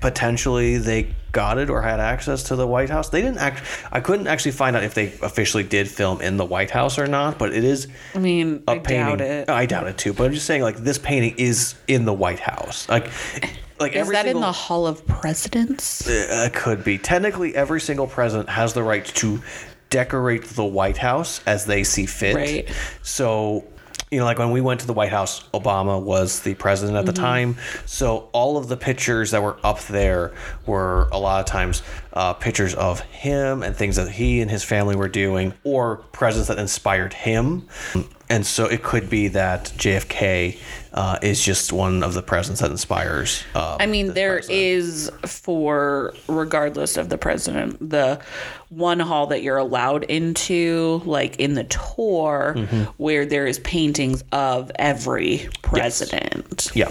[0.01, 3.11] potentially they got it or had access to the White House.
[3.11, 3.63] They didn't act.
[3.93, 7.07] I couldn't actually find out if they officially did film in the White House or
[7.07, 7.87] not, but it is.
[8.15, 9.07] I mean, a I painting.
[9.07, 9.49] doubt it.
[9.49, 10.13] I doubt it too.
[10.13, 12.89] But I'm just saying, like this painting is in the White House.
[12.89, 13.11] Like,
[13.81, 16.07] like Is that in the Hall of Presidents?
[16.07, 16.99] uh, could be.
[16.99, 19.43] Technically, every single president has the right to
[19.89, 22.37] decorate the White House as they see fit.
[22.37, 22.69] Right.
[23.03, 23.65] So,
[24.11, 27.07] you know, like when we went to the White House, Obama was the president at
[27.07, 27.57] the time.
[27.87, 30.33] So all of the pictures that were up there
[30.67, 31.83] were a lot of times
[32.13, 36.49] uh, pictures of him and things that he and his family were doing, or presidents
[36.49, 37.67] that inspired him.
[38.29, 40.59] And so it could be that JFK
[40.93, 43.45] uh, is just one of the presidents that inspires.
[43.55, 44.59] Uh, I mean, this there president.
[44.59, 48.21] is for regardless of the president, the
[48.71, 52.83] one hall that you're allowed into, like in the tour, Mm-hmm.
[52.97, 56.71] where there is paintings of every president.
[56.75, 56.91] Yeah.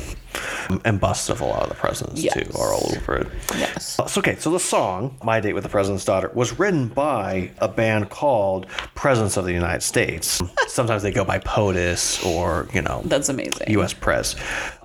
[0.86, 2.34] And busts of a lot of the presidents Yes.
[2.36, 3.28] too are all over it.
[3.58, 3.98] Yes.
[4.12, 7.68] So, okay, so the song "My Date with the President's Daughter" was written by a
[7.68, 10.40] band called Presidents of the United States.
[10.68, 13.72] Sometimes they go by POTUS or you know That's amazing.
[13.72, 13.94] U.S.
[13.94, 14.36] Press.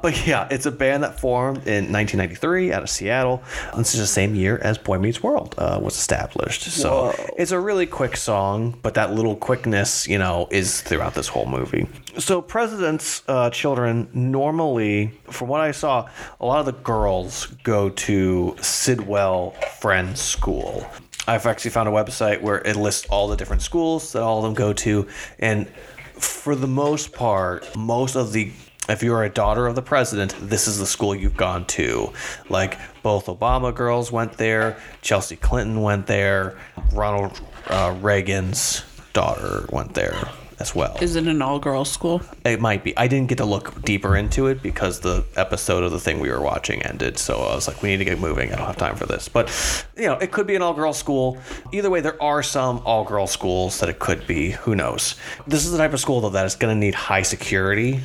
[0.00, 3.42] But yeah, it's a band that formed in 1993 out of Seattle.
[3.76, 6.62] This is the same year as Boy Meets World uh, was established.
[6.62, 7.34] So Whoa.
[7.36, 11.46] it's a really quick song, but that little quickness, you know, is throughout this whole
[11.46, 11.88] movie.
[12.18, 16.08] So presidents' uh, children normally, from what I saw,
[16.40, 19.50] a lot of the girls go to Sidwell
[19.80, 20.86] Friends School.
[21.26, 24.44] I've actually found a website where it lists all the different schools that all of
[24.44, 25.08] them go to,
[25.38, 25.68] and
[26.14, 28.52] for the most part, most of the
[28.88, 32.12] if you're a daughter of the president, this is the school you've gone to.
[32.48, 36.58] Like both Obama girls went there, Chelsea Clinton went there,
[36.92, 40.28] Ronald uh, Reagan's daughter went there
[40.60, 40.96] as well.
[41.00, 42.22] Is it an all girls school?
[42.44, 42.96] It might be.
[42.96, 46.30] I didn't get to look deeper into it because the episode of the thing we
[46.30, 47.18] were watching ended.
[47.18, 48.52] So I was like, we need to get moving.
[48.52, 49.28] I don't have time for this.
[49.28, 49.50] But,
[49.96, 51.38] you know, it could be an all girls school.
[51.72, 54.50] Either way, there are some all girl schools that it could be.
[54.50, 55.16] Who knows?
[55.46, 58.00] This is the type of school, though, that is going to need high security.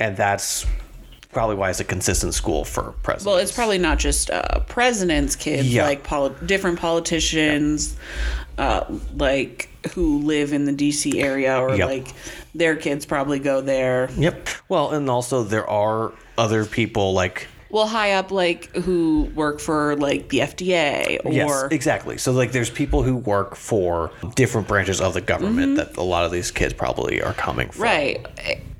[0.00, 0.66] And that's
[1.32, 3.26] probably why it's a consistent school for presidents.
[3.26, 5.84] Well, it's probably not just uh, presidents' kids, Yeah.
[5.84, 7.96] like poli- different politicians,
[8.56, 8.84] uh,
[9.16, 11.86] like who live in the DC area, or Yep.
[11.88, 12.14] like
[12.54, 14.08] their kids probably go there.
[14.16, 14.48] Yep.
[14.68, 19.94] Well, and also there are other people like Well, high up, like who work for
[19.96, 22.16] like the FDA or Yes, exactly.
[22.16, 25.92] So like there's people who work for different branches of the government Mm-hmm.
[25.92, 27.82] that a lot of these kids probably are coming from.
[27.82, 28.26] right,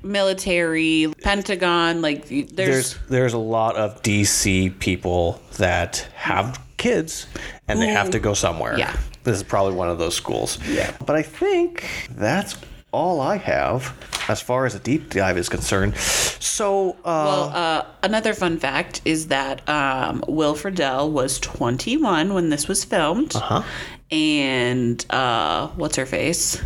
[0.03, 2.01] military, Pentagon.
[2.01, 7.27] Like there's, There's there's a lot of DC people that have kids
[7.67, 8.77] and they have to go somewhere.
[8.77, 8.95] Yeah.
[9.23, 10.57] This is probably one of those schools.
[10.67, 10.95] Yeah.
[11.05, 12.55] But I think that's
[12.91, 13.93] all I have
[14.29, 15.95] as far as a deep dive is concerned.
[15.97, 22.49] So uh Well, uh, another fun fact is that um, Will Friedle was 21 when
[22.49, 23.33] this was filmed.
[23.33, 23.63] huh.
[24.11, 26.59] And uh, what's her face?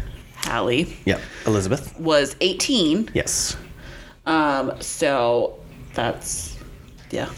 [0.45, 1.20] Hallie Yeah.
[1.45, 1.98] Elizabeth.
[1.99, 3.10] was 18.
[3.14, 3.56] Yes.
[4.26, 5.60] Um, so
[5.94, 6.57] that's,
[7.11, 7.30] yeah.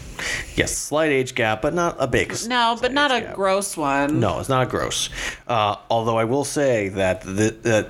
[0.54, 3.34] Yes, slight age gap, but not a big No, but not a gap.
[3.34, 4.20] gross one.
[4.20, 5.10] No, it's not a gross.
[5.46, 7.88] Uh, although I will say that the, that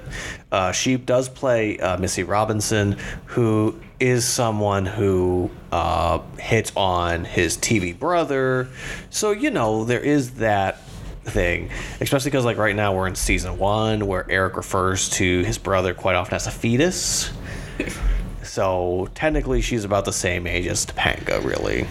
[0.51, 7.57] uh, she does play uh, Missy Robinson, who is someone who uh, hits on his
[7.57, 8.69] TV brother.
[9.11, 10.81] So you know there is that
[11.27, 11.71] thing,
[12.01, 15.95] especially because like right now we're in season one where Eric refers to his brother
[15.95, 17.31] quite often as a fetus.
[18.43, 21.87] So technically, she's about the same age as Topanga, really.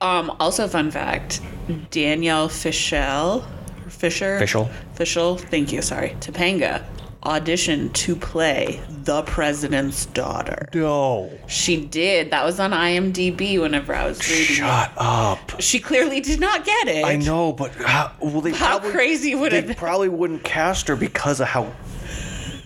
[0.00, 1.42] Um, also, fun fact
[1.90, 3.44] Danielle Fishel,
[3.88, 4.70] Fisher, Fishel.
[4.94, 6.82] Fishel, thank you, sorry, Topanga
[7.28, 10.68] auditioned to play the president's daughter.
[10.74, 11.30] No.
[11.46, 12.30] She did.
[12.30, 15.60] That was on IMDb whenever I was reading Shut up.
[15.60, 17.04] She clearly did not get it.
[17.04, 19.74] I know, but how, well, they How probably, crazy would they it be?
[19.74, 21.70] probably wouldn't cast her because of how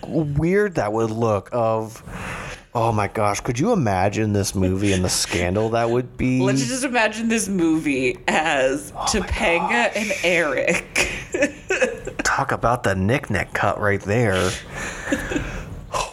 [0.06, 1.48] weird that would look.
[1.52, 2.02] Of
[2.74, 6.40] oh my gosh, could you imagine this movie and the scandal that would be?
[6.40, 11.10] Let's just imagine this movie as Oh Topanga and Eric.
[12.36, 14.50] talk about the knick-knack cut right there.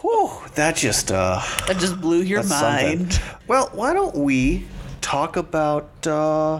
[0.01, 2.99] Whew, that just uh, that just blew your that's something.
[2.99, 3.21] mind.
[3.47, 4.65] Well, why don't we
[5.01, 5.89] talk about?
[6.05, 6.59] Uh,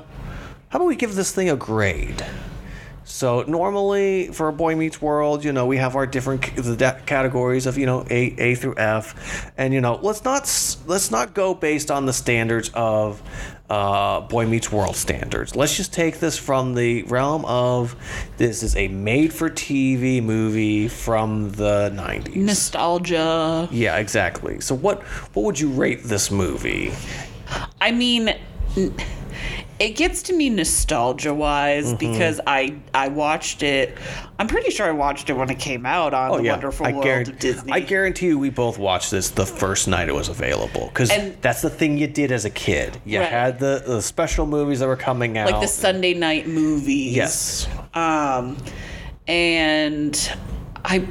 [0.70, 2.26] how about we give this thing a grade?
[3.04, 7.02] So normally for a Boy Meets World, you know, we have our different c- the
[7.06, 11.12] categories of you know A A through F, and you know, let's not s- let's
[11.12, 13.22] not go based on the standards of
[13.70, 15.56] uh, Boy Meets World standards.
[15.56, 17.96] Let's just take this from the realm of
[18.38, 22.36] this is a made-for-TV movie from the '90s.
[22.36, 23.68] Nostalgia.
[23.72, 24.60] Yeah, exactly.
[24.62, 26.92] So what what would you rate this movie?
[27.82, 28.30] I mean,
[28.78, 28.96] n-
[29.80, 31.98] it gets to me nostalgia wise Mm-hmm.
[32.12, 33.98] because I I watched it.
[34.38, 36.92] I'm pretty sure I watched it when it came out on the Wonderful Oh, I
[36.94, 37.72] World guarantee, of Disney.
[37.72, 41.10] I guarantee you, we both watched this the first night it was available because
[41.42, 42.98] that's the thing you did as a kid.
[43.06, 43.30] You Right.
[43.30, 45.52] had the, the special movies that were coming out.
[45.52, 47.16] like the Sunday night movies.
[47.16, 47.68] Yes.
[47.94, 48.58] Um,
[49.28, 50.32] and
[50.86, 51.06] I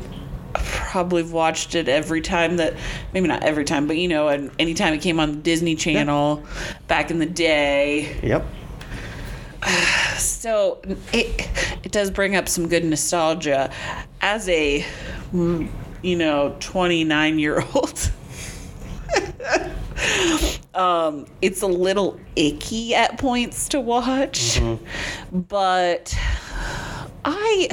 [0.55, 2.75] probably watched it every time that
[3.13, 6.43] maybe not every time, but you know, and anytime it came on the Disney Channel
[6.87, 8.17] back in the day.
[8.23, 8.45] Yep.
[10.19, 10.81] So
[11.13, 11.49] it
[11.85, 13.71] it does bring up some good nostalgia
[14.21, 14.85] as a
[15.33, 18.11] you know 29 year old.
[20.75, 24.61] um, it's a little icky at points to watch,
[25.33, 26.17] but
[27.25, 27.69] I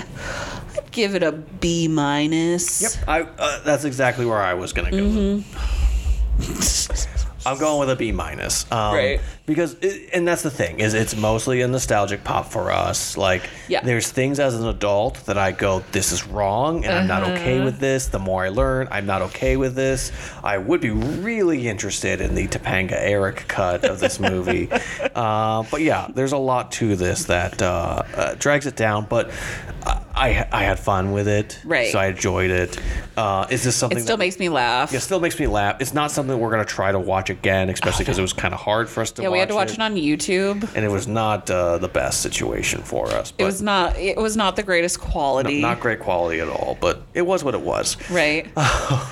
[0.75, 2.81] I'd give it a B minus.
[2.81, 2.91] Yep.
[3.07, 4.97] I uh, that's exactly where I was gonna go.
[4.97, 7.11] Mm-hmm.
[7.45, 8.69] I'm going with a B minus.
[8.71, 9.19] Um, Right.
[9.45, 13.15] Because it, and that's the thing is it's mostly a nostalgic pop for us.
[13.15, 13.81] Like Yeah.
[13.83, 17.57] there's things as an adult that I go this is wrong and I'm not okay
[17.57, 17.65] Uh-huh.
[17.65, 18.07] with this.
[18.07, 20.11] The more I learn, I'm not okay with this.
[20.43, 24.69] I would be really interested in the Topanga Eric cut of this movie.
[25.15, 29.05] uh, but yeah, there's a lot to this that uh, uh, drags it down.
[29.07, 29.29] But
[30.15, 31.59] I I had fun with it.
[31.65, 31.91] Right.
[31.91, 32.79] So I enjoyed it.
[33.17, 34.91] Uh, is this something It still that, makes me laugh.
[34.91, 35.81] Yeah, it still makes me laugh.
[35.81, 38.59] It's not something we're gonna try to watch again, especially because it was kind of
[38.59, 40.63] hard for us to yeah, we had to watch it on YouTube.
[40.75, 43.33] and it was not uh, the best situation for us.
[43.37, 43.97] It was not.
[43.97, 45.61] It was not the greatest quality.
[45.61, 47.97] not great quality at all, but it was what it was.
[48.09, 48.47] right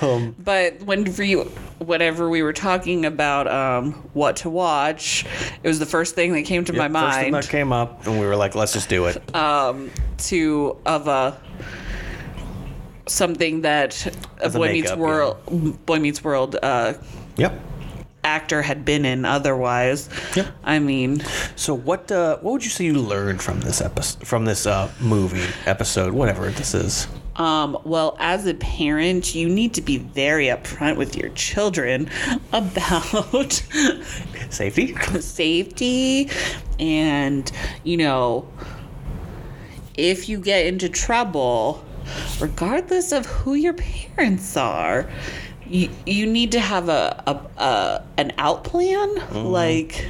[0.02, 5.24] Um, but when you whenever we were talking about um, what to watch
[5.62, 7.72] it was the first thing that came to my Yep, First thing mind that came
[7.72, 9.22] up, and we were like, let's just do it.
[10.18, 11.36] to of a
[13.06, 14.06] something that
[14.40, 16.94] a boy meets makeup, world boy meets world uh,
[17.36, 17.52] yep.
[18.22, 20.46] actor had been in otherwise Yep.
[20.64, 21.20] i mean
[21.56, 24.90] So what uh, what would you say you learned from this episode, from this uh,
[25.00, 27.06] movie episode, whatever this is?
[27.36, 32.08] Um, well, as a parent, you need to be very upfront with your children
[32.52, 33.62] about
[34.50, 34.94] Safety.
[35.20, 36.30] safety
[36.78, 37.50] and,
[37.82, 38.46] you know,
[39.96, 41.84] if you get into trouble,
[42.40, 45.08] regardless of who your parents are,
[45.66, 49.14] you, you need to have a, a, a an out plan,
[49.50, 50.06] like,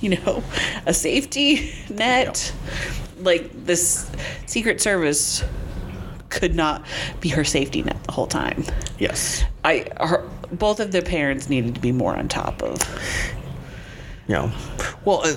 [0.00, 0.42] you know,
[0.86, 2.52] a safety net.
[3.18, 4.10] Like this
[4.46, 5.42] Secret Service
[6.28, 6.84] could not
[7.20, 8.64] be her safety net the whole time.
[8.98, 9.44] Yes.
[9.64, 12.78] I her, both of their parents needed to be more on top of.
[14.28, 14.52] You know,
[15.04, 15.34] well, uh,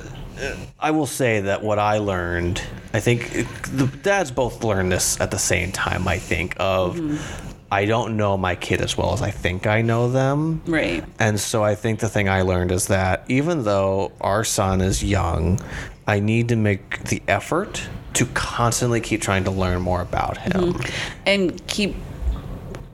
[0.80, 2.62] I will say that what I learned,
[2.94, 6.08] I think it, the dads both learned this at the same time.
[6.08, 7.56] I think of mm-hmm.
[7.72, 10.62] I don't know my kid as well as I think I know them.
[10.66, 11.04] Right.
[11.20, 15.04] And so I think the thing I learned is that even though our son is
[15.04, 15.60] young,
[16.08, 20.74] I need to make the effort to constantly keep trying to learn more about him.
[20.74, 21.20] Mm-hmm.
[21.28, 21.96] and keep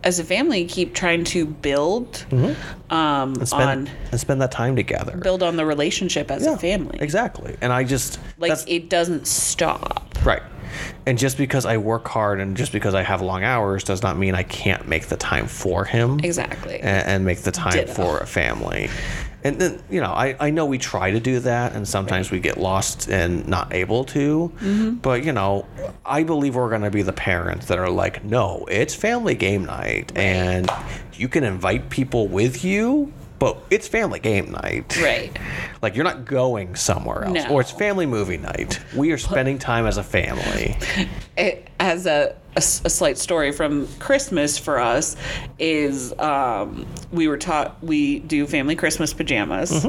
[0.06, 4.76] as a family keep trying to build um, And spend, on and spend that time
[4.76, 5.18] together.
[5.18, 7.58] build on the relationship as a family Exactly.
[7.62, 10.42] And I just like it doesn't stop Right.
[11.06, 14.18] And just because I work hard and just because I have long hours does not
[14.18, 16.20] mean I can't make the time for him.
[16.24, 17.94] exactly And, and make the time Ditto.
[17.94, 18.90] for a family.
[19.46, 22.40] And then, you know, I, I know we try to do that and sometimes we
[22.40, 24.52] get lost and not able to.
[24.56, 24.96] Mm-hmm.
[24.96, 25.68] But, you know,
[26.04, 29.64] I believe we're going to be the parents that are like, no, it's family game
[29.64, 30.12] night.
[30.16, 30.68] And
[31.14, 34.98] you can invite people with you, but it's family game night.
[35.02, 35.38] right
[35.82, 37.50] Like you're not going somewhere else, No.
[37.52, 38.80] or it's family movie night.
[38.96, 40.76] We are spending time as a family.
[41.38, 45.16] it, as a slight story from Christmas for us
[45.60, 49.86] is um, we were taught we do family Christmas pajamas,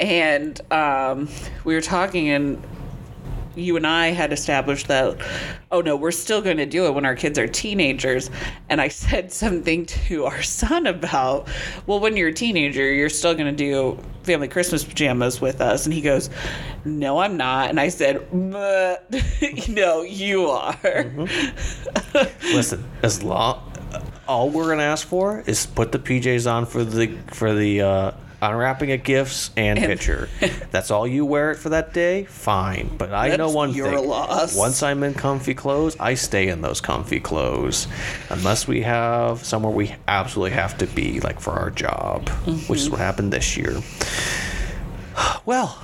[0.00, 1.28] and um,
[1.64, 2.62] we were talking and.
[3.56, 5.18] You and I had established that,
[5.72, 8.30] oh no, we're still going to do it when our kids are teenagers.
[8.68, 11.48] And I said something to our son about,
[11.86, 15.86] well, when you're a teenager, you're still going to do family Christmas pajamas with us.
[15.86, 16.30] And he goes,
[16.84, 17.70] no, I'm not.
[17.70, 19.12] And I said, but,
[19.68, 21.10] no, you are.
[22.42, 23.72] Listen, as long
[24.28, 28.10] all we're gonna ask for is put the PJs on for the for the uh,
[28.42, 30.28] unwrapping of gifts and, And- picture.
[30.70, 32.24] That's all you wear it for that day.
[32.24, 34.56] Fine, but I know one your thing: loss.
[34.56, 37.88] once I'm in comfy clothes, I stay in those comfy clothes,
[38.30, 42.28] unless we have somewhere we absolutely have to be, like for our job,
[42.68, 42.92] which is mm-hmm.
[42.92, 43.80] what happened this year.
[45.44, 45.78] Well,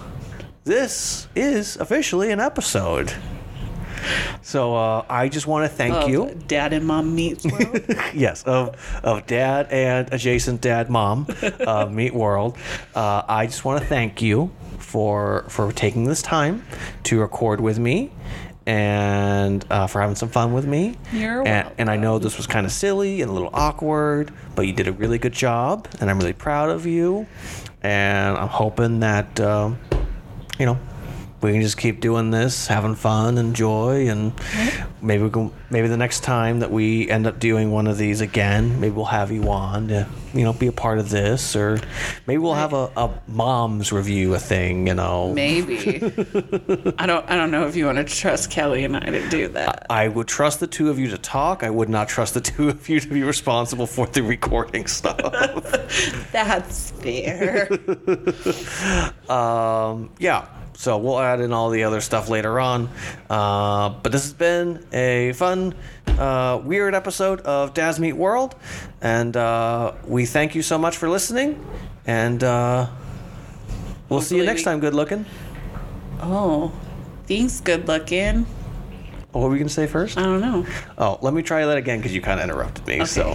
[0.65, 3.12] this is officially an episode.
[4.43, 6.35] So uh, I just want to thank Of you.
[6.47, 7.81] Dad and Mom meets world.
[8.15, 11.27] yes, of of dad and adjacent dad mom
[11.66, 12.57] uh, meet world.
[12.95, 16.65] Uh, I just want to thank you for for taking this time
[17.05, 18.11] to record with me
[18.66, 20.97] and uh, for having some fun with me.
[21.12, 24.66] You're and, and I know this was kind of silly and a little awkward, but
[24.66, 27.27] you did a really good job, and I'm really proud of you.
[27.83, 29.79] And I'm hoping that um,
[30.59, 30.79] you know
[31.43, 34.32] we can just keep doing this, having fun and joy, and
[35.01, 35.51] maybe we can.
[35.70, 39.06] Maybe the next time that we end up doing one of these again, maybe we'll
[39.06, 41.79] have you on to, you know, be a part of this, or
[42.27, 45.33] maybe we'll have a, a mom's review a thing, you know.
[45.33, 46.03] Maybe.
[46.99, 47.29] I don't.
[47.31, 49.87] I don't know if you want to trust Kelly and I to do that.
[49.91, 51.63] I would trust the two of you to talk.
[51.63, 55.17] I would not trust the two of you to be responsible for the recording stuff.
[56.33, 57.69] That's fair.
[59.31, 60.49] um, yeah.
[60.75, 62.89] So we'll add in all the other stuff later on.
[63.31, 65.75] Uh, but this has been a fun,
[66.07, 68.55] uh, weird episode of Dads Meet World,
[69.01, 71.65] and uh, we thank you so much for listening.
[72.07, 72.89] And uh,
[74.09, 74.81] we'll see you next we- time.
[74.81, 75.24] Good looking.
[76.20, 76.73] oh,
[77.27, 77.61] thanks.
[77.61, 78.47] Good looking.
[79.33, 80.19] What were we gonna say first?
[80.19, 80.66] I don't know.
[80.99, 83.05] Oh, let me try that again because you kind of interrupted me.
[83.07, 83.29] So,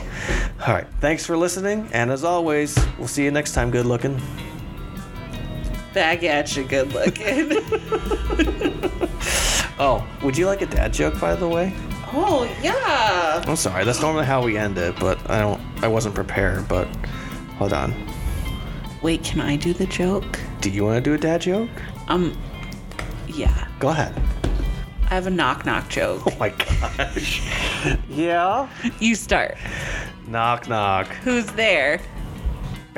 [0.68, 0.85] all right.
[1.02, 3.72] Thanks for listening, and as always, we'll see you next time.
[3.72, 4.22] Good looking.
[5.95, 6.64] Back at you.
[6.64, 7.64] Good looking.
[9.80, 11.72] Oh, would you like a dad joke, by the way?
[12.13, 13.43] Oh yeah.
[13.45, 13.84] I'm sorry.
[13.84, 15.61] That's normally how we end it, but I don't.
[15.84, 16.67] I wasn't prepared.
[16.67, 16.88] But
[17.57, 17.93] hold on.
[19.01, 20.39] Wait, can I do the joke?
[20.61, 21.69] Do you want to do a dad joke?
[22.07, 22.38] Um.
[23.27, 23.67] Yeah.
[23.79, 24.13] Go ahead.
[25.09, 26.23] I have a knock knock joke.
[26.25, 27.41] Oh my gosh.
[28.09, 28.67] yeah.
[28.99, 29.57] You start.
[30.27, 31.07] Knock knock.
[31.23, 32.01] Who's there?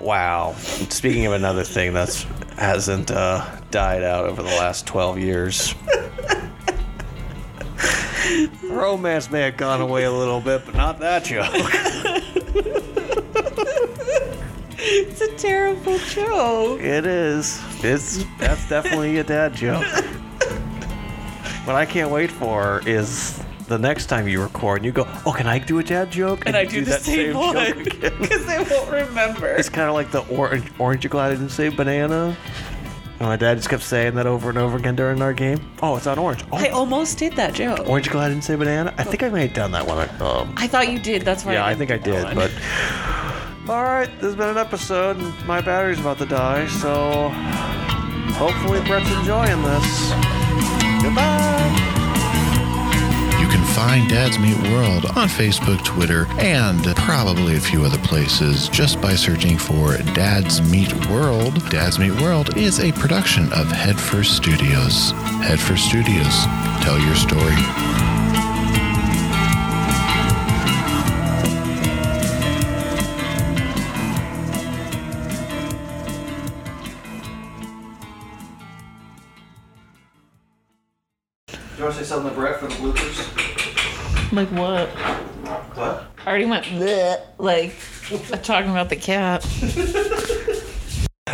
[0.00, 0.54] wow.
[0.58, 2.26] Speaking of another thing that's
[2.62, 5.74] hasn't uh, died out over the last 12 years.
[8.62, 11.52] Romance may have gone away a little bit, but not that joke.
[14.84, 16.80] It's a terrible joke.
[16.80, 17.62] It is.
[17.84, 19.86] It's that's definitely a dad joke.
[21.64, 25.32] what I can't wait for is the next time you record and you go, "Oh,
[25.32, 28.46] can I do a dad joke?" And I do the that same, joke one because
[28.48, 29.48] I won't remember.
[29.48, 30.70] It's kind of like the orange.
[30.78, 32.36] Orange, you glad I didn't say banana?
[33.18, 35.60] And my dad just kept saying that over and over again during our game.
[35.80, 36.44] Oh, it's on orange.
[36.50, 37.86] Oh, I almost did that joke.
[37.88, 38.92] orange, you glad I didn't say banana?
[38.98, 40.08] I think I may have done that one.
[40.20, 41.22] Um, I thought you did.
[41.22, 41.52] That's why.
[41.52, 42.24] yeah, I didn't think I did.
[42.24, 42.34] one.
[42.34, 42.50] But
[43.68, 46.66] all right, this has been an episode, and my battery's about to die.
[46.66, 47.28] So
[48.34, 50.10] hopefully Brett's enjoying this.
[51.02, 51.90] Goodbye.
[53.74, 59.14] Find Dads Meet World on Facebook, Twitter, and probably a few other places just by
[59.14, 61.54] searching for Dads Meet World.
[61.70, 65.12] Dads Meet World is a production of Headfirst Studios.
[65.42, 66.44] Headfirst Studios,
[66.82, 68.11] tell your story.
[84.32, 84.88] Like what?
[84.88, 86.06] What?
[86.24, 87.74] I already went bleh, like
[88.42, 89.42] talking about the cat.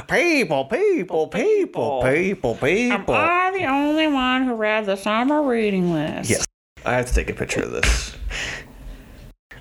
[0.09, 3.15] People, people, people, people, people.
[3.15, 6.31] I the only one who read the summer reading list?
[6.31, 6.47] Yes.
[6.87, 8.17] I have to take a picture of this.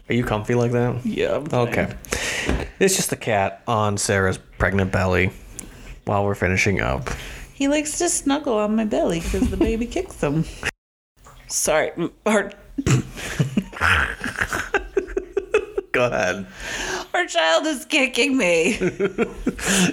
[0.10, 1.06] Are you comfy like that?
[1.06, 1.36] Yeah.
[1.38, 1.94] I'm Okay.
[2.80, 5.32] It's just the cat on Sarah's pregnant belly
[6.06, 7.10] while we're finishing up.
[7.54, 10.46] He likes to snuggle on my belly because the baby kicks him.
[11.48, 12.52] Sorry, m- our,
[15.92, 16.46] Go ahead.
[17.14, 18.72] our child is kicking me.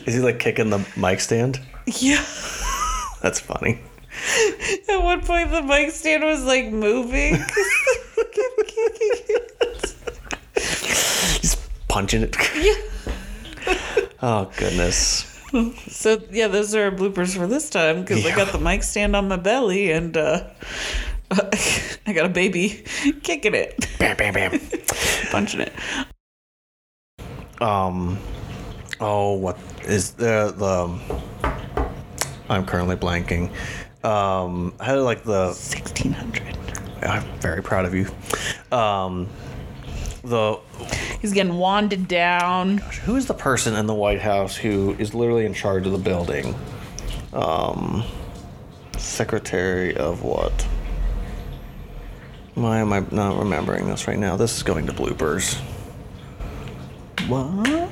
[0.07, 1.61] Is he like kicking the mic stand?
[1.87, 2.25] yeah.
[3.23, 3.81] That's funny.
[4.89, 7.43] At one point, the mic stand was like moving.
[10.57, 11.57] He's
[11.89, 12.37] punching it.
[12.57, 12.75] Yeah.
[14.23, 15.31] Oh goodness.
[15.89, 19.15] So yeah, those are our bloopers for this time because I got the mic stand
[19.17, 20.49] on my belly and uh,
[22.07, 22.85] I got a baby
[23.23, 24.61] kicking it, Bam, bam, bam.
[25.31, 25.73] punching it.
[27.61, 28.19] Um.
[29.01, 31.51] Oh, what is the the?
[32.49, 33.51] I'm currently blanking.
[34.05, 36.57] Um, I had like the Sixteen hundred.
[37.03, 38.11] I'm very proud of you.
[38.77, 39.29] Um,
[40.23, 40.59] the
[41.21, 42.79] He's getting wanded down.
[42.79, 45.99] who is the person in the White House who is literally in charge of the
[45.99, 46.55] building?
[47.33, 48.05] Um,
[48.99, 50.67] Secretary of what?
[52.55, 54.37] Why am I not remembering this right now?
[54.37, 55.59] This is going to bloopers.
[57.27, 57.91] What?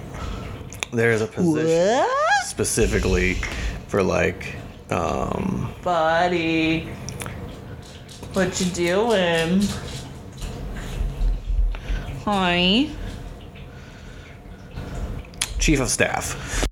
[0.92, 2.46] There is a position What?
[2.46, 3.34] specifically
[3.88, 4.54] for like,
[4.90, 6.88] um, Buddy.
[8.34, 9.62] What you doing?
[12.24, 12.88] Hi.
[15.58, 16.66] chief of staff.